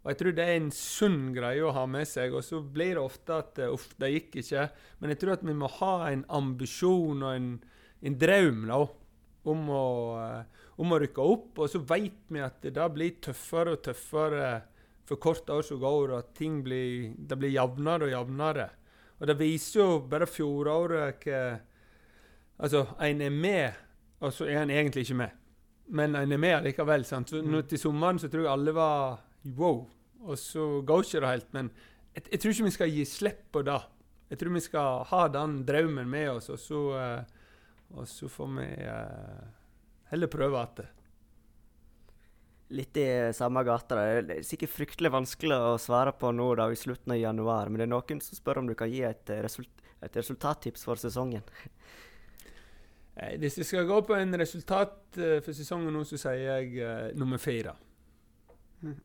Og 0.00 0.08
jeg 0.08 0.18
tror 0.20 0.36
det 0.36 0.44
er 0.46 0.54
en 0.56 0.70
sunn 0.72 1.18
greie 1.36 1.64
å 1.64 1.74
ha 1.76 1.84
med 1.90 2.08
seg. 2.08 2.32
Og 2.32 2.44
så 2.44 2.62
blir 2.64 2.96
det 2.96 3.02
ofte 3.02 3.36
at 3.42 3.60
eh, 3.60 3.72
uff, 3.72 3.90
det 4.00 4.12
gikk 4.14 4.40
ikke. 4.42 4.68
Men 5.00 5.12
jeg 5.12 5.20
tror 5.20 5.34
at 5.36 5.44
vi 5.44 5.56
må 5.56 5.68
ha 5.76 5.94
en 6.08 6.24
ambisjon 6.40 7.20
og 7.20 7.34
en, 7.34 7.50
en 8.08 8.16
drøm 8.20 8.64
da, 8.70 8.80
om 9.50 9.68
å, 9.76 9.84
om 10.80 10.94
å 10.94 11.00
rykke 11.02 11.24
opp. 11.32 11.60
Og 11.60 11.70
så 11.72 11.82
vet 11.84 12.26
vi 12.32 12.42
at 12.44 12.64
det 12.64 12.90
blir 12.94 13.18
tøffere 13.22 13.76
og 13.76 13.82
tøffere 13.84 14.50
for 15.10 15.18
hvert 15.20 15.50
år 15.50 15.66
som 15.66 15.80
går, 15.82 16.12
og 16.12 16.18
at 16.20 16.34
ting 16.38 16.60
blir, 16.64 17.10
det 17.16 17.38
blir 17.38 17.52
jevnere 17.54 18.06
og 18.06 18.14
jevnere. 18.14 18.68
Og 19.20 19.28
det 19.28 19.36
viser 19.40 19.82
jo 19.82 19.98
bare 20.10 20.30
fjoråret 20.30 21.26
hva 21.26 21.42
Altså, 22.60 22.82
en 23.00 23.22
er 23.24 23.30
med, 23.32 23.76
og 24.20 24.34
så 24.36 24.44
er 24.44 24.58
en 24.60 24.70
egentlig 24.70 25.06
ikke 25.06 25.14
med. 25.16 25.36
Men 25.96 26.12
en 26.18 26.32
er 26.32 26.36
med 26.36 26.66
likevel. 26.66 27.06
sant? 27.08 27.30
Så, 27.32 27.40
nå, 27.40 27.62
til 27.64 27.80
sommeren 27.80 28.18
så 28.20 28.28
tror 28.28 28.42
jeg 28.44 28.52
alle 28.52 28.74
var 28.76 29.22
wow. 29.56 29.78
Og 30.28 30.36
så 30.38 30.66
går 30.84 31.06
ikke 31.06 31.22
det 31.24 31.30
helt. 31.30 31.48
Men 31.56 31.70
jeg, 32.14 32.26
jeg, 32.32 32.40
tror 32.40 32.52
ikke 32.52 32.66
vi 32.66 32.74
skal 32.74 32.92
gi 32.92 33.04
slipp 33.08 33.40
på 33.52 33.62
det. 33.64 33.78
Jeg 34.28 34.38
tror 34.42 34.52
vi 34.52 34.60
skal 34.60 35.06
ha 35.08 35.22
den 35.32 35.56
drømmen 35.66 36.10
med 36.10 36.28
oss, 36.34 36.50
og 36.52 36.60
så, 36.60 36.82
uh, 36.92 37.96
og 37.96 38.08
så 38.08 38.28
får 38.28 38.52
vi 38.58 38.68
uh, 38.84 39.48
heller 40.10 40.30
prøve 40.30 40.64
det. 40.76 40.88
Litt 42.70 42.98
i 43.02 43.06
samme 43.34 43.64
gata. 43.66 43.98
Det 44.22 44.36
er 44.36 44.46
sikkert 44.46 44.70
fryktelig 44.70 45.10
vanskelig 45.10 45.56
å 45.58 45.78
svare 45.82 46.12
på 46.14 46.30
nå 46.30 46.52
da, 46.58 46.68
i 46.70 46.78
slutten 46.78 47.16
av 47.16 47.18
januar, 47.18 47.70
men 47.70 47.82
det 47.82 47.88
er 47.88 47.92
noen 47.94 48.22
som 48.22 48.38
spør 48.38 48.62
om 48.62 48.70
du 48.70 48.76
kan 48.78 48.90
gi 48.90 49.02
et, 49.06 49.32
result 49.42 49.86
et 50.00 50.14
resultattips 50.16 50.86
for 50.86 51.00
sesongen. 51.00 51.42
Hvis 53.42 53.58
vi 53.58 53.66
skal 53.68 53.84
gå 53.84 53.98
på 54.06 54.14
en 54.16 54.38
resultat 54.38 55.18
uh, 55.18 55.40
for 55.44 55.52
sesongen 55.52 55.92
nå, 55.92 56.06
så 56.08 56.16
sier 56.22 56.62
jeg 56.62 57.12
nummer 57.18 57.42
fire. 57.42 57.74
Mm. 58.80 58.96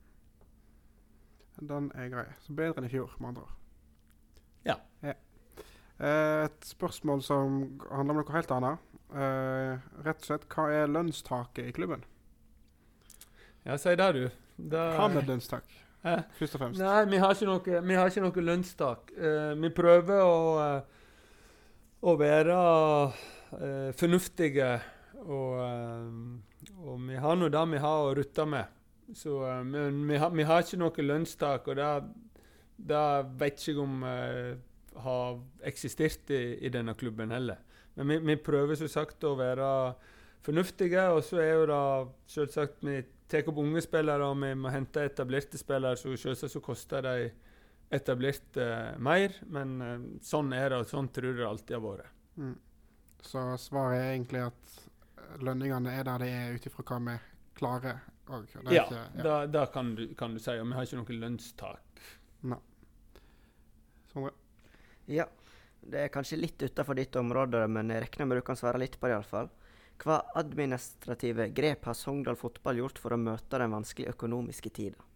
Den 1.60 1.92
er 1.96 2.10
grei. 2.14 2.26
Så 2.46 2.56
bedre 2.56 2.80
enn 2.80 2.88
i 2.88 2.92
fjor, 2.92 3.12
med 3.20 3.34
andre 3.34 3.46
ord. 3.48 3.56
Ja. 4.66 4.76
ja. 5.06 5.16
Eh, 6.00 6.46
et 6.46 6.68
spørsmål 6.68 7.24
som 7.24 7.62
handler 7.92 8.18
om 8.18 8.22
noe 8.22 8.36
helt 8.36 8.52
annet. 8.52 8.95
Eh, 9.14 9.86
rett 10.06 10.24
og 10.24 10.28
slett, 10.28 10.48
hva 10.52 10.68
er 10.74 10.92
lønnstaket 10.92 11.70
i 11.70 11.74
klubben? 11.76 12.04
Ja, 13.66 13.78
si 13.82 13.94
det, 13.98 14.12
du. 14.16 14.26
Da, 14.56 14.92
hva 14.98 15.10
med 15.12 15.30
lønnstak? 15.30 15.70
Eh? 16.06 16.22
Først 16.38 16.58
og 16.58 16.62
fremst. 16.62 16.82
Nei, 16.82 17.06
vi 17.10 17.20
har 17.22 17.34
ikke 17.34 17.48
noe, 17.50 17.80
vi 17.90 17.98
har 17.98 18.12
ikke 18.12 18.24
noe 18.26 18.46
lønnstak. 18.46 19.14
Uh, 19.18 19.54
vi 19.58 19.72
prøver 19.74 20.22
å, 20.22 20.36
uh, 20.60 21.08
å 22.06 22.14
være 22.20 22.58
uh, 22.58 23.90
fornuftige, 23.98 24.70
og, 25.26 25.58
og, 26.78 27.00
vi 27.08 27.18
har 27.18 27.40
nå 27.40 27.50
det 27.50 27.64
vi 27.72 27.82
har 27.82 28.06
å 28.06 28.14
rutte 28.20 28.46
med. 28.50 28.78
Så, 29.18 29.40
uh, 29.42 29.64
men 29.66 30.04
vi 30.10 30.22
har, 30.22 30.34
vi 30.34 30.46
har, 30.46 30.62
ikke 30.62 30.82
noe 30.84 31.10
lønnstak, 31.10 31.74
og 31.74 31.82
det, 31.82 33.04
vet 33.42 33.66
jeg 33.66 33.74
ikke 33.74 33.88
om 33.88 34.06
uh, 34.06 34.54
har 35.06 35.42
eksistert 35.66 36.30
i, 36.30 36.44
i, 36.62 36.70
denne 36.70 36.94
klubben 36.98 37.34
heller. 37.34 37.65
Men 37.96 38.12
vi, 38.12 38.20
vi, 38.32 38.36
prøver 38.44 38.78
som 38.80 38.92
sagt 38.92 39.24
å 39.24 39.36
være 39.40 39.68
fornuftige, 40.46 41.08
og 41.16 41.24
så 41.26 41.42
er 41.42 41.54
jo 41.54 41.68
det 41.72 41.84
selvsagt 42.36 42.84
Vi 42.86 43.00
tar 43.32 43.48
opp 43.50 43.62
unge 43.64 43.82
spillere, 43.82 44.28
og 44.30 44.38
vi 44.44 44.52
må 44.60 44.70
hente 44.74 45.06
etablerte 45.08 45.58
spillere, 45.58 45.98
så 45.98 46.14
selvsagt 46.14 46.54
så 46.54 46.62
koster 46.64 47.06
de 47.08 47.30
etablerte 47.96 48.68
mer. 49.02 49.40
Men 49.50 49.78
uh, 49.82 49.96
sånn 50.26 50.54
er 50.54 50.70
det, 50.72 50.84
og 50.84 50.92
sånn 50.92 51.10
tror 51.16 51.32
jeg 51.32 51.42
det 51.42 51.48
alltid 51.50 51.78
har 51.78 51.86
vært. 51.86 52.12
Mm. 52.36 52.58
Så 53.26 53.46
svaret 53.58 54.02
er 54.04 54.12
egentlig 54.12 54.44
at 54.46 54.76
lønningene 55.42 55.96
er 55.98 56.06
der 56.06 56.22
de 56.22 56.30
er, 56.30 56.54
ut 56.54 56.68
ifra 56.70 56.86
hva 56.86 57.00
vi 57.08 57.16
klarer 57.58 58.04
òg. 58.30 58.52
Ja, 58.54 58.84
ikke, 58.84 59.00
ja. 59.00 59.24
Da, 59.24 59.36
da 59.50 59.66
kan, 59.72 59.96
du, 59.98 60.08
kan, 60.18 60.36
du, 60.36 60.42
si. 60.44 60.54
Og 60.60 60.68
vi 60.70 60.78
har 60.78 60.88
ikke 60.88 61.02
noe 61.02 61.20
lønnstak. 61.24 62.04
Nei. 62.52 62.60
Sondre? 64.12 64.36
Ja. 65.12 65.28
Det 65.86 66.02
er 66.02 66.14
kanskje 66.14 66.40
litt 66.42 66.62
utafor 66.66 66.98
ditt 66.98 67.16
område, 67.20 67.62
men 67.70 67.94
jeg 67.94 68.06
regner 68.06 68.30
med 68.30 68.42
du 68.42 68.46
kan 68.48 68.58
svare 68.58 68.82
litt 68.82 68.98
på 69.00 69.10
det 69.10 69.16
iallfall. 69.16 69.52
Hva 70.02 70.20
administrative 70.36 71.50
grep 71.56 71.86
har 71.88 71.96
Sogndal 71.96 72.40
Fotball 72.40 72.82
gjort 72.82 73.00
for 73.00 73.16
å 73.16 73.22
møte 73.22 73.62
den 73.62 73.76
vanskelige 73.76 74.16
økonomiske 74.16 74.72
tida? 74.76 75.12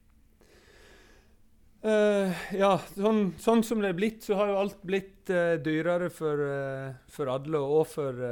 Uh, 1.80 2.36
ja, 2.52 2.74
sånn, 2.92 3.34
sånn, 3.40 3.62
som 3.64 3.82
det 3.82 3.94
er 3.94 3.98
blitt, 3.98 4.24
så 4.28 4.36
har 4.40 4.52
jo 4.52 4.62
alt 4.62 4.82
blitt 4.88 5.32
uh, 5.32 5.56
dyrere 5.64 6.10
for, 6.12 6.42
uh, 6.44 6.96
for 7.12 7.32
alle 7.32 7.62
og 7.64 7.86
for 7.88 8.24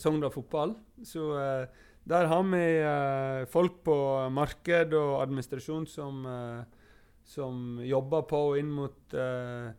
Sogndal 0.00 0.32
Fotball. 0.34 0.76
Så 1.04 1.30
der 2.10 2.26
har 2.26 2.42
vi 2.42 2.64
eh, 2.80 3.46
folk 3.50 3.82
på 3.84 3.96
marked 4.32 4.94
og 4.96 5.20
administrasjon 5.22 5.86
som, 5.86 6.24
eh, 6.26 6.62
som 7.24 7.78
jobber 7.84 8.24
på 8.30 8.40
inn 8.58 8.70
mot 8.72 9.14
eh, 9.14 9.70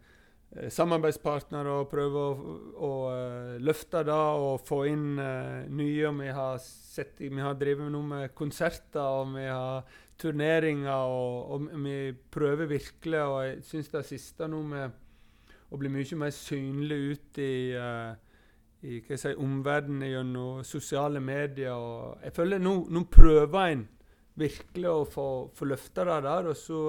samarbeidspartnere 0.52 1.76
og 1.80 1.90
prøve 1.92 2.22
å, 2.22 2.56
å 2.76 2.92
uh, 3.08 3.52
løfte 3.64 4.02
det 4.08 4.16
og 4.16 4.64
få 4.68 4.82
inn 4.92 5.20
uh, 5.20 5.68
nye. 5.72 6.12
Vi 6.18 6.32
har, 6.36 6.58
sett, 6.62 7.22
vi 7.22 7.44
har 7.44 7.56
drevet 7.60 7.92
noe 7.94 8.10
med 8.10 8.34
konserter 8.36 9.22
og 9.22 9.36
vi 9.38 9.46
har 9.48 9.86
turneringer, 10.22 10.92
og, 10.92 11.54
og 11.56 11.86
vi 11.86 11.96
prøver 12.34 12.68
virkelig. 12.70 13.22
Og 13.22 13.40
jeg 13.46 13.64
syns 13.70 13.94
det 13.94 14.04
siste 14.10 14.50
nå 14.52 14.60
med 14.74 15.00
å 15.72 15.80
bli 15.80 15.94
mye 15.94 16.20
mer 16.20 16.36
synlig 16.36 17.00
ut 17.14 17.42
i 17.42 17.54
uh, 17.80 18.12
i 18.82 18.98
hva 18.98 19.14
jeg 19.14 19.22
si, 19.22 19.32
omverdenen 19.38 20.10
gjennom 20.10 20.64
sosiale 20.66 21.22
medier. 21.22 21.74
og 21.78 22.24
Jeg 22.26 22.34
føler 22.34 22.62
nå, 22.62 22.74
nå 22.90 23.04
prøver 23.14 23.76
en 23.76 23.84
virkelig 24.42 24.90
å 24.90 25.04
få, 25.06 25.28
få 25.54 25.68
løfta 25.70 26.06
det 26.08 26.18
der. 26.26 26.50
Og 26.50 26.58
så 26.58 26.80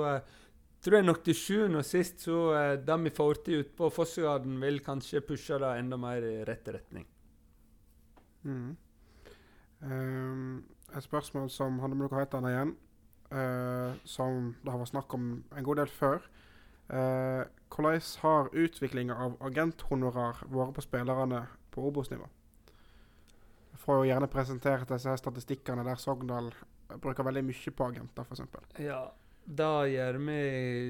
tror 0.83 0.99
jeg 0.99 1.07
nok 1.07 1.23
til 1.25 1.37
sjuende 1.39 1.81
og 1.83 1.87
sist 1.87 2.25
så 2.27 2.39
uh, 2.53 2.75
det 2.83 2.99
vi 3.05 3.15
får 3.15 3.43
til 3.47 3.63
ute 3.63 3.75
på 3.79 3.91
Fossgarden, 3.95 4.61
vil 4.63 4.81
kanskje 4.85 5.23
pushe 5.27 5.59
det 5.63 5.73
enda 5.79 5.99
mer 6.01 6.27
i 6.27 6.37
rett 6.49 6.69
retning. 6.75 7.07
Mm. 8.43 8.77
Um, 9.83 10.65
et 10.97 11.07
spørsmål 11.07 11.51
som 11.51 11.79
handler 11.83 11.97
om 11.97 12.05
noe 12.07 12.19
helt 12.19 12.35
annet 12.39 12.55
igjen, 12.55 12.75
uh, 13.33 13.95
som 14.05 14.53
det 14.63 14.75
har 14.75 14.83
vært 14.83 14.93
snakk 14.93 15.15
om 15.17 15.33
en 15.57 15.67
god 15.67 15.83
del 15.83 15.95
før. 15.95 16.29
Uh, 16.93 17.47
hvordan 17.73 18.03
har 18.21 18.51
utviklinga 18.53 19.17
av 19.17 19.39
agenthonorar 19.49 20.43
vært 20.51 20.75
på 20.77 20.85
spillerne 20.85 21.47
på 21.73 21.87
Obos-nivå. 21.89 22.27
Får 23.83 24.03
jo 24.03 24.11
gjerne 24.11 24.29
presentert 24.31 24.91
disse 24.91 25.11
her 25.11 25.19
statistikkene 25.19 25.87
der 25.87 25.99
Sogndal 25.99 26.53
bruker 27.01 27.25
veldig 27.25 27.43
mye 27.47 27.73
på 27.75 27.89
agenter, 27.89 28.27
f.eks. 28.29 28.43
Ja. 28.83 29.07
Det 29.45 29.73
gjør 29.93 30.19
vi 30.23 30.39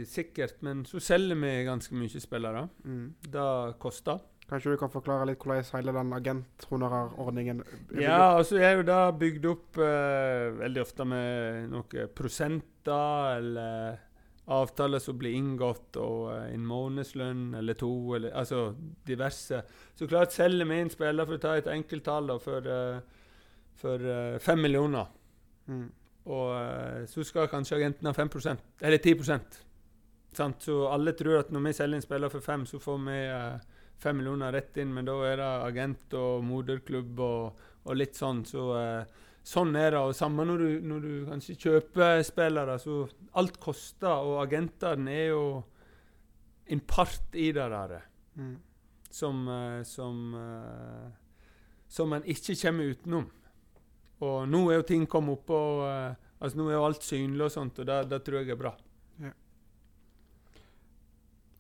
sikkert, 0.08 0.60
men 0.62 0.84
så 0.88 1.00
selger 1.00 1.38
vi 1.40 1.54
ganske 1.66 1.96
mye 1.96 2.22
spillere. 2.22 2.66
Mm. 2.84 3.06
Det 3.32 3.48
koster. 3.82 4.20
Kanskje 4.50 4.74
du 4.74 4.76
kan 4.76 4.92
forklare 4.92 5.30
litt 5.30 5.40
hvordan 5.40 5.64
hele 5.78 5.92
den 5.96 6.12
agenthonorarordningen 6.12 7.62
Ja, 7.96 8.34
altså 8.36 8.58
jeg 8.58 8.66
er 8.68 8.80
jo 8.82 8.84
det 8.84 9.02
bygd 9.22 9.46
opp 9.48 9.78
eh, 9.80 10.48
veldig 10.58 10.82
ofte 10.82 11.06
med 11.08 11.70
noen 11.72 12.10
prosenter 12.12 13.38
eller 13.38 14.00
avtaler 14.44 14.98
som 14.98 15.18
blir 15.18 15.36
inngått, 15.38 15.96
og 16.02 16.32
eh, 16.34 16.50
en 16.54 16.66
månedslønn 16.66 17.54
eller 17.58 17.78
to, 17.78 17.92
eller 18.16 18.34
altså 18.38 18.72
diverse. 19.06 19.62
Så 19.94 20.08
klart 20.10 20.34
selger 20.34 20.68
vi 20.68 20.80
inn 20.82 20.92
spiller 20.92 21.28
for 21.28 21.38
å 21.38 21.42
ta 21.42 21.56
et 21.58 21.70
enkelttall 21.70 22.34
for, 22.42 22.66
eh, 22.66 23.26
for 23.78 24.12
eh, 24.14 24.38
fem 24.42 24.62
millioner. 24.62 25.10
Mm. 25.70 25.86
Og 26.30 26.52
eh, 26.54 27.04
så 27.10 27.24
skal 27.26 27.50
kanskje 27.50 27.80
agenten 27.80 28.06
ha 28.06 28.12
5 28.14 28.30
eller 28.80 28.98
10 28.98 29.24
sant? 30.32 30.62
Så 30.62 30.76
alle 30.88 31.12
tror 31.18 31.40
at 31.40 31.50
når 31.50 31.66
vi 31.66 31.72
selger 31.76 31.98
inn 31.98 32.04
spiller 32.04 32.30
for 32.32 32.40
fem, 32.40 32.66
så 32.66 32.78
får 32.80 33.00
vi 33.08 33.18
eh, 33.26 33.58
fem 34.02 34.16
millioner 34.16 34.52
rett 34.52 34.76
inn, 34.76 34.94
men 34.94 35.06
da 35.06 35.16
er 35.26 35.36
det 35.36 35.50
agent 35.66 36.14
og 36.18 36.44
moderklubb 36.46 37.20
og, 37.20 37.66
og 37.84 37.98
litt 37.98 38.16
sånn. 38.18 38.44
Så 38.48 38.68
eh, 38.78 39.04
sånn 39.42 39.74
er 39.76 39.90
det. 39.90 40.00
Og 40.00 40.14
samme 40.16 40.46
når 40.46 40.62
du, 40.62 40.70
når 40.88 41.04
du 41.04 41.12
kanskje 41.28 41.58
kjøper 41.66 42.22
spillere, 42.26 42.78
så 42.78 43.02
alt 43.38 43.58
koster, 43.62 44.14
og 44.22 44.40
agentene 44.46 45.12
er 45.12 45.28
jo 45.34 45.44
en 46.72 46.80
part 46.86 47.34
i 47.34 47.50
det 47.52 47.68
der 47.74 48.00
Mm. 48.32 48.56
som, 49.10 49.48
eh, 49.48 49.82
som, 49.84 50.34
eh, 50.34 51.10
som 51.86 52.08
man 52.08 52.22
ikke 52.24 52.54
kommer 52.56 52.94
utenom. 52.94 53.26
Og 54.22 54.46
nå 54.48 54.62
er 54.70 54.80
jo 54.80 54.86
ting 54.86 55.06
kommet 55.10 55.40
opp, 55.40 55.50
og 55.50 55.82
uh, 55.82 56.14
altså 56.38 56.58
nå 56.58 56.68
er 56.68 56.76
jo 56.76 56.86
alt 56.86 57.06
synlig 57.06 57.48
og 57.48 57.54
sånt, 57.54 57.80
og 57.82 57.88
det, 57.88 57.98
det 58.12 58.20
tror 58.26 58.42
jeg 58.42 58.54
er 58.54 58.60
bra. 58.60 58.74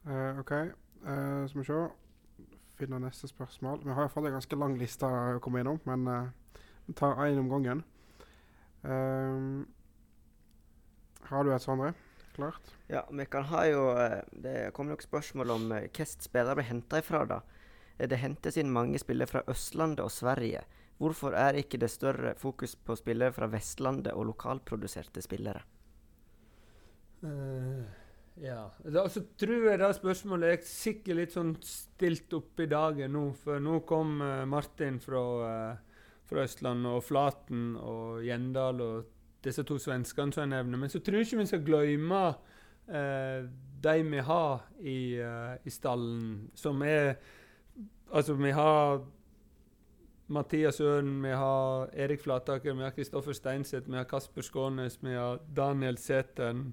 Eh, 0.02 0.38
OK, 0.40 0.50
uh, 1.06 1.44
skal 1.46 1.60
vi 1.60 1.66
se. 1.68 1.80
Finne 2.78 2.98
neste 3.02 3.28
spørsmål. 3.30 3.82
Vi 3.84 3.94
har 3.94 4.08
fått 4.10 4.26
en 4.26 4.34
ganske 4.34 4.58
lang 4.58 4.74
liste 4.80 5.06
å 5.06 5.38
komme 5.42 5.60
innom, 5.62 5.78
men 5.86 6.08
eh, 6.10 6.62
vi 6.88 6.94
tar 6.98 7.20
én 7.22 7.38
om 7.38 7.50
gangen. 7.52 7.82
Ehm, 8.82 9.66
har 11.28 11.44
du 11.44 11.52
et, 11.54 11.62
Sondre? 11.62 11.92
Klart? 12.34 12.72
Ja, 12.90 13.04
vi 13.12 13.26
kan 13.30 13.44
ha 13.52 13.60
jo 13.68 13.84
eh, 13.92 14.22
Det 14.32 14.72
kom 14.74 14.88
nok 14.90 15.04
spørsmål 15.04 15.52
om 15.54 15.66
eh, 15.70 15.84
hvilke 15.84 16.06
spillere 16.08 16.56
ble 16.58 16.66
henta 16.66 16.98
ifra, 17.02 17.22
da. 17.28 17.42
Eh, 17.98 18.08
Det 18.08 18.18
hentes 18.18 18.58
inn 18.58 18.72
mange 18.72 18.98
spillere 18.98 19.30
fra 19.30 19.44
Østlandet 19.52 20.02
og 20.02 20.10
Sverige. 20.10 20.64
Hvorfor 21.02 21.34
er 21.34 21.58
ikke 21.58 21.80
det 21.82 21.90
større 21.90 22.36
fokus 22.38 22.76
på 22.78 22.94
spillere 22.94 23.34
fra 23.34 23.48
Vestlandet 23.50 24.14
og 24.14 24.28
lokalproduserte 24.28 25.22
spillere? 25.24 25.64
Uh, 27.24 27.82
ja. 28.42 28.68
Da, 28.86 29.08
så 29.10 29.24
tror 29.38 29.66
jeg 29.66 29.80
det 29.82 29.88
spørsmålet 29.98 30.52
er 30.52 30.68
sikkert 30.68 31.18
litt 31.18 31.34
sånn 31.34 31.56
stilt 31.66 32.30
opp 32.38 32.62
i 32.62 32.68
dagen 32.70 33.16
nå. 33.16 33.24
For 33.42 33.62
nå 33.62 33.80
kom 33.88 34.20
uh, 34.22 34.44
Martin 34.46 35.00
fra, 35.02 35.22
uh, 35.42 36.04
fra 36.28 36.44
Østlandet, 36.46 36.92
og 36.94 37.02
Flaten 37.06 37.72
og 37.80 38.22
Gjendal 38.26 38.82
og 38.86 39.10
disse 39.42 39.64
to 39.66 39.80
svenskene 39.82 40.34
som 40.34 40.44
jeg 40.44 40.52
nevner. 40.54 40.84
Men 40.84 40.92
så 40.92 41.02
tror 41.02 41.18
jeg 41.18 41.32
ikke 41.32 41.40
vi 41.42 41.50
skal 41.50 41.66
glemme 41.66 42.24
de 42.82 43.92
vi 44.04 44.22
har 44.26 44.64
i, 44.82 45.14
i 45.14 45.70
stallen, 45.70 46.50
som 46.58 46.82
er 46.82 47.14
Altså, 48.12 48.34
vi 48.36 48.50
har 48.52 48.98
Mathias 50.32 50.80
Øren, 50.80 51.10
vi 51.22 51.32
har 51.36 51.90
Erik 51.92 52.22
Flataker, 52.24 52.74
vi 52.78 52.82
har 52.86 52.94
Kristoffer 52.96 53.32
Steinseth, 53.36 53.90
vi 53.90 53.96
har 53.98 54.04
Kasper 54.08 54.42
Skånes, 54.46 54.98
vi 55.02 55.12
har 55.14 55.40
Daniel 55.56 55.98
Sæteren. 56.00 56.72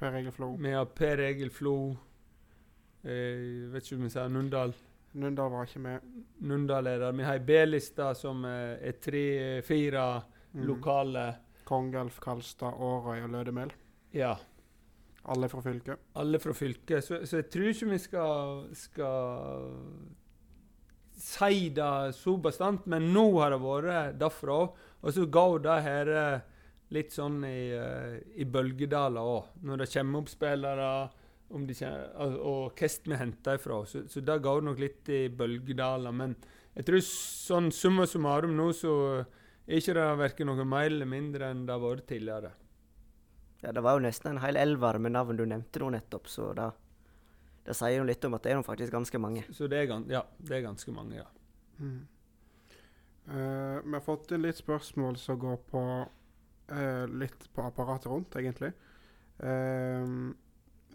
Per 0.00 0.16
Egil 0.16 0.32
Flo. 0.32 0.54
Vi 0.56 0.70
har 0.72 0.84
Per 0.96 1.20
Egil 1.26 1.50
Flo. 1.52 1.74
Jeg 3.04 3.70
vet 3.72 3.84
ikke 3.86 3.96
om 3.98 4.04
vi 4.06 4.12
sier 4.12 4.28
Nundal. 4.32 4.74
Nundal 5.20 5.50
var 5.50 5.66
ikke 5.66 5.80
med. 5.82 6.04
Nundal 6.46 6.86
er 6.86 6.98
der. 7.02 7.12
Vi 7.16 7.24
har 7.26 7.38
ei 7.40 7.44
B-liste 7.44 8.10
som 8.14 8.44
eh, 8.44 8.76
er 8.90 9.00
tre-fire 9.02 10.04
Mm. 10.52 10.64
lokale. 10.66 11.24
Kongelf, 11.64 12.16
Kalstad, 12.20 12.74
Årøy 12.82 13.20
og 13.22 13.28
Lødemel. 13.30 13.70
Ja. 14.12 14.32
Alle 15.30 15.46
fra 15.48 15.60
fylket. 15.62 16.00
Alle 16.18 16.40
fra 16.42 16.52
fylket. 16.52 17.04
Så, 17.06 17.20
så 17.24 17.36
jeg 17.38 17.46
tror 17.50 17.68
ikke 17.70 17.90
vi 17.92 17.98
skal, 18.02 18.64
skal 18.74 19.68
si 21.20 21.68
det 21.76 22.14
så 22.16 22.36
bastant, 22.40 22.86
men 22.90 23.10
nå 23.14 23.26
har 23.38 23.54
det 23.54 23.60
vært 23.62 24.18
derfra. 24.20 24.60
Og 25.00 25.14
så 25.16 25.26
går 25.26 25.62
det 25.64 25.78
her 25.86 26.12
eh, 26.16 26.46
litt 26.96 27.14
sånn 27.14 27.42
i, 27.46 27.70
eh, 27.76 28.20
i 28.40 28.46
bølgedaler 28.48 29.32
òg. 29.34 29.50
Når 29.66 29.82
det 29.82 29.90
kommer 29.94 30.22
opp 30.22 30.32
spillere 30.32 30.92
om 31.50 31.66
de 31.66 31.74
kjenner, 31.74 32.38
og 32.46 32.78
hvem 32.78 33.12
vi 33.12 33.18
henter 33.18 33.58
ifra. 33.58 33.82
Så, 33.86 34.04
så 34.10 34.22
det 34.22 34.38
går 34.44 34.64
nok 34.66 34.80
litt 34.80 35.10
i 35.10 35.24
bølgedaler. 35.34 36.14
Men 36.14 36.36
jeg 36.76 36.86
tror 36.86 37.04
sånn 37.06 37.70
summa 37.74 38.06
summarum 38.06 38.54
nå 38.56 38.70
så 38.76 38.94
er 39.20 39.78
ikke 39.80 39.96
det 39.98 40.08
verken 40.20 40.50
noe 40.50 40.66
mer 40.66 40.88
eller 40.88 41.08
mindre 41.10 41.50
enn 41.50 41.64
det 41.66 41.74
har 41.74 41.82
vært 41.82 42.06
tidligere. 42.10 42.52
Ja, 43.60 43.72
Det 43.76 43.82
var 43.84 43.98
jo 43.98 44.06
nesten 44.06 44.32
en 44.32 44.44
hel 44.44 44.56
elver 44.56 44.98
med 44.98 45.12
navn 45.12 45.36
du 45.36 45.44
nevnte 45.44 45.82
nå 45.82 45.90
nettopp, 45.92 46.30
så 46.30 46.52
da 46.56 46.70
det 47.70 47.76
sier 47.78 48.00
jo 48.00 48.06
litt 48.08 48.24
om 48.26 48.34
at 48.36 48.44
det 48.44 48.52
er 48.52 48.58
noen 48.58 48.66
faktisk 48.66 48.94
ganske 48.94 49.22
mange. 49.22 49.44
Så 49.54 49.68
det 49.70 49.84
er, 49.84 49.92
ja, 50.10 50.24
det 50.42 50.58
er 50.58 50.66
ganske 50.66 50.94
mange, 50.94 51.20
ja. 51.20 51.26
Mm. 51.80 52.00
Uh, 53.30 53.78
vi 53.84 53.94
har 53.94 54.04
fått 54.04 54.32
inn 54.34 54.42
litt 54.42 54.58
spørsmål 54.58 55.18
som 55.20 55.38
går 55.40 55.58
på 55.70 55.82
uh, 56.02 57.04
litt 57.22 57.46
på 57.54 57.64
apparatet 57.64 58.10
rundt, 58.10 58.34
egentlig. 58.40 58.72
Uh, 59.38 60.32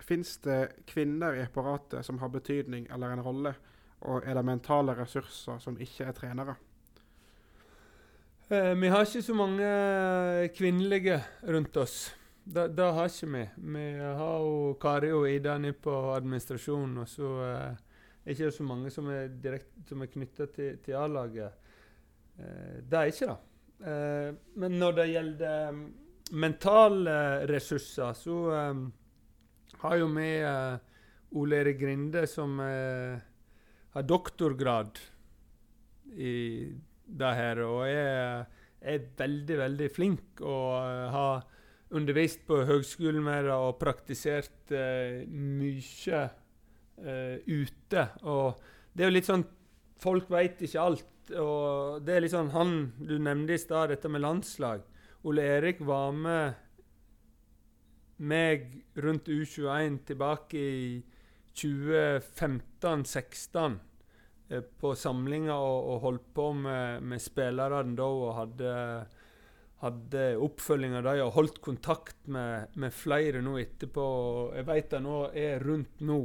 Fins 0.06 0.38
det 0.44 0.84
kvinner 0.92 1.38
i 1.38 1.44
apparatet 1.46 2.06
som 2.06 2.20
har 2.20 2.30
betydning 2.34 2.88
eller 2.94 3.16
en 3.16 3.24
rolle? 3.24 3.56
Og 4.06 4.26
er 4.28 4.36
det 4.38 4.46
mentale 4.46 4.94
ressurser 4.98 5.62
som 5.64 5.78
ikke 5.82 6.10
er 6.10 6.18
trenere? 6.18 6.56
Eh, 8.50 8.74
vi 8.78 8.92
har 8.92 9.06
ikke 9.06 9.24
så 9.26 9.34
mange 9.34 9.70
kvinnelige 10.58 11.22
rundt 11.48 11.78
oss. 11.82 12.16
Det, 12.46 12.84
har 12.94 13.10
ikke 13.10 13.32
vi. 13.34 13.44
Vi 13.74 13.84
har 14.00 14.44
jo 14.46 14.76
Kari 14.82 15.10
og 15.16 15.26
Ida 15.30 15.58
nede 15.58 15.74
på 15.82 15.94
administrasjonen, 16.14 17.00
og 17.02 17.10
så 17.10 17.30
eh, 17.42 17.80
er 18.22 18.36
ikke 18.36 18.52
så 18.54 18.66
mange 18.68 18.92
som 18.94 19.10
er, 19.10 19.32
direkt, 19.42 19.72
som 19.90 20.04
er 20.06 20.12
knytta 20.14 20.46
til, 20.54 20.78
til 20.86 20.98
A-laget. 21.00 21.72
Eh, 22.38 22.84
det 22.86 23.00
er 23.00 23.10
ikke 23.10 23.32
det. 23.32 23.38
Eh, 23.90 24.30
men 24.62 24.78
når 24.78 25.00
det 25.00 25.08
gjelder 25.10 25.72
mm, 25.74 25.86
mentale 26.38 27.18
ressurser, 27.50 28.14
så 28.14 28.38
eh, 28.54 28.84
har 29.82 29.98
jo 30.04 30.12
vi 30.14 30.30
eh, 30.38 30.78
Ole 31.42 31.64
Erik 31.64 31.82
Grinde, 31.82 32.28
som 32.30 32.60
eh, 32.62 33.18
har 33.96 34.06
doktorgrad 34.06 35.02
i 36.14 36.36
det 37.06 37.34
her, 37.42 37.66
og 37.66 37.88
er, 37.90 38.46
er 38.82 39.12
veldig, 39.18 39.58
veldig 39.60 39.92
flink 39.94 40.42
og 40.42 40.72
uh, 40.78 41.10
har 41.14 41.44
undervist 41.96 42.44
på 42.48 42.64
høgskolen 42.68 43.24
med 43.24 43.48
det 43.48 43.56
og 43.56 43.78
praktisert 43.82 44.72
eh, 44.76 45.24
mye 45.30 46.22
eh, 47.00 47.38
ute. 47.48 48.08
Og 48.28 48.60
det 48.94 49.04
er 49.04 49.12
jo 49.12 49.18
litt 49.18 49.32
sånn 49.32 49.52
Folk 50.04 50.28
veit 50.30 50.60
ikke 50.62 50.82
alt. 50.82 51.32
Og 51.40 52.04
det 52.06 52.14
er 52.14 52.22
litt 52.22 52.34
sånn 52.34 52.52
Han 52.54 52.92
du 53.00 53.16
nevnte 53.16 53.56
i 53.56 53.62
stad, 53.62 53.90
dette 53.94 54.10
med 54.12 54.26
landslag. 54.26 54.84
Ole 55.26 55.42
Erik 55.56 55.80
var 55.88 56.12
med 56.14 56.54
meg 58.18 58.84
rundt 59.02 59.28
U21 59.28 59.98
tilbake 60.08 60.58
i 60.58 61.04
2015-16 61.56 63.80
eh, 64.50 64.62
på 64.80 64.96
samlinger 64.96 65.54
og, 65.56 65.90
og 65.92 66.00
holdt 66.06 66.34
på 66.36 66.54
med, 66.60 67.04
med 67.04 67.20
spillerne 67.24 67.96
da 67.98 68.04
og 68.06 68.36
hadde, 68.38 69.06
hadde 69.84 70.24
oppfølging 70.42 70.96
av 70.98 71.06
dem 71.10 71.22
og 71.26 71.36
holdt 71.36 71.60
kontakt 71.64 72.18
med, 72.32 72.72
med 72.80 72.94
flere 72.96 73.42
nå 73.44 73.58
etterpå. 73.60 74.06
Jeg 74.56 74.68
vet 74.70 74.94
de 74.94 75.02
nå 75.04 75.18
er 75.36 75.66
rundt 75.66 76.04
nå 76.08 76.22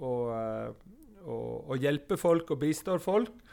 og, 0.00 0.22
eh, 0.32 0.96
og, 1.26 1.70
og 1.70 1.84
hjelper 1.84 2.20
folk 2.20 2.54
og 2.54 2.62
bistår 2.62 3.02
folk. 3.04 3.44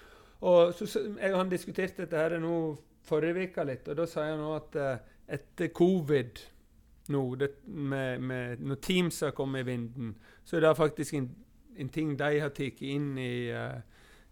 Og 0.43 0.73
så, 0.75 0.87
jeg 1.19 1.31
og 1.31 1.39
han 1.39 1.51
diskuterte 1.51 2.03
dette 2.03 2.19
her 2.19 2.39
nå 2.43 2.55
forrige 3.03 3.49
uke 3.49 3.65
litt, 3.67 3.87
og 3.91 3.99
da 3.99 4.07
sier 4.07 4.33
han 4.33 4.41
nå 4.43 4.51
at 4.55 4.75
eh, 4.79 5.13
etter 5.35 5.71
covid 5.75 6.39
nå, 7.11 7.23
det, 7.35 7.49
med, 7.67 8.21
med, 8.23 8.61
når 8.63 8.79
Teams 8.83 9.19
har 9.25 9.33
kommet 9.35 9.63
i 9.63 9.71
vinden, 9.73 10.13
så 10.43 10.57
er 10.57 10.63
det 10.63 10.77
faktisk 10.77 11.17
en, 11.17 11.27
en 11.75 11.89
ting 11.91 12.13
de 12.19 12.39
har 12.39 12.53
tatt 12.55 12.79
inn 12.85 13.17
i, 13.19 13.51
uh, 13.51 13.81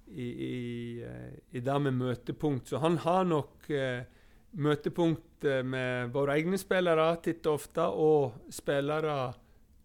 i, 0.08 0.28
i, 0.28 0.56
uh, 1.04 1.34
i 1.52 1.63
det 1.63 1.78
med 1.84 1.97
møtepunkt. 2.00 2.71
Så 2.71 2.80
han 2.80 2.95
har 3.04 3.28
nok 3.28 3.67
eh, 3.76 4.08
møtepunkt 4.51 5.45
med 5.65 6.11
våre 6.13 6.35
egne 6.37 6.57
spillere 6.59 7.15
titt 7.23 7.47
og 7.47 7.59
ofte, 7.59 7.85
og 7.87 8.51
spillere 8.53 9.31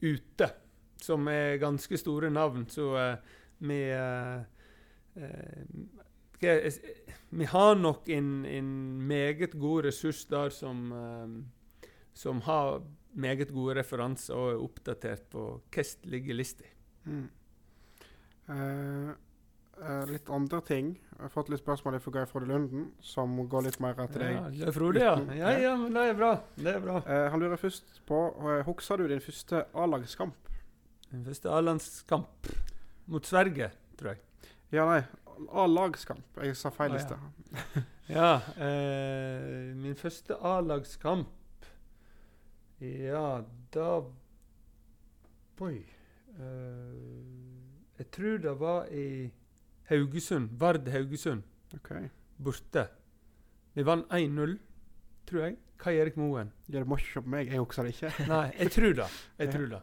ute, 0.03 0.49
som 1.01 1.29
er 1.31 1.61
ganske 1.63 1.99
store 2.01 2.31
navn. 2.33 2.67
Så 2.71 2.91
eh, 3.01 3.35
vi 3.67 3.81
eh, 3.91 4.41
eh, 5.17 6.73
Vi 7.31 7.45
har 7.49 7.75
nok 7.75 8.09
en, 8.13 8.45
en 8.45 8.71
meget 9.09 9.55
god 9.59 9.87
ressurs 9.87 10.27
der 10.29 10.51
som, 10.51 10.93
som 12.13 12.41
har 12.45 12.83
meget 13.17 13.53
gode 13.53 13.79
referanser 13.79 14.35
og 14.35 14.51
er 14.51 14.61
oppdatert 14.61 15.23
på 15.33 15.47
hvordan 15.73 16.11
ligger 16.13 16.37
lista. 16.37 16.69
Mm. 17.05 17.29
Eh, 18.49 19.11
litt 20.09 20.31
andre 20.33 20.61
ting. 20.65 20.95
Jeg 21.17 21.23
har 21.25 21.31
fått 21.33 21.49
litt 21.49 21.63
spørsmål 21.63 21.99
fra 22.05 22.13
Geir 22.13 22.29
Frode 22.29 22.49
Lunden, 22.51 22.91
som 23.01 23.37
går 23.49 23.67
litt 23.67 23.79
mer 23.81 23.95
til 23.97 24.21
deg. 24.21 24.39
Ja, 24.61 24.73
Frode, 24.73 25.01
ja. 25.01 25.15
Ja, 25.33 25.53
ja, 25.63 25.71
men 25.81 25.95
det 25.97 26.03
er 26.11 26.17
bra. 26.19 26.33
Det 26.57 26.75
er 26.75 26.83
bra. 26.85 26.99
Uh, 27.07 27.29
han 27.33 27.41
lurer 27.41 27.61
først 27.61 28.03
på 28.09 28.19
uh, 28.37 28.59
Husker 28.67 29.01
du 29.01 29.07
din 29.09 29.23
første 29.25 29.63
A-lagskamp? 29.73 30.51
Min 31.13 31.25
første 31.25 31.49
A-landskamp 31.49 32.51
mot 33.07 33.27
Sverige, 33.27 33.71
tror 33.97 34.13
jeg. 34.13 34.21
Ja, 34.77 34.85
nei. 34.91 35.01
A-lagskamp. 35.53 36.43
Jeg 36.45 36.57
sa 36.61 36.73
feil 36.75 36.93
i 36.93 37.01
ja. 37.01 37.07
sted. 37.07 37.81
Ja, 38.13 38.31
Uh, 38.67 39.73
min 39.77 39.97
første 39.99 40.37
A-lagskamp 40.37 41.65
Ja, 42.81 43.41
da 43.75 43.89
Oi. 45.65 45.81
Uh, 46.37 47.97
jeg 47.99 48.11
tror 48.13 48.39
det 48.45 48.55
var 48.61 48.93
i 48.93 49.33
Haugesund. 49.91 50.51
Vard 50.61 50.89
Haugesund. 50.93 51.45
Ok. 51.75 51.93
Borte. 52.37 52.87
Vi 53.77 53.85
vant 53.87 54.09
1-0, 54.13 54.57
tror 55.29 55.43
jeg. 55.45 55.57
Kai 55.79 55.97
Erik 56.01 56.17
Moen. 56.17 56.53
Ja, 56.69 56.81
det 56.81 56.87
må 56.89 56.97
ikke 56.97 57.13
se 57.13 57.23
på 57.23 57.33
meg. 57.35 57.51
Jeg 57.53 57.61
husker 57.61 57.87
det 57.87 57.95
ikke. 57.95 58.13
Nei, 58.33 58.45
jeg 58.57 58.73
tror 58.73 58.95
det. 59.01 59.09
Jeg 59.39 59.53
tror 59.53 59.67
det. 59.75 59.83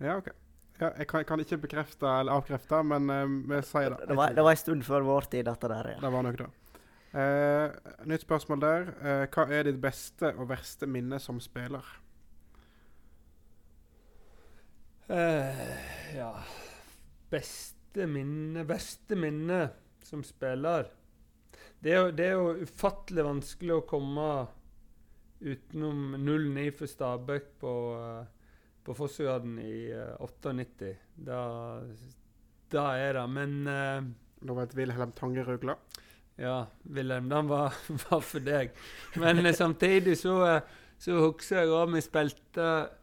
Ja, 0.00 0.16
ok. 0.16 0.30
Ja, 0.78 0.90
jeg, 0.94 1.08
kan, 1.10 1.24
kan 1.26 1.42
ikke 1.42 1.58
bekrefte 1.66 2.06
eller 2.06 2.38
avkrefte, 2.38 2.80
men 2.86 3.10
uh, 3.10 3.24
vi 3.50 3.60
sier 3.66 3.92
det. 3.92 4.08
Det 4.08 4.16
var, 4.16 4.34
det 4.34 4.44
var 4.46 4.54
en 4.54 4.60
stund 4.60 4.86
før 4.86 5.06
vår 5.08 5.26
tid, 5.32 5.44
dette 5.50 5.70
der. 5.70 5.92
ja. 5.96 6.00
Det 6.02 6.12
var 6.14 6.26
nok 6.26 6.38
det. 6.38 6.50
Uh, 7.08 7.94
nytt 8.06 8.24
spørsmål 8.24 8.62
der. 8.62 8.92
Uh, 9.02 9.24
hva 9.34 9.48
er 9.58 9.66
ditt 9.68 9.80
beste 9.82 10.30
og 10.36 10.48
verste 10.52 10.86
minne 10.86 11.18
som 11.22 11.40
spiller? 11.42 11.82
Eh, 15.08 16.16
ja 16.16 16.34
Beste 17.30 17.77
minne 18.06 18.66
Verste 18.68 19.16
minne 19.16 19.62
som 20.04 20.20
spiller 20.24 20.86
det 21.78 21.92
er, 21.92 21.98
jo, 21.98 22.10
det 22.10 22.24
er 22.26 22.32
jo 22.34 22.66
ufattelig 22.66 23.22
vanskelig 23.22 23.74
å 23.76 23.84
komme 23.86 24.28
utenom 25.38 26.16
0-9 26.18 26.64
for 26.74 26.90
Stabæk 26.90 27.52
på, 27.62 27.74
uh, 27.94 28.24
på 28.82 28.96
Fossøyarden 28.98 29.60
i 29.62 29.90
eh, 29.94 30.16
98. 30.18 30.90
Da, 31.28 31.42
da 32.74 32.84
er 32.98 33.14
det. 33.20 33.24
Men 33.30 33.54
uh, 33.70 34.08
Da 34.42 34.56
var 34.56 34.66
det 34.66 34.78
Wilhelm 34.78 35.12
Tangerugla. 35.12 35.76
ja, 36.38 36.66
Wilhelm, 36.82 37.28
den 37.28 37.48
var, 37.48 37.74
var 38.08 38.20
for 38.26 38.42
deg. 38.42 38.74
Men 39.14 39.44
eh, 39.46 39.54
samtidig 39.54 40.18
så, 40.18 40.34
eh, 40.46 40.62
så 40.98 41.18
husker 41.18 41.62
jeg 41.62 41.74
òg 41.74 41.94
vi 41.94 42.02
spilte 42.02 42.66
eh, 42.66 42.97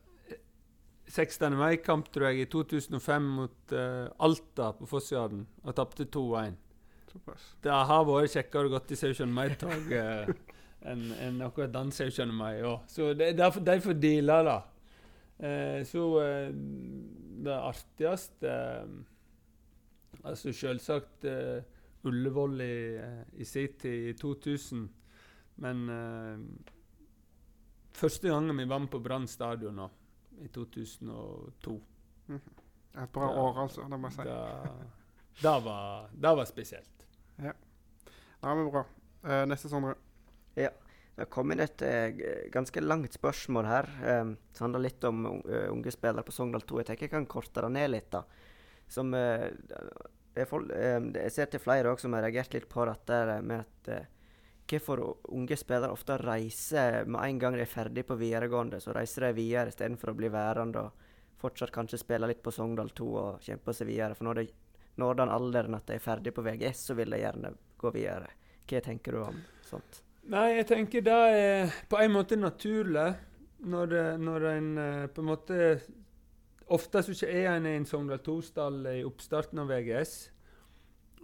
16. 1.07 1.55
mai-kamp, 1.59 2.09
tror 2.13 2.31
jeg, 2.31 2.45
i 2.45 2.49
2005 2.51 3.31
mot 3.37 3.73
uh, 3.77 4.07
Alta 4.25 4.71
på 4.77 4.87
Fossjarden, 4.89 5.45
og 5.63 5.75
tapte 5.77 6.07
2-1. 6.09 6.55
Såpass. 7.11 7.49
Det 7.63 7.71
har 7.71 8.05
vært 8.07 8.33
kjekkere 8.33 8.69
å 8.69 8.73
gå 8.73 8.81
til 8.89 9.01
17. 9.13 9.33
mai-tog 9.33 9.91
uh, 9.93 10.31
enn 10.85 11.11
en 11.21 11.43
akkurat 11.45 11.73
den 11.73 11.91
17. 11.91 12.33
mai 12.35 12.61
òg. 12.61 12.85
Så 12.91 13.13
det, 13.17 13.33
derfor, 13.37 13.63
de 13.65 13.77
dealer 13.79 14.01
deale 14.01 14.43
det. 14.49 14.61
Eh, 15.37 15.81
så 15.83 16.03
eh, 16.23 16.51
det 17.43 17.55
artigste 17.59 18.47
eh, 18.47 18.91
Altså 20.23 20.53
selvsagt 20.55 21.25
eh, 21.27 21.59
Ullevål 22.07 22.61
i, 22.63 22.77
eh, 23.01 23.41
i 23.41 23.45
sin 23.45 23.73
tid, 23.81 24.07
i 24.09 24.13
2000. 24.15 24.85
Men 25.61 25.89
eh, 25.91 26.39
første 27.93 28.31
gangen 28.31 28.57
vi 28.57 28.67
vant 28.69 28.89
på 28.91 29.01
Brann 29.03 29.27
stadion 29.27 29.75
nå, 29.75 29.89
i 30.43 30.49
2002 30.53 31.75
Et 32.29 33.11
bra 33.11 33.27
da, 33.27 33.41
år, 33.41 33.59
altså. 33.65 33.85
Det 33.91 33.99
må 33.99 34.09
jeg 34.09 34.17
si. 34.17 34.25
da, 34.27 34.39
da, 35.41 35.53
var, 35.63 36.09
da 36.13 36.33
var 36.39 36.47
spesielt. 36.49 37.05
Ja, 37.41 37.53
men 38.41 38.69
bra. 38.71 38.85
Uh, 39.25 39.43
neste, 39.49 39.69
Sondre. 39.71 39.97
Ja. 40.55 40.71
Det 41.15 41.23
har 41.23 41.31
kommet 41.31 41.59
et 41.63 41.83
uh, 41.83 42.23
ganske 42.53 42.83
langt 42.83 43.15
spørsmål 43.15 43.67
her. 43.67 43.91
Um, 44.21 44.35
som 44.55 44.69
handler 44.69 44.85
litt 44.87 45.03
om 45.07 45.25
uh, 45.27 45.67
unge 45.73 45.91
spillere 45.91 46.23
på 46.23 46.35
Sogndal 46.35 46.63
2. 46.63 46.81
Jeg 46.81 46.91
tenker 46.91 47.07
jeg 47.09 47.15
kan 47.17 47.27
korte 47.35 47.65
det 47.67 47.71
ned 47.75 47.91
litt. 47.91 48.11
da. 48.15 48.23
Som 48.87 49.13
eh, 49.13 49.49
det 50.35 50.43
er 50.43 50.49
folk, 50.49 50.71
eh, 50.75 50.99
Jeg 51.15 51.31
ser 51.31 51.49
til 51.49 51.63
flere 51.63 51.91
også 51.91 52.07
som 52.07 52.17
har 52.17 52.25
reagert 52.27 52.53
litt 52.53 52.67
på 52.69 52.85
dette 52.89 53.21
med 53.41 53.63
at 53.63 53.91
eh, 53.93 54.11
hvorfor 54.69 55.01
unge 55.29 55.57
spillere 55.57 55.91
ofte 55.93 56.17
reiser 56.17 57.05
med 57.05 57.21
en 57.29 57.39
gang 57.39 57.53
de 57.57 57.61
er 57.61 57.69
ferdig 57.69 58.05
på 58.07 58.17
videregående. 58.17 58.79
Så 58.81 58.93
reiser 58.95 59.27
de 59.27 59.33
videre 59.37 59.69
istedenfor 59.69 60.11
å 60.13 60.17
bli 60.17 60.29
værende 60.33 60.85
og 60.87 60.91
fortsatt 61.41 61.71
kanskje 61.75 61.99
spille 62.01 62.27
litt 62.31 62.41
på 62.43 62.51
Sogndal 62.55 62.89
2 62.95 63.09
og 63.21 63.41
kjempe 63.45 63.73
seg 63.75 63.87
videre. 63.91 64.15
For 64.17 64.25
når 64.29 64.41
de 64.41 64.47
når 64.97 65.17
den 65.19 65.29
alderen 65.29 65.75
at 65.75 65.85
de 65.89 65.97
er 65.97 65.99
ferdig 65.99 66.31
på 66.33 66.41
VGS, 66.45 66.85
så 66.87 66.93
vil 66.95 67.09
de 67.11 67.17
gjerne 67.19 67.49
gå 67.77 67.89
videre. 67.91 68.29
Hva 68.65 68.79
tenker 68.81 69.11
du 69.11 69.23
om 69.25 69.41
sånt? 69.67 69.97
Nei, 70.31 70.55
jeg 70.55 70.67
tenker 70.69 71.03
det 71.03 71.15
er 71.35 71.73
på 71.91 71.99
en 71.99 72.13
måte 72.15 72.37
naturlig 72.39 73.09
når, 73.59 73.87
det- 73.91 74.19
når 74.23 74.45
en 74.53 74.69
eh, 74.77 75.07
på 75.07 75.21
en 75.21 75.27
måte 75.33 75.59
Ofte 76.67 77.03
så 77.05 77.13
er 77.27 77.45
en 77.51 77.65
i 77.69 77.75
en 77.77 77.83
Sogndal 77.85 78.17
2-stall 78.25 78.87
i 78.89 79.03
oppstarten 79.05 79.59
av 79.61 79.67
VGS. 79.69 80.13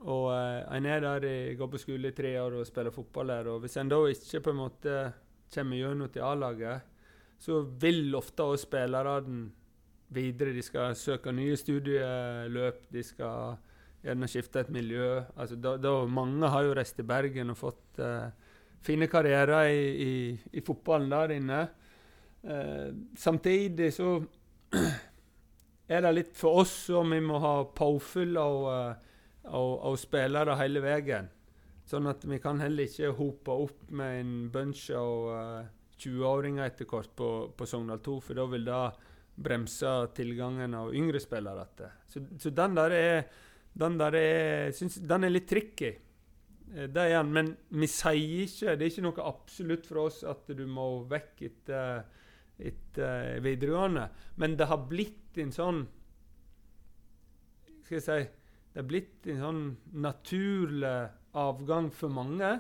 Og 0.02 0.32
eh, 0.34 0.78
en 0.78 0.88
er 0.90 1.04
der 1.04 1.26
i, 1.30 1.56
går 1.58 1.70
på 1.72 1.82
skole 1.82 2.10
i 2.10 2.18
tre 2.18 2.34
år 2.42 2.58
og 2.60 2.68
spiller 2.68 2.94
fotball 2.96 3.34
der. 3.34 3.50
Og 3.54 3.62
hvis 3.64 3.78
en 3.78 3.92
da 3.92 4.00
ikke 4.10 4.44
på 4.48 4.54
en 4.54 4.62
måte 4.64 4.96
kommer 5.54 5.78
gjennom 5.78 6.10
til 6.10 6.26
A-laget, 6.26 6.88
så 7.42 7.62
vil 7.82 8.16
ofte 8.16 8.44
også 8.44 8.70
spillerne 8.70 9.50
videre. 10.14 10.56
De 10.56 10.64
skal 10.66 10.96
søke 10.96 11.34
nye 11.34 11.58
studieløp, 11.58 12.88
de 12.94 13.04
skal 13.06 13.60
gjerne 14.02 14.30
skifte 14.30 14.64
et 14.64 14.74
miljø. 14.74 15.22
Altså, 15.36 15.58
da, 15.62 15.76
da, 15.78 15.94
mange 16.10 16.50
har 16.50 16.66
jo 16.66 16.74
reist 16.78 16.98
til 16.98 17.08
Bergen 17.10 17.54
og 17.54 17.60
fått 17.60 18.02
eh, 18.02 18.32
fine 18.82 19.10
karrierer 19.10 19.70
i, 19.70 19.86
i, 20.02 20.14
i 20.58 20.66
fotballen 20.66 21.14
der 21.14 21.36
inne. 21.38 21.62
Eh, 22.42 22.90
samtidig 23.18 23.92
så 23.94 24.16
er 25.94 26.06
det 26.06 26.14
litt 26.16 26.36
for 26.38 26.64
oss 26.64 26.74
som 26.90 27.14
vi 27.14 27.22
må 27.22 27.42
ha 27.44 27.56
påfyll 27.78 28.38
av, 28.42 28.68
eh, 29.44 29.52
og 29.54 30.00
spille 30.00 30.46
det 30.48 30.58
hele 30.60 30.84
veien. 30.84 31.30
Sånn 31.88 32.08
at 32.08 32.24
vi 32.24 32.38
kan 32.40 32.62
heller 32.62 32.88
ikke 32.88 33.14
hope 33.18 33.56
opp 33.66 33.90
med 33.90 34.20
en 34.22 34.36
bunch 34.54 34.86
av 34.96 35.32
uh, 35.34 35.72
20-åringer 36.02 36.70
etter 36.70 36.88
hvert 36.88 37.12
på, 37.18 37.30
på 37.58 37.68
Sogndal 37.68 38.00
2, 38.06 38.20
for 38.24 38.38
da 38.38 38.46
vil 38.52 38.68
det 38.68 38.84
bremse 39.42 39.92
tilgangen 40.16 40.76
av 40.78 40.94
yngre 40.96 41.20
spillere. 41.20 41.66
igjen. 41.78 41.98
Så, 42.08 42.24
så 42.40 42.54
den 42.56 42.78
der 42.78 42.96
er, 42.96 43.28
den 43.74 43.98
der 44.00 44.18
er, 44.18 44.72
synes, 44.78 45.00
den 45.08 45.28
er 45.28 45.34
litt 45.34 45.50
tricky. 45.50 45.92
Eh, 46.72 46.88
Det 46.88 47.06
er 47.08 47.18
den, 47.18 47.34
men 47.34 47.56
vi 47.70 47.88
sier 47.88 48.46
ikke 48.46 48.76
Det 48.78 48.86
er 48.86 48.92
ikke 48.94 49.08
noe 49.08 49.28
absolutt 49.28 49.88
for 49.88 50.06
oss 50.06 50.22
at 50.24 50.52
du 50.56 50.66
må 50.68 51.04
vekk 51.12 51.42
etter, 51.50 52.06
etter 52.60 53.42
videregående. 53.44 54.08
Men 54.38 54.56
det 54.56 54.70
har 54.72 54.86
blitt 54.88 55.42
en 55.42 55.52
sånn 55.52 55.82
Skal 57.84 57.98
jeg 58.00 58.06
si 58.06 58.22
Det 58.72 58.80
er 58.80 58.88
blitt 58.88 59.28
en 59.28 59.42
sånn 59.42 59.64
naturlig 60.04 61.10
avgang 61.38 61.90
for 61.92 62.14
mange. 62.14 62.52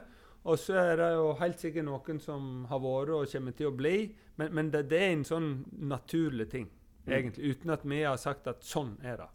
Og 0.43 0.57
så 0.59 0.75
er 0.81 0.95
det 0.97 1.09
jo 1.13 1.27
helt 1.39 1.61
sikkert 1.61 1.85
noen 1.87 2.19
som 2.19 2.65
har 2.69 2.81
vært 2.81 3.13
og 3.15 3.29
kommer 3.31 3.55
til 3.55 3.69
å 3.69 3.75
bli. 3.77 3.95
Men, 4.41 4.53
men 4.57 4.71
det, 4.73 4.87
det 4.91 4.99
er 4.99 5.13
en 5.13 5.27
sånn 5.27 5.51
naturlig 5.91 6.49
ting, 6.51 6.69
Mm. 7.01 7.13
egentlig. 7.17 7.51
Uten 7.55 7.71
at 7.73 7.85
vi 7.85 8.03
har 8.03 8.17
sagt 8.21 8.47
at 8.47 8.61
sånn 8.61 8.91
er 9.01 9.17
det. 9.17 9.29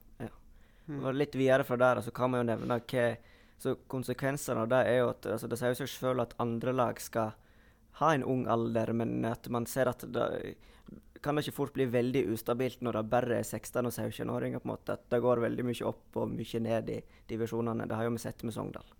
Mm. 0.86 1.00
Og 1.02 1.16
litt 1.18 1.34
videre 1.34 1.64
fra 1.66 1.76
der 1.76 1.98
så 1.98 2.12
kan 2.14 2.30
man 2.30 2.44
jo 2.44 2.50
nevne 2.52 2.76
hva 2.78 3.06
så 3.58 3.72
Konsekvensene 3.88 4.62
av 4.62 4.68
det 4.70 4.82
er 4.86 4.98
jo 5.00 5.08
at 5.10 5.26
altså, 5.32 5.48
det 5.48 5.58
sier 5.58 5.74
seg 5.74 5.88
selv 5.88 6.22
at 6.26 6.34
andre 6.38 6.74
lag 6.76 7.00
skal 7.00 7.32
ha 7.98 8.10
en 8.12 8.22
ung 8.22 8.44
alder, 8.52 8.92
men 8.92 9.24
at 9.24 9.48
man 9.48 9.66
ser 9.66 9.88
at 9.88 10.04
det 10.12 10.54
kan 11.26 11.36
det 11.36 11.44
ikke 11.44 11.56
fort 11.56 11.74
bli 11.74 11.86
veldig 11.90 12.22
ustabilt 12.34 12.84
når 12.86 13.00
det 13.00 13.08
bare 13.10 13.40
er 13.40 13.46
16- 13.46 13.88
og 13.88 13.92
17-åringer. 13.92 14.62
på 14.62 14.68
en 14.68 14.72
måte, 14.72 14.94
At 14.94 15.10
det 15.10 15.20
går 15.22 15.42
veldig 15.42 15.64
mye 15.66 15.88
opp 15.88 16.16
og 16.22 16.30
mye 16.30 16.60
ned 16.62 16.92
i 16.94 17.00
divisjonene. 17.28 17.88
Det 17.88 17.98
har 17.98 18.06
jo 18.06 18.14
vi 18.14 18.22
sett 18.22 18.44
med 18.44 18.54
Sogndal. 18.54 18.94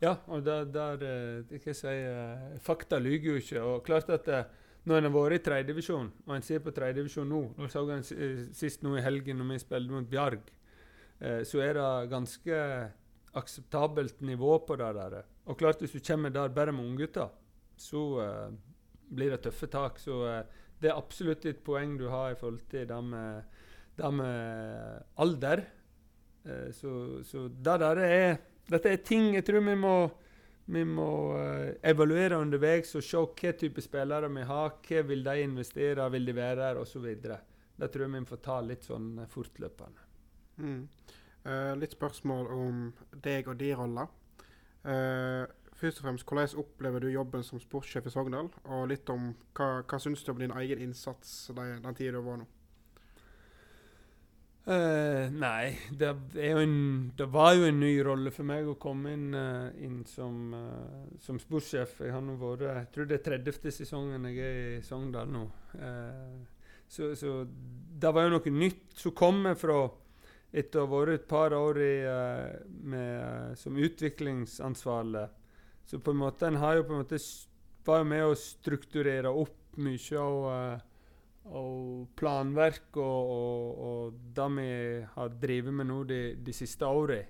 Ja, 0.00 0.16
og 0.28 0.44
der, 0.44 0.64
der 0.64 1.02
eh, 1.04 1.58
jeg 1.58 1.76
si, 1.76 1.88
eh, 1.88 2.58
Fakta 2.64 2.98
lyver 2.98 3.34
jo 3.34 3.36
ikke. 3.36 3.62
og 3.62 3.84
klart 3.84 4.08
at 4.10 4.24
det, 4.24 4.46
Når 4.84 4.96
en 4.96 5.04
har 5.04 5.12
vært 5.12 5.34
i 5.34 5.44
tredjedivisjon, 5.44 6.12
og 6.26 6.34
en 6.34 6.42
ser 6.42 6.62
på 6.64 6.72
tredjedivisjon 6.72 7.28
nå 7.28 7.40
Nå 7.58 7.68
så 7.68 7.82
en 7.84 8.00
eh, 8.00 8.46
sist 8.52 8.82
nå 8.82 8.96
i 8.96 9.02
helgen 9.02 9.36
når 9.36 9.52
vi 9.52 9.58
spilte 9.58 9.92
mot 9.92 10.08
Bjarg, 10.08 10.40
eh, 11.20 11.42
så 11.44 11.60
er 11.60 11.74
det 11.74 12.10
ganske 12.10 12.56
akseptabelt 13.34 14.20
nivå 14.20 14.58
på 14.66 14.76
det 14.76 14.94
der. 14.94 15.24
Og 15.46 15.58
klart 15.58 15.80
hvis 15.80 15.92
du 15.92 16.00
kommer 16.00 16.30
der 16.30 16.48
bare 16.48 16.72
med 16.72 16.84
unggutter, 16.84 17.28
så 17.76 18.20
eh, 18.24 18.50
blir 19.10 19.30
det 19.30 19.42
tøffe 19.44 19.66
tak. 19.66 19.98
Så 19.98 20.16
eh, 20.28 20.42
det 20.80 20.90
er 20.90 20.96
absolutt 20.96 21.44
et 21.48 21.60
poeng 21.64 21.96
du 22.00 22.06
har 22.08 22.32
i 22.32 22.38
forhold 22.38 22.62
til 22.70 22.86
det 22.88 23.00
med, 23.04 23.60
det 23.98 24.10
med 24.16 25.02
alder. 25.20 25.64
Eh, 26.44 26.70
så, 26.72 26.92
så 27.24 27.48
det 27.48 27.76
der 27.84 28.04
er 28.06 28.38
Dette 28.70 28.92
er 28.92 29.00
ting 29.02 29.34
jeg 29.34 29.44
tror 29.44 29.64
vi 29.66 29.74
må, 29.76 29.94
Vi 30.70 30.84
må 30.86 31.10
eh, 31.36 31.74
evaluere 31.90 32.38
underveis 32.38 32.94
og 32.94 33.02
se 33.02 33.18
hva 33.18 33.52
type 33.58 33.82
spillere 33.82 34.30
vi 34.30 34.44
har. 34.46 34.76
Hva 34.86 35.02
vil 35.08 35.24
de 35.26 35.40
investere, 35.42 36.10
vil 36.10 36.26
de 36.26 36.36
være 36.36 36.68
her, 36.68 36.78
osv. 36.78 37.08
Det 37.80 37.88
tror 37.90 38.06
jeg 38.06 38.14
vi 38.14 38.28
får 38.28 38.40
ta 38.44 38.60
litt 38.62 38.86
sånn 38.86 39.10
eh, 39.18 39.28
fortløpende. 39.28 40.06
Mm. 40.60 40.80
Uh, 41.40 41.72
litt 41.80 41.94
spørsmål 41.96 42.50
om 42.52 42.80
deg 43.24 43.46
og 43.48 43.56
din 43.56 43.78
rolle. 43.78 44.02
Eh, 44.80 45.44
først 45.80 46.00
og 46.00 46.06
fremst, 46.06 46.28
Hvordan 46.28 46.62
opplever 46.62 47.00
du 47.00 47.08
jobben 47.08 47.44
som 47.46 47.60
sportssjef 47.60 48.06
i 48.06 48.12
Sogndal? 48.12 48.50
Og 48.64 48.88
litt 48.90 49.08
om 49.12 49.32
hva, 49.56 49.80
hva 49.82 50.00
syns 50.00 50.24
du 50.24 50.32
om 50.34 50.40
din 50.40 50.54
egen 50.62 50.86
innsats 50.86 51.50
den, 51.56 51.80
den 51.84 51.98
tida 51.98 52.18
du 52.18 52.24
var 52.26 52.42
nå? 52.42 52.48
Uh, 54.70 55.32
nei, 55.32 55.72
det, 55.96 56.10
en, 56.44 56.74
det 57.16 57.26
var 57.32 57.54
jo 57.56 57.64
en 57.64 57.78
ny 57.80 57.94
rolle 58.04 58.30
for 58.30 58.44
meg 58.46 58.68
å 58.68 58.76
komme 58.78 59.14
inn, 59.16 59.32
uh, 59.32 59.72
inn 59.80 60.02
som, 60.06 60.52
uh, 60.52 61.16
som 61.24 61.40
sportssjef. 61.40 61.96
Jeg 62.04 62.12
har 62.12 62.22
nå 62.22 62.36
vært 62.38 62.66
Jeg 62.68 62.90
tror 62.92 63.08
det 63.08 63.16
er 63.18 63.40
30. 63.40 63.72
sesongen 63.80 64.28
jeg 64.28 64.44
er 64.44 64.60
i 64.76 64.84
Sogndal 64.84 65.32
nå. 65.32 65.46
Så, 66.90 67.14
så 67.16 67.40
det 67.48 68.12
var 68.12 68.26
jo 68.26 68.34
noe 68.34 68.52
nytt 68.52 68.98
som 68.98 69.14
kom 69.16 69.44
fra 69.58 69.80
etter 70.50 70.82
å 70.82 70.86
ha 70.86 70.92
vært 70.92 71.16
et 71.16 71.28
par 71.30 71.54
år 71.54 71.78
i, 71.80 71.92
med, 72.90 73.58
som 73.58 73.78
utviklingsansvarlig. 73.78 75.28
Så 75.90 75.98
på 75.98 76.14
en 76.14 76.20
måte 76.20 76.46
en 76.46 76.60
har 76.62 76.76
jo 76.78 76.86
på 76.86 76.94
en 76.94 77.02
måte 77.02 77.18
var 77.82 78.04
jo 78.04 78.06
med 78.06 78.22
å 78.22 78.38
strukturere 78.38 79.32
opp 79.34 79.80
mye 79.82 80.22
av 80.22 80.46
eh, 80.52 80.86
og 81.50 82.10
planverk 82.20 82.94
og, 83.00 83.30
og, 83.34 83.78
og 83.90 84.18
det 84.36 84.48
vi 84.54 84.70
har 85.16 85.36
drevet 85.42 85.74
med 85.74 85.88
nå 85.88 86.02
de, 86.06 86.20
de 86.38 86.54
siste 86.54 86.86
årene. 86.86 87.24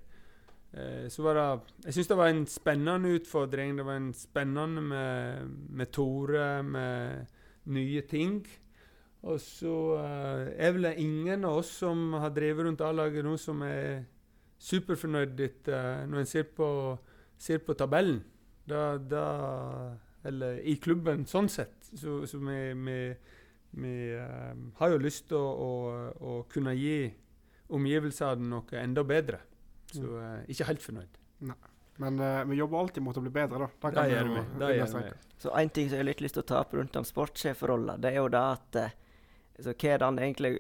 Eh, 0.71 1.07
så 1.09 1.25
var 1.25 1.39
det 1.39 1.45
Jeg 1.87 1.97
syns 1.97 2.11
det 2.11 2.19
var 2.21 2.33
en 2.33 2.47
spennende 2.47 3.15
utfordring. 3.17 3.79
Det 3.79 3.87
var 3.87 3.97
en 3.97 4.13
spennende 4.15 4.83
med, 4.85 5.55
med 5.71 5.93
Tore, 5.95 6.63
med 6.63 7.39
nye 7.73 8.03
ting. 8.11 8.43
Og 9.23 9.41
så 9.41 9.77
eh, 10.03 10.51
er 10.67 10.75
vel 10.77 10.91
ingen 10.97 11.49
av 11.49 11.63
oss 11.63 11.73
som 11.81 12.13
har 12.21 12.35
drevet 12.37 12.67
rundt 12.67 12.85
A-laget 12.85 13.25
nå, 13.25 13.39
som 13.41 13.63
er 13.65 14.05
superfornøyd 14.61 15.41
etter, 15.41 16.05
når 16.09 16.23
en 16.23 16.29
ser 16.29 16.53
på, 16.57 16.69
ser 17.41 17.65
på 17.65 17.79
tabellen. 17.79 18.21
Da, 18.71 18.85
da, 19.11 19.27
eller 20.31 20.61
i 20.63 20.77
klubben, 20.79 21.27
sånn 21.27 21.51
sett. 21.51 21.91
Så, 21.91 22.21
så 22.31 22.39
vi, 22.39 22.59
vi 22.87 23.01
vi 23.71 24.19
uh, 24.19 24.57
har 24.77 24.91
jo 24.91 24.99
lyst 24.99 25.29
til 25.31 25.39
å, 25.39 25.51
å, 25.55 25.73
å 26.19 26.37
kunne 26.51 26.75
gi 26.75 27.11
omgivelsene 27.71 28.49
noe 28.51 28.81
enda 28.83 29.05
bedre. 29.07 29.41
Så 29.93 30.03
uh, 30.03 30.41
ikke 30.51 30.67
helt 30.73 30.83
fornøyd. 30.83 31.21
Men 32.01 32.19
uh, 32.19 32.43
vi 32.51 32.59
jobber 32.59 32.81
alltid 32.81 33.05
mot 33.07 33.17
å 33.17 33.23
bli 33.23 33.33
bedre, 33.35 33.63
da. 33.63 33.69
Det 33.71 33.91
Det 33.91 33.95
kan 34.01 34.11
gjør 34.11 34.33
vi. 34.33 34.43
Det 34.59 34.73
gjør 34.75 34.97
vi. 34.97 35.13
Så 35.41 35.55
en 35.57 35.71
ting 35.71 35.87
som 35.89 35.97
jeg 35.97 36.05
har 36.05 36.11
litt 36.11 36.25
lyst 36.25 36.39
til 36.39 36.45
å 36.45 36.51
ta 36.51 36.65
opp 36.65 36.75
rundt 36.75 36.97
den 36.97 37.07
sportssjefrolla, 37.07 37.97
det 38.01 38.11
er 38.11 38.19
jo 38.19 38.27
da 38.33 38.43
at 38.57 38.77
eh, 38.77 38.97
så 39.61 39.73
hva 39.73 39.97
den 40.03 40.19
egentlig 40.21 40.51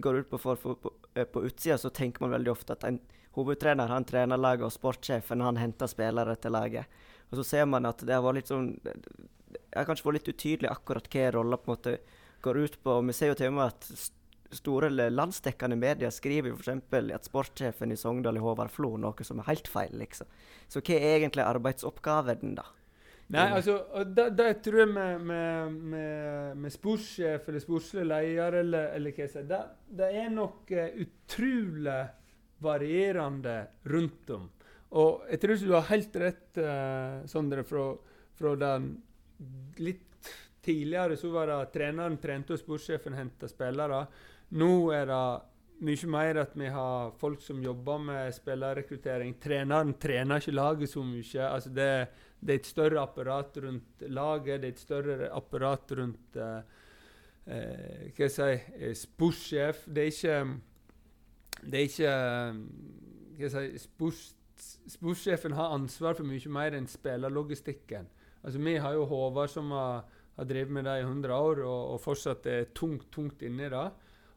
går 0.00 0.22
ut 0.22 0.30
på 0.30 0.38
for, 0.40 0.56
for 0.60 0.78
på, 0.80 0.92
på 1.32 1.42
utsida, 1.48 1.76
så 1.80 1.90
tenker 1.90 2.22
man 2.22 2.32
veldig 2.36 2.52
ofte 2.52 2.76
at 2.76 2.86
en 2.88 3.00
hovedtrener 3.36 3.90
han 3.90 4.06
trener 4.08 4.40
laget, 4.40 4.68
og 4.68 4.72
sportssjefen 4.72 5.42
han 5.44 5.60
henter 5.60 5.90
spillere 5.90 6.36
til 6.40 6.54
laget. 6.54 7.00
Og 7.30 7.40
så 7.40 7.44
ser 7.44 7.66
man 7.68 7.88
at 7.88 8.04
det 8.06 8.20
vært 8.24 8.40
litt 8.40 8.50
sånn 8.50 8.70
Det 8.82 8.94
har 9.74 9.88
kanskje 9.88 10.06
vært 10.06 10.20
litt 10.20 10.30
utydelig 10.32 10.70
akkurat 10.70 11.10
hva 11.12 11.26
rolla 11.36 11.58
på 11.60 11.68
en 11.70 11.76
måte 11.76 11.98
går 12.44 12.62
ut 12.64 12.78
på. 12.82 13.00
Vi 13.08 13.16
ser 13.16 13.32
jo 13.32 13.38
til 13.38 13.52
og 13.52 13.58
med 13.58 13.66
at 13.68 13.90
store 14.54 14.88
landsdekkende 15.10 15.76
medier 15.76 16.12
skriver 16.14 16.54
f.eks. 16.54 17.12
at 17.14 17.28
sportssjefen 17.28 17.92
i 17.92 17.98
Sogndal 18.00 18.38
er 18.38 18.44
Håvard 18.44 18.72
Flo, 18.72 18.94
noe 18.96 19.26
som 19.26 19.42
er 19.42 19.50
helt 19.50 19.68
feil, 19.68 19.92
liksom. 20.00 20.28
Så 20.70 20.80
hva 20.80 20.96
er 20.96 21.18
egentlig 21.18 21.44
arbeidsoppgaven, 21.44 22.54
da? 22.56 22.64
Nei, 23.28 23.44
altså, 23.58 23.74
og 23.92 24.14
da, 24.16 24.30
da 24.32 24.46
tror 24.64 24.78
jeg 24.86 24.88
med, 24.88 25.24
med, 25.28 25.72
med, 25.92 26.60
med 26.62 26.72
sportssjef 26.72 27.50
eller 27.50 27.60
sportslig 27.60 28.06
leder 28.08 28.56
eller, 28.62 28.86
eller 28.96 29.12
hva 29.12 29.26
jeg 29.26 29.32
sier, 29.34 29.50
det, 30.00 30.08
er 30.08 30.30
noe 30.32 30.86
utrolig 31.04 31.98
varierende 32.64 33.58
rundt 33.92 34.32
om. 34.32 34.48
Og 34.96 35.26
jeg 35.28 35.40
tror 35.42 35.60
du 35.60 35.74
har 35.76 35.90
helt 35.90 36.16
rett, 36.16 36.60
uh, 36.62 37.26
Sondre, 37.28 37.64
fra, 37.68 37.90
fra 38.38 38.54
den 38.56 38.92
litt 39.82 40.32
tidligere 40.64 41.16
så 41.16 41.30
var 41.32 41.48
det 41.48 41.60
treneren 41.72 42.18
trente 42.20 42.56
og 42.56 42.60
sportssjefen 42.60 43.16
henta 43.16 43.48
spillere. 43.48 44.02
Nå 44.58 44.72
er 44.96 45.06
det 45.08 45.22
mye 45.86 46.10
mer 46.10 46.40
at 46.42 46.56
vi 46.58 46.70
har 46.74 47.12
folk 47.20 47.42
som 47.42 47.60
jobber 47.62 48.00
med 48.02 48.34
spillerrekruttering. 48.34 49.36
Treneren 49.40 49.94
trener 50.00 50.42
ikke 50.42 50.56
laget 50.56 50.90
så 50.90 51.04
mye. 51.06 51.44
Altså 51.46 51.72
det, 51.74 51.90
det 52.40 52.54
er 52.54 52.60
et 52.60 52.70
større 52.72 53.02
apparat 53.02 53.60
rundt 53.62 54.06
laget, 54.08 54.62
det 54.62 54.72
er 54.72 54.74
et 54.74 54.82
større 54.82 55.30
apparat 55.34 55.94
rundt 56.00 56.38
eh, 56.38 56.80
eh, 57.46 58.08
Hva 58.16 58.30
skal 58.30 58.52
jeg 58.52 58.64
si 58.64 58.80
eh, 58.80 58.96
Sportssjef. 59.04 59.84
Det 59.86 60.04
er 60.04 60.12
ikke 60.12 60.40
Det 61.62 61.78
er 61.78 61.86
ikke 61.86 62.16
eh, 62.16 62.60
Hva 63.38 63.52
skal 63.52 63.68
jeg 63.68 63.78
si 63.78 63.86
Sportssjefen 64.62 65.54
har 65.58 65.74
ansvar 65.74 66.16
for 66.18 66.28
mye 66.28 66.52
mer 66.52 66.76
enn 66.76 66.88
spillerlogistikken. 66.90 68.08
Altså, 68.42 68.60
vi 68.62 68.76
har 68.78 68.94
jo 68.96 69.06
Håvard 69.10 69.50
som 69.52 69.70
har, 69.74 70.04
har 70.36 70.48
drevet 70.48 70.72
med 70.72 70.86
det 70.88 70.98
i 71.00 71.06
100 71.06 71.34
år, 71.34 71.62
og, 71.66 71.94
og 71.94 72.00
fortsatt 72.02 72.46
er 72.46 72.70
tungt, 72.74 73.08
tungt 73.14 73.42
inni 73.46 73.68
det. 73.72 73.86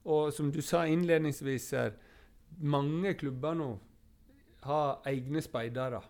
Og 0.09 0.31
som 0.33 0.49
du 0.51 0.61
sa 0.65 0.85
innledningsvis 0.89 1.71
her, 1.77 1.93
mange 2.61 3.13
klubber 3.19 3.55
nå 3.55 3.71
har 4.65 5.01
egne 5.09 5.41
speidere 5.41 6.01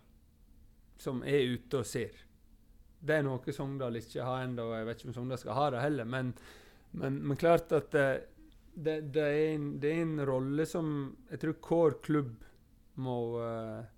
som 1.02 1.24
er 1.28 1.56
ute 1.56 1.82
og 1.82 1.88
ser. 1.88 2.18
Det 3.02 3.18
er 3.18 3.26
noe 3.26 3.56
Sogndal 3.56 3.98
ikke 3.98 4.26
har 4.26 4.46
ennå, 4.46 4.68
og 4.70 4.76
jeg 4.78 4.88
vet 4.88 5.00
ikke 5.00 5.10
om 5.10 5.16
Sogndal 5.16 5.42
skal 5.42 5.58
ha 5.58 5.70
det 5.74 5.82
heller. 5.82 6.10
Men, 6.10 6.34
men, 6.92 7.18
men 7.26 7.40
klart 7.40 7.72
at 7.74 7.90
det, 7.96 8.08
det, 8.76 9.00
det, 9.16 9.26
er 9.26 9.56
en, 9.56 9.72
det 9.82 9.92
er 9.92 10.04
en 10.04 10.22
rolle 10.28 10.68
som 10.70 10.92
jeg 11.32 11.42
tror 11.42 11.58
hver 11.68 11.98
klubb 12.06 12.36
må, 13.02 13.18
eh, 13.42 13.90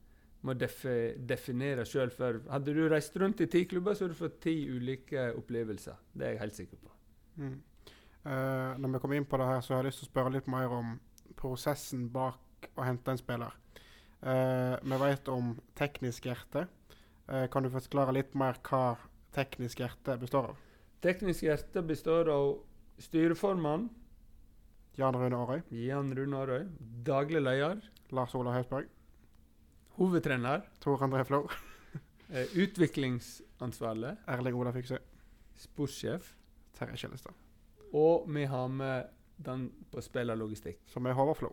må 0.44 0.56
defi, 0.60 1.14
definere 1.30 1.86
sjøl. 1.88 2.12
For 2.14 2.42
hadde 2.52 2.76
du 2.76 2.84
reist 2.92 3.16
rundt 3.22 3.44
i 3.44 3.50
ti 3.52 3.64
klubber, 3.70 3.96
så 3.96 4.06
hadde 4.06 4.18
du 4.18 4.22
fått 4.22 4.42
ti 4.44 4.56
ulike 4.70 5.30
opplevelser. 5.40 6.00
Det 6.14 6.28
er 6.28 6.36
jeg 6.36 6.44
helt 6.44 6.60
sikker 6.60 6.82
på. 6.82 6.94
Mm. 7.42 7.56
Uh, 8.24 8.76
når 8.80 8.94
vi 8.94 9.02
kommer 9.04 9.20
inn 9.20 9.28
på 9.28 9.40
det 9.40 9.50
her, 9.50 9.64
så 9.64 9.76
har 9.76 9.84
jeg 9.84 9.92
lyst 9.92 10.04
til 10.04 10.10
å 10.10 10.12
spørre 10.12 10.36
litt 10.36 10.52
mer 10.52 10.76
om 10.76 10.94
prosessen 11.40 12.06
bak 12.14 12.70
å 12.80 12.86
hente 12.88 13.12
en 13.12 13.20
spiller. 13.20 13.56
Uh, 14.24 14.76
vi 14.80 15.00
vet 15.02 15.32
om 15.32 15.56
teknisk 15.80 16.30
hjerte. 16.30 16.68
Uh, 17.28 17.48
kan 17.52 17.66
du 17.66 17.72
forklare 17.74 18.16
litt 18.16 18.36
mer 18.40 18.60
hva 18.68 18.96
teknisk 19.36 19.84
hjerte 19.84 20.16
består 20.22 20.54
av? 20.54 20.62
Teknisk 21.04 21.44
hjerte 21.44 21.84
består 21.84 22.30
av 22.32 22.54
styreformann 23.04 23.90
Jan 25.00 25.16
Rune 25.18 25.36
Aarøy, 25.36 25.64
Jan 25.74 26.12
Rune 26.14 26.38
Aarøy, 26.38 26.68
daglig 27.04 27.42
leder, 27.42 27.80
Lars 28.14 28.36
Ola 28.38 28.54
Høsberg, 28.54 28.92
hovedtrener, 29.98 30.66
Tor 30.84 31.04
André 31.06 31.24
Flo, 31.28 31.44
eh, 32.34 32.48
utviklingsansvarlig, 32.64 34.16
Erling 34.28 34.58
Ola 34.60 34.74
Fiksøy, 34.76 35.02
sportssjef, 35.66 36.34
Terje 36.78 36.98
Skjellestad. 36.98 37.36
og 37.94 38.26
vi 38.34 38.46
har 38.50 38.68
med 38.68 39.12
den 39.38 39.68
på 39.92 40.02
spillerlogistikk. 40.02 40.80
Som 40.90 41.06
er 41.06 41.14
Håvard 41.14 41.38
Flo. 41.38 41.52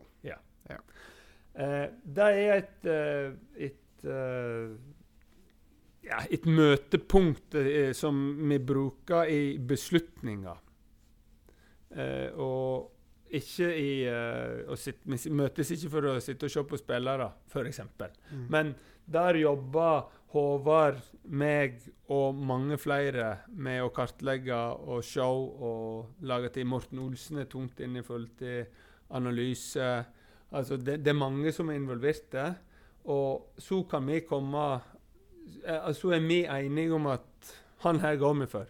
Eh, 1.54 1.86
det 2.04 2.26
er 2.30 2.54
et, 2.54 2.86
et, 2.86 3.66
et 3.68 4.04
eh, 4.08 4.76
ja, 6.06 6.22
et 6.30 6.46
møtepunkt 6.48 7.56
eh, 7.58 7.92
som 7.96 8.16
vi 8.48 8.58
bruker 8.58 9.30
i 9.30 9.42
beslutninger. 9.58 10.62
Eh, 11.90 12.38
og 12.38 12.99
ikke 13.36 13.68
i 13.76 13.90
uh, 14.10 14.70
å 14.70 14.76
sitte, 14.78 15.06
Vi 15.06 15.32
møtes 15.34 15.70
ikke 15.74 15.90
for 15.92 16.08
å 16.12 16.14
sitte 16.22 16.48
og 16.48 16.54
se 16.54 16.64
på 16.66 16.78
spillere, 16.80 17.28
f.eks. 17.50 17.82
Mm. 18.30 18.46
Men 18.50 18.72
der 19.10 19.38
jobber 19.40 20.08
Håvard, 20.30 21.00
meg 21.26 21.80
og 22.14 22.38
mange 22.38 22.76
flere 22.78 23.40
med 23.50 23.82
å 23.82 23.90
kartlegge 23.94 24.58
og 24.86 25.02
se 25.06 25.24
og 25.24 26.22
lage 26.22 26.52
til. 26.54 26.68
Morten 26.70 27.00
Olsen 27.02 27.42
er 27.42 27.48
tungt 27.50 27.82
inne 27.82 28.02
i 28.02 28.06
forhold 28.06 28.28
til 28.38 28.68
analyse. 29.18 29.88
Altså 30.54 30.78
det, 30.78 31.00
det 31.02 31.10
er 31.10 31.18
mange 31.18 31.50
som 31.54 31.70
er 31.70 31.80
involverte. 31.80 32.44
Og 33.10 33.58
så 33.58 33.82
kan 33.90 34.06
vi 34.06 34.20
komme 34.28 34.64
Så 35.50 35.78
altså 35.80 36.12
er 36.14 36.20
vi 36.20 36.44
enige 36.44 36.94
om 36.94 37.06
at 37.10 37.54
han 37.82 37.98
her 38.00 38.16
går 38.20 38.34
vi 38.42 38.46
for. 38.46 38.66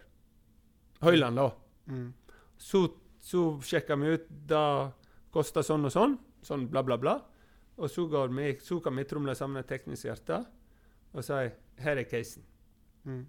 Høyland, 1.01 1.37
da. 1.37 1.49
Mm. 1.91 2.13
Så, 2.57 2.87
så 3.21 3.43
sjekker 3.61 3.99
vi 4.01 4.15
ut 4.15 4.29
det 4.49 4.65
koster 5.31 5.65
sånn 5.65 5.85
og 5.87 5.93
sånn, 5.93 6.15
sånn 6.43 6.65
bla, 6.71 6.83
bla, 6.83 6.97
bla. 6.99 7.19
Og 7.81 7.89
så, 7.89 8.05
går 8.09 8.33
vi, 8.35 8.47
så 8.61 8.79
kan 8.83 8.97
vi 8.97 9.05
tromle 9.09 9.35
sammen 9.37 9.61
et 9.61 9.69
teknisk 9.69 10.09
hjerte 10.09 10.41
og 11.11 11.25
si 11.25 11.37
her 11.83 11.99
er 11.99 12.07
casen. 12.07 12.43
Mm. 13.05 13.23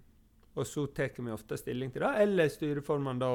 Og 0.53 0.67
så 0.69 0.85
tar 0.95 1.15
vi 1.17 1.33
ofte 1.33 1.57
stilling 1.57 1.91
til 1.91 2.05
det, 2.05 2.11
eller 2.23 2.51
styreformannen 2.51 3.21
da 3.23 3.31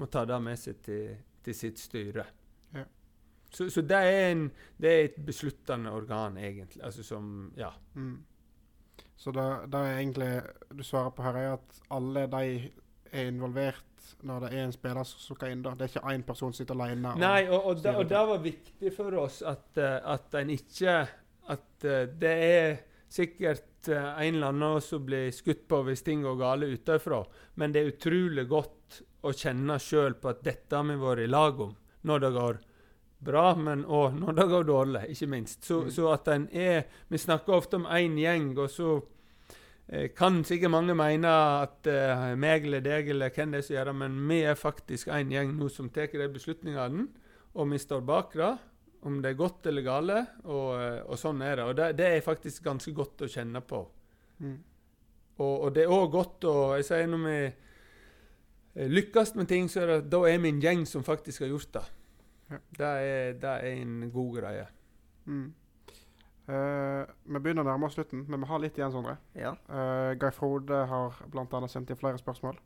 må 0.00 0.06
ta 0.10 0.24
det 0.28 0.38
med 0.42 0.58
seg 0.58 0.78
til, 0.84 1.16
til 1.44 1.56
sitt 1.56 1.82
styre. 1.82 2.24
Ja. 2.74 2.84
Så, 3.50 3.68
så 3.70 3.82
det, 3.86 3.98
er 3.98 4.30
en, 4.30 4.46
det 4.80 4.92
er 4.92 5.08
et 5.08 5.18
besluttende 5.26 5.92
organ, 5.94 6.38
egentlig. 6.38 6.82
Altså 6.82 7.06
som 7.06 7.52
Ja. 7.58 7.72
Mm. 7.94 8.22
Så 9.16 9.30
det, 9.30 9.44
det 9.70 9.78
er 9.78 9.98
egentlig 9.98 10.30
du 10.74 10.82
svarer 10.82 11.12
på 11.14 11.22
her, 11.22 11.36
er 11.38 11.52
at 11.54 11.82
alle 11.94 12.26
de 12.30 12.70
er 13.14 13.30
involvert 13.30 13.82
når 14.24 14.40
det 14.46 14.50
er 14.54 14.62
en 14.64 14.72
spiller 14.72 15.04
som 15.08 15.36
skal 15.36 15.50
inn. 15.52 15.62
da. 15.64 15.74
Det 15.74 15.86
er 15.86 15.92
ikke 16.00 16.12
én 16.14 16.24
person 16.26 16.52
som 16.52 16.58
sitter 16.64 16.74
alene. 16.80 17.12
og- 17.12 17.18
Nei, 17.20 17.46
og, 17.48 17.66
og, 17.66 17.82
da, 17.82 17.92
og 17.98 18.08
det 18.08 18.22
var 18.28 18.38
viktig 18.44 18.92
for 18.96 19.14
oss 19.20 19.42
at, 19.42 19.78
eh, 19.78 20.00
at 20.04 20.34
en 20.40 20.50
ikke 20.50 21.08
At 21.46 21.84
eh, 21.84 22.06
det 22.06 22.30
er 22.42 22.78
sikkert 23.12 23.88
eh, 23.92 24.26
en 24.26 24.34
eller 24.38 24.48
annen 24.48 24.80
som 24.80 25.02
blir 25.04 25.28
skutt 25.30 25.66
på 25.68 25.82
hvis 25.84 26.02
ting 26.02 26.22
går 26.24 26.38
gale 26.40 26.70
utenfra, 26.72 27.18
men 27.60 27.72
det 27.74 27.82
er 27.82 27.90
utrolig 27.92 28.46
godt 28.48 29.02
å 29.24 29.32
kjenne 29.36 29.76
sjøl 29.78 30.14
på 30.20 30.30
at 30.30 30.40
dette 30.42 30.72
har 30.74 30.84
vi 30.88 30.96
vært 30.96 31.24
i 31.26 31.26
lag 31.28 31.60
om 31.60 31.74
når 32.08 32.20
det 32.24 32.32
går 32.32 32.58
bra, 33.24 33.54
men 33.56 33.84
òg 33.84 34.16
når 34.22 34.34
det 34.40 34.48
går 34.54 34.64
dårlig, 34.70 35.02
ikke 35.12 35.28
minst. 35.28 35.62
Så, 35.64 35.82
Mm. 35.84 35.90
så 35.90 36.12
at 36.14 36.28
en 36.28 36.48
er 36.52 36.84
Vi 37.10 37.18
snakker 37.18 37.52
ofte 37.54 37.74
om 37.76 37.84
én 37.86 38.16
gjeng, 38.16 38.56
og 38.58 38.68
så 38.70 39.02
kan 40.16 40.38
sikkert 40.48 40.72
mange 40.72 40.94
mene 40.96 41.30
at 41.60 41.88
uh, 41.92 42.30
meg 42.40 42.64
eller 42.64 42.80
deg 42.84 43.10
eller 43.12 43.32
hvem 43.34 43.52
det 43.52 43.60
er 43.60 43.66
som 43.66 43.74
gjør 43.76 43.90
det, 43.90 43.96
men 44.00 44.14
vi 44.30 44.38
er 44.48 44.56
faktisk 44.56 45.10
en 45.12 45.32
gjeng 45.34 45.50
nå 45.58 45.68
som 45.72 45.90
tar 45.92 46.08
de 46.08 46.28
beslutningene, 46.32 47.04
og 47.54 47.68
vi 47.70 47.80
står 47.82 48.06
bak 48.06 48.32
det. 48.40 48.54
Om 49.04 49.18
det 49.20 49.34
er 49.34 49.36
godt 49.36 49.66
eller 49.68 49.84
gale, 49.84 50.20
og, 50.48 50.68
eh, 50.80 51.02
og 51.04 51.18
sånn 51.20 51.42
er 51.44 51.58
det. 51.58 51.64
Og 51.68 51.74
det, 51.76 51.90
det 51.98 52.06
er 52.08 52.22
faktisk 52.24 52.64
ganske 52.64 52.94
godt 52.96 53.26
å 53.26 53.28
kjenne 53.28 53.60
på. 53.60 53.82
Mm. 54.40 54.54
Og, 55.36 55.52
og 55.66 55.74
det 55.76 55.82
er 55.84 55.92
òg 55.92 56.06
godt 56.14 56.46
å 56.48 56.54
Jeg 56.78 56.86
sier 56.88 57.10
når 57.10 57.20
vi 57.26 57.34
eh, 57.44 58.88
lykkes 58.88 59.34
med 59.36 59.50
ting, 59.50 59.68
så 59.68 59.82
er 59.82 59.92
det, 59.92 59.98
da 60.14 60.22
er 60.30 60.40
vi 60.40 60.54
en 60.54 60.62
gjeng 60.64 60.86
som 60.88 61.04
faktisk 61.04 61.44
har 61.44 61.52
gjort 61.52 61.76
det. 61.76 61.84
Ja. 62.54 62.60
Det, 62.78 62.94
er, 63.04 63.36
det 63.42 63.52
er 63.52 63.68
en 63.82 64.08
god 64.14 64.32
greie. 64.38 64.64
Mm. 65.28 65.46
Eh, 66.44 67.02
vi 67.24 67.40
begynner 67.40 67.64
å 67.64 67.70
nærme 67.70 67.88
oss 67.88 67.94
slutten, 67.96 68.26
men 68.28 68.42
vi 68.42 68.48
har 68.50 68.60
litt 68.60 68.76
igjen, 68.76 68.92
Sondre. 68.92 69.16
Ja. 69.38 69.54
Uh, 69.70 70.12
Guy 70.20 70.28
Frode 70.36 70.82
har 70.90 71.16
bl.a. 71.32 71.60
sendt 71.72 71.92
inn 71.92 72.00
flere 72.00 72.20
spørsmål. 72.20 72.58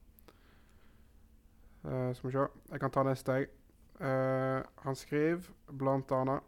Uh, 1.84 2.10
skal 2.16 2.26
vi 2.26 2.34
se. 2.34 2.46
Jeg 2.72 2.82
kan 2.82 2.94
ta 2.94 3.04
neste, 3.06 3.38
jeg. 3.38 3.52
Eh, 3.98 4.62
han 4.84 4.94
skriver 4.98 5.46
bl.a. 5.74 6.38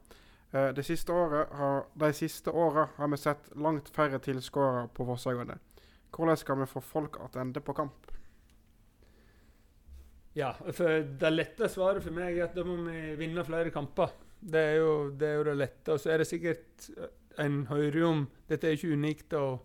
Uh, 0.50 0.68
det 0.74 0.84
siste 0.86 1.14
året 1.14 1.50
har, 1.58 1.84
de 2.02 2.10
siste 2.14 2.50
åra 2.50 2.88
har 2.96 3.10
vi 3.10 3.18
sett 3.18 3.50
langt 3.58 3.90
færre 3.94 4.18
tilskuere 4.22 4.88
på 4.94 5.06
Vosseøyene. 5.06 5.58
Hvordan 6.10 6.38
skal 6.38 6.58
vi 6.58 6.66
få 6.66 6.82
folk 6.82 7.18
tilbake 7.30 7.62
på 7.66 7.76
kamp? 7.78 8.10
Ja, 10.34 10.52
for 10.74 11.06
det 11.22 11.30
lette 11.30 11.70
svaret 11.70 12.02
for 12.02 12.14
meg 12.14 12.36
er 12.36 12.48
at 12.48 12.58
da 12.58 12.62
må 12.66 12.76
vi 12.86 13.14
vinne 13.18 13.46
flere 13.46 13.70
kamper. 13.74 14.12
Det 14.40 14.60
er 14.60 14.76
jo 14.78 14.92
det, 15.10 15.28
er 15.28 15.40
jo 15.40 15.46
det 15.50 15.56
lette. 15.58 15.94
Og 15.94 16.02
så 16.02 16.12
er 16.14 16.22
det 16.22 16.28
sikkert 16.30 16.90
En 17.40 17.64
hører 17.70 17.98
jo 18.02 18.12
om 18.14 18.22
Dette 18.50 18.68
er 18.68 18.76
ikke 18.76 18.96
unikt 18.96 19.34
av, 19.38 19.60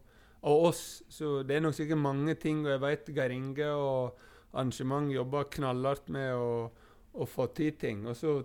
av 0.45 0.67
oss, 0.69 1.03
så 1.09 1.39
det 1.43 1.57
er 1.57 1.65
nok 1.65 1.75
sikkert 1.77 2.01
mange 2.01 2.35
ting. 2.39 2.63
Og 2.65 2.73
jeg 2.75 2.83
vet 2.83 3.11
Geir 3.17 3.33
Inge 3.35 3.69
og 3.73 4.21
arrangement 4.53 5.11
jobber 5.11 5.49
knallhardt 5.57 6.11
med 6.13 6.31
å, 6.37 6.69
å 7.13 7.27
få 7.27 7.49
til 7.57 7.75
ting. 7.81 8.05
Og 8.07 8.15
så 8.19 8.37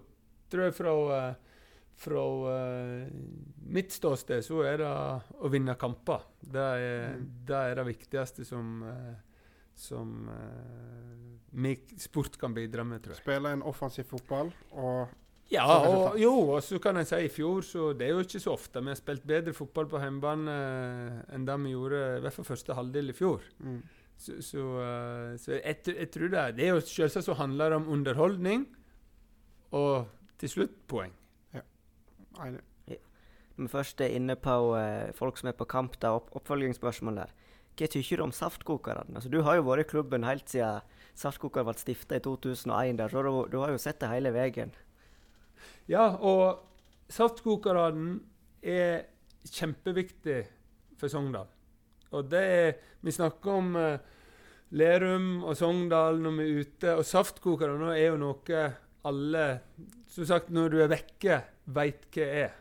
tror 0.50 0.66
jeg 0.66 0.76
fra, 0.76 0.94
fra 2.00 2.24
eh, 2.54 3.10
mitt 3.70 3.94
ståsted 3.94 4.42
så 4.46 4.64
er 4.66 4.80
det 4.82 4.92
å 5.38 5.50
vinne 5.52 5.78
kamper. 5.78 6.26
Det 6.40 6.68
er, 6.76 7.10
Mm. 7.10 7.26
det, 7.46 7.56
er 7.56 7.74
det 7.78 7.86
viktigste 7.90 8.44
som 8.48 8.80
eh, 8.86 9.18
som 9.80 10.28
uh, 10.28 11.76
sport 11.96 12.36
kan 12.36 12.54
bidra 12.54 12.84
med, 12.84 13.00
tror 13.02 13.14
jeg. 13.14 13.22
Spille 13.22 13.52
en 13.54 13.62
offensiv 13.64 14.04
fotball 14.10 14.50
og 14.76 15.08
Ja, 15.50 15.64
og 15.66 16.18
jo, 16.20 16.30
og 16.54 16.60
så 16.62 16.78
kan 16.82 17.00
jeg 17.00 17.08
si 17.10 17.18
i 17.26 17.30
fjor, 17.32 17.64
så 17.66 17.88
det 17.98 18.06
er 18.06 18.12
jo 18.14 18.22
ikke 18.22 18.42
så 18.42 18.52
ofte. 18.54 18.82
Vi 18.84 18.92
har 18.92 18.98
spilt 18.98 19.24
bedre 19.26 19.54
fotball 19.54 19.88
på 19.90 19.98
hjemmebane 19.98 20.52
eh, 20.54 21.16
enn 21.34 21.46
det 21.48 21.56
vi 21.64 21.72
gjorde 21.74 22.02
i 22.18 22.20
hvert 22.22 22.36
fall 22.36 22.46
første 22.52 22.76
halvdel 22.78 23.10
i 23.10 23.16
fjor. 23.16 23.42
mm. 23.58 23.80
Så, 24.20 24.34
så, 24.44 24.62
eh, 24.84 25.36
så 25.40 25.54
jeg, 25.56 25.76
jeg 25.96 26.10
tror 26.12 26.28
det 26.28 26.38
er 26.38 26.50
Det 26.52 26.64
er 26.66 26.74
jo 26.74 26.80
selvsagt 26.84 27.24
så 27.24 27.34
handler 27.38 27.72
det 27.72 27.78
om 27.80 27.86
underholdning 27.88 28.66
og 29.72 30.10
til 30.38 30.52
slutt 30.52 30.74
poeng. 30.90 31.14
Enig. 32.40 32.60
Når 33.56 33.66
vi 33.66 33.72
først 33.72 34.00
er 34.00 34.14
inne 34.16 34.36
på 34.40 34.52
uh, 34.72 35.10
folk 35.12 35.36
som 35.36 35.50
er 35.50 35.56
på 35.56 35.66
kamp, 35.68 35.98
da, 36.00 36.14
opp, 36.16 36.30
oppfølgingsspørsmål 36.38 37.18
der. 37.20 37.32
Hva 37.76 37.88
tykker 37.92 38.20
du 38.20 38.24
om 38.24 38.32
saftkokerne? 38.32 39.16
Altså, 39.18 39.28
du 39.32 39.42
har 39.44 39.58
jo 39.58 39.66
vært 39.66 39.84
i 39.84 39.90
klubben 39.90 40.24
helt 40.24 40.48
siden 40.48 40.80
Saftkoker 41.20 41.66
ble 41.66 41.74
stifta 41.76 42.16
i 42.16 42.22
2001, 42.24 42.96
der, 42.96 43.12
så 43.12 43.20
du, 43.26 43.30
du 43.52 43.58
har 43.60 43.74
jo 43.74 43.80
sett 43.82 44.00
det 44.00 44.08
hele 44.08 44.32
veien. 44.32 44.72
Ja, 45.90 46.06
og 46.22 47.10
saftkokerne 47.10 48.20
er 48.62 49.08
kjempeviktig 49.50 50.44
for 51.00 51.10
Sogndal. 51.10 51.48
Og 52.14 52.30
det 52.30 52.42
er 52.44 52.70
Vi 53.00 53.12
snakker 53.14 53.56
om 53.56 53.76
eh, 53.80 53.98
Lerum 54.76 55.42
og 55.42 55.56
Sogndal 55.56 56.20
når 56.20 56.36
vi 56.36 56.44
er 56.44 56.60
ute, 56.60 56.94
og 56.94 57.06
saftkokerne 57.08 57.94
er 57.96 58.10
jo 58.10 58.20
noe 58.20 58.62
alle 59.08 59.44
Som 60.06 60.26
sagt, 60.28 60.50
når 60.50 60.68
du 60.68 60.80
er 60.84 60.90
vekke, 60.92 61.40
veit 61.72 62.06
hva 62.12 62.26
er. 62.44 62.56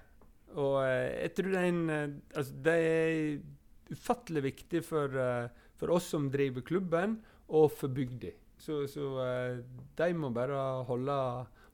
Og 0.55 0.75
eh, 0.85 1.25
jeg 1.25 1.33
tror 1.35 1.51
det 1.51 1.59
er 1.59 1.69
en 1.69 1.83
eh, 1.89 2.17
Altså, 2.33 2.53
det 2.65 2.77
er 2.87 3.39
ufattelig 3.89 4.43
viktig 4.45 4.83
for, 4.85 5.09
uh, 5.17 5.49
for 5.81 5.89
oss 5.95 6.11
som 6.13 6.27
driver 6.29 6.61
klubben, 6.61 7.15
og 7.49 7.71
for 7.73 7.89
bygda. 7.89 8.29
Så, 8.61 8.83
så 8.85 9.07
uh, 9.17 9.63
de 9.97 10.09
må 10.13 10.29
bare 10.29 10.59
holde, 10.85 11.15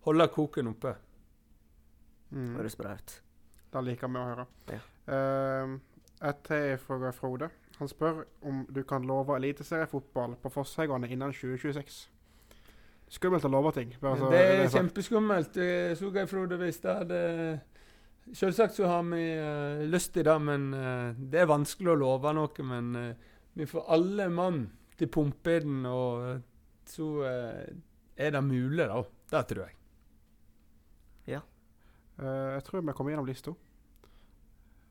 holde 0.07 0.27
koken 0.31 0.71
oppe. 0.71 0.93
Mm. 2.31 2.55
Høres 2.55 2.75
bra 2.79 2.95
ut. 2.95 3.19
Det 3.75 3.83
liker 3.83 4.11
vi 4.11 4.21
å 4.21 4.25
høre. 4.29 4.47
Ja. 4.71 4.81
Uh, 5.05 5.75
et 6.25 6.41
til 6.47 6.77
fra 6.81 7.11
Frode. 7.13 7.49
Han 7.77 7.91
spør 7.91 8.23
om 8.47 8.63
du 8.71 8.83
kan 8.87 9.03
love 9.03 9.35
eliteseriefotball 9.35 10.37
på 10.41 10.49
Fosshaugane 10.49 11.09
innen 11.11 11.33
2026. 11.35 12.05
Skummelt 13.11 13.45
å 13.45 13.51
love 13.51 13.71
ting. 13.75 13.91
bare 14.01 14.17
så 14.17 14.29
det 14.31 14.41
er 14.41 14.61
sagt. 14.63 14.77
kjempeskummelt. 14.77 15.57
Jeg 15.57 15.97
så 15.99 16.11
Geir 16.15 16.29
Frode 16.31 16.57
hvis 16.61 16.79
det 16.83 16.99
hadde 17.01 17.21
Selvsagt 18.33 18.73
så 18.73 18.87
har 18.89 19.03
vi 19.05 19.21
uh, 19.37 19.83
lyst 19.85 20.15
til 20.15 20.25
det, 20.25 20.33
men 20.41 20.71
uh, 20.73 21.13
det 21.13 21.43
er 21.43 21.51
vanskelig 21.51 21.91
å 21.93 21.99
love 21.99 22.31
noe. 22.33 22.63
Men 22.65 22.95
eh, 22.97 23.27
vi 23.53 23.67
får 23.69 23.85
alle 23.93 24.25
mann 24.33 24.63
til 24.97 25.11
pumpeden, 25.13 25.83
og 25.85 26.41
så 26.89 27.09
er 27.21 28.31
det 28.33 28.41
mulig, 28.41 28.87
da. 28.89 29.03
Det 29.29 29.43
tror 29.51 29.61
jeg. 29.67 29.77
Eh, 32.19 32.51
jeg 32.55 32.65
tror 32.67 32.83
vi 32.83 32.95
kommer 32.95 33.13
gjennom 33.13 33.29
lista. 33.29 33.55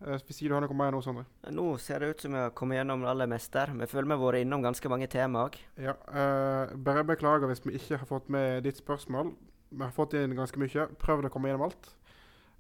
Uh, 0.05 0.19
hvis 0.27 0.43
ikke 0.43 0.51
du 0.51 0.55
har 0.57 0.65
noe 0.65 0.77
mer 0.77 0.91
nå, 0.93 1.01
Sondre? 1.01 1.23
Nå 1.55 1.65
ser 1.81 2.03
det 2.03 2.11
ut 2.11 2.25
som 2.25 2.35
vi 2.35 2.41
har 2.43 2.51
kommet 2.59 2.77
gjennom 2.77 3.05
det 3.05 3.09
aller 3.09 3.31
meste. 3.31 3.63
Vi 3.79 3.89
føler 3.89 4.11
vi 4.11 4.17
har 4.17 4.23
vært 4.25 4.45
innom 4.45 4.65
ganske 4.67 4.91
mange 4.93 5.09
tema 5.09 5.47
òg. 5.47 5.57
Ja. 5.81 5.95
uh, 6.11 6.75
bare 6.77 7.07
beklager 7.09 7.49
hvis 7.49 7.63
vi 7.65 7.79
ikke 7.79 8.03
har 8.03 8.11
fått 8.11 8.29
med 8.35 8.67
ditt 8.67 8.83
spørsmål. 8.83 9.33
Vi 9.71 9.81
har 9.81 9.95
fått 9.95 10.19
inn 10.19 10.37
ganske 10.37 10.61
mye. 10.61 10.89
Prøvd 11.01 11.31
å 11.31 11.33
komme 11.33 11.49
gjennom 11.49 11.69
alt. 11.71 11.93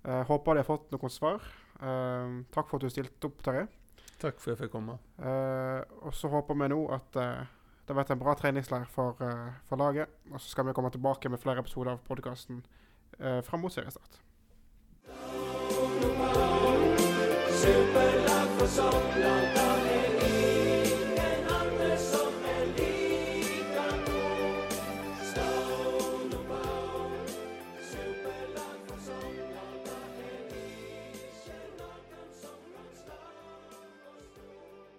Uh, 0.06 0.22
håper 0.30 0.56
de 0.56 0.64
har 0.64 0.70
fått 0.70 0.94
noen 0.94 1.12
svar. 1.12 1.44
Uh, 1.82 2.46
takk 2.54 2.70
for 2.70 2.78
at 2.78 2.86
du 2.86 2.94
stilte 2.94 3.28
opp, 3.28 3.42
Terje. 3.44 3.66
Takk 4.24 4.40
for 4.40 4.52
at 4.52 4.54
jeg 4.54 4.64
fikk 4.64 4.72
komme. 4.72 4.96
Eh, 5.18 5.80
og 6.06 6.14
så 6.16 6.30
håper 6.32 6.56
vi 6.56 6.70
nå 6.72 6.80
at 6.94 7.18
eh, 7.20 7.46
det 7.84 7.92
har 7.92 7.98
vært 7.98 8.14
en 8.14 8.22
bra 8.22 8.34
treningsleir 8.38 8.86
for, 8.90 9.18
eh, 9.24 9.56
for 9.68 9.80
laget. 9.80 10.12
Og 10.30 10.38
så 10.38 10.52
skal 10.52 10.68
vi 10.68 10.76
komme 10.76 10.92
tilbake 10.94 11.28
med 11.28 11.42
flere 11.42 11.64
episoder 11.64 11.94
av 11.94 12.04
podkasten 12.06 12.62
uh, 13.20 13.40
fram 13.44 13.64
mot 13.64 13.72
seriestart. 13.72 14.23
Superlag 17.60 18.48
for 18.58 18.66
Sogndal, 18.66 19.63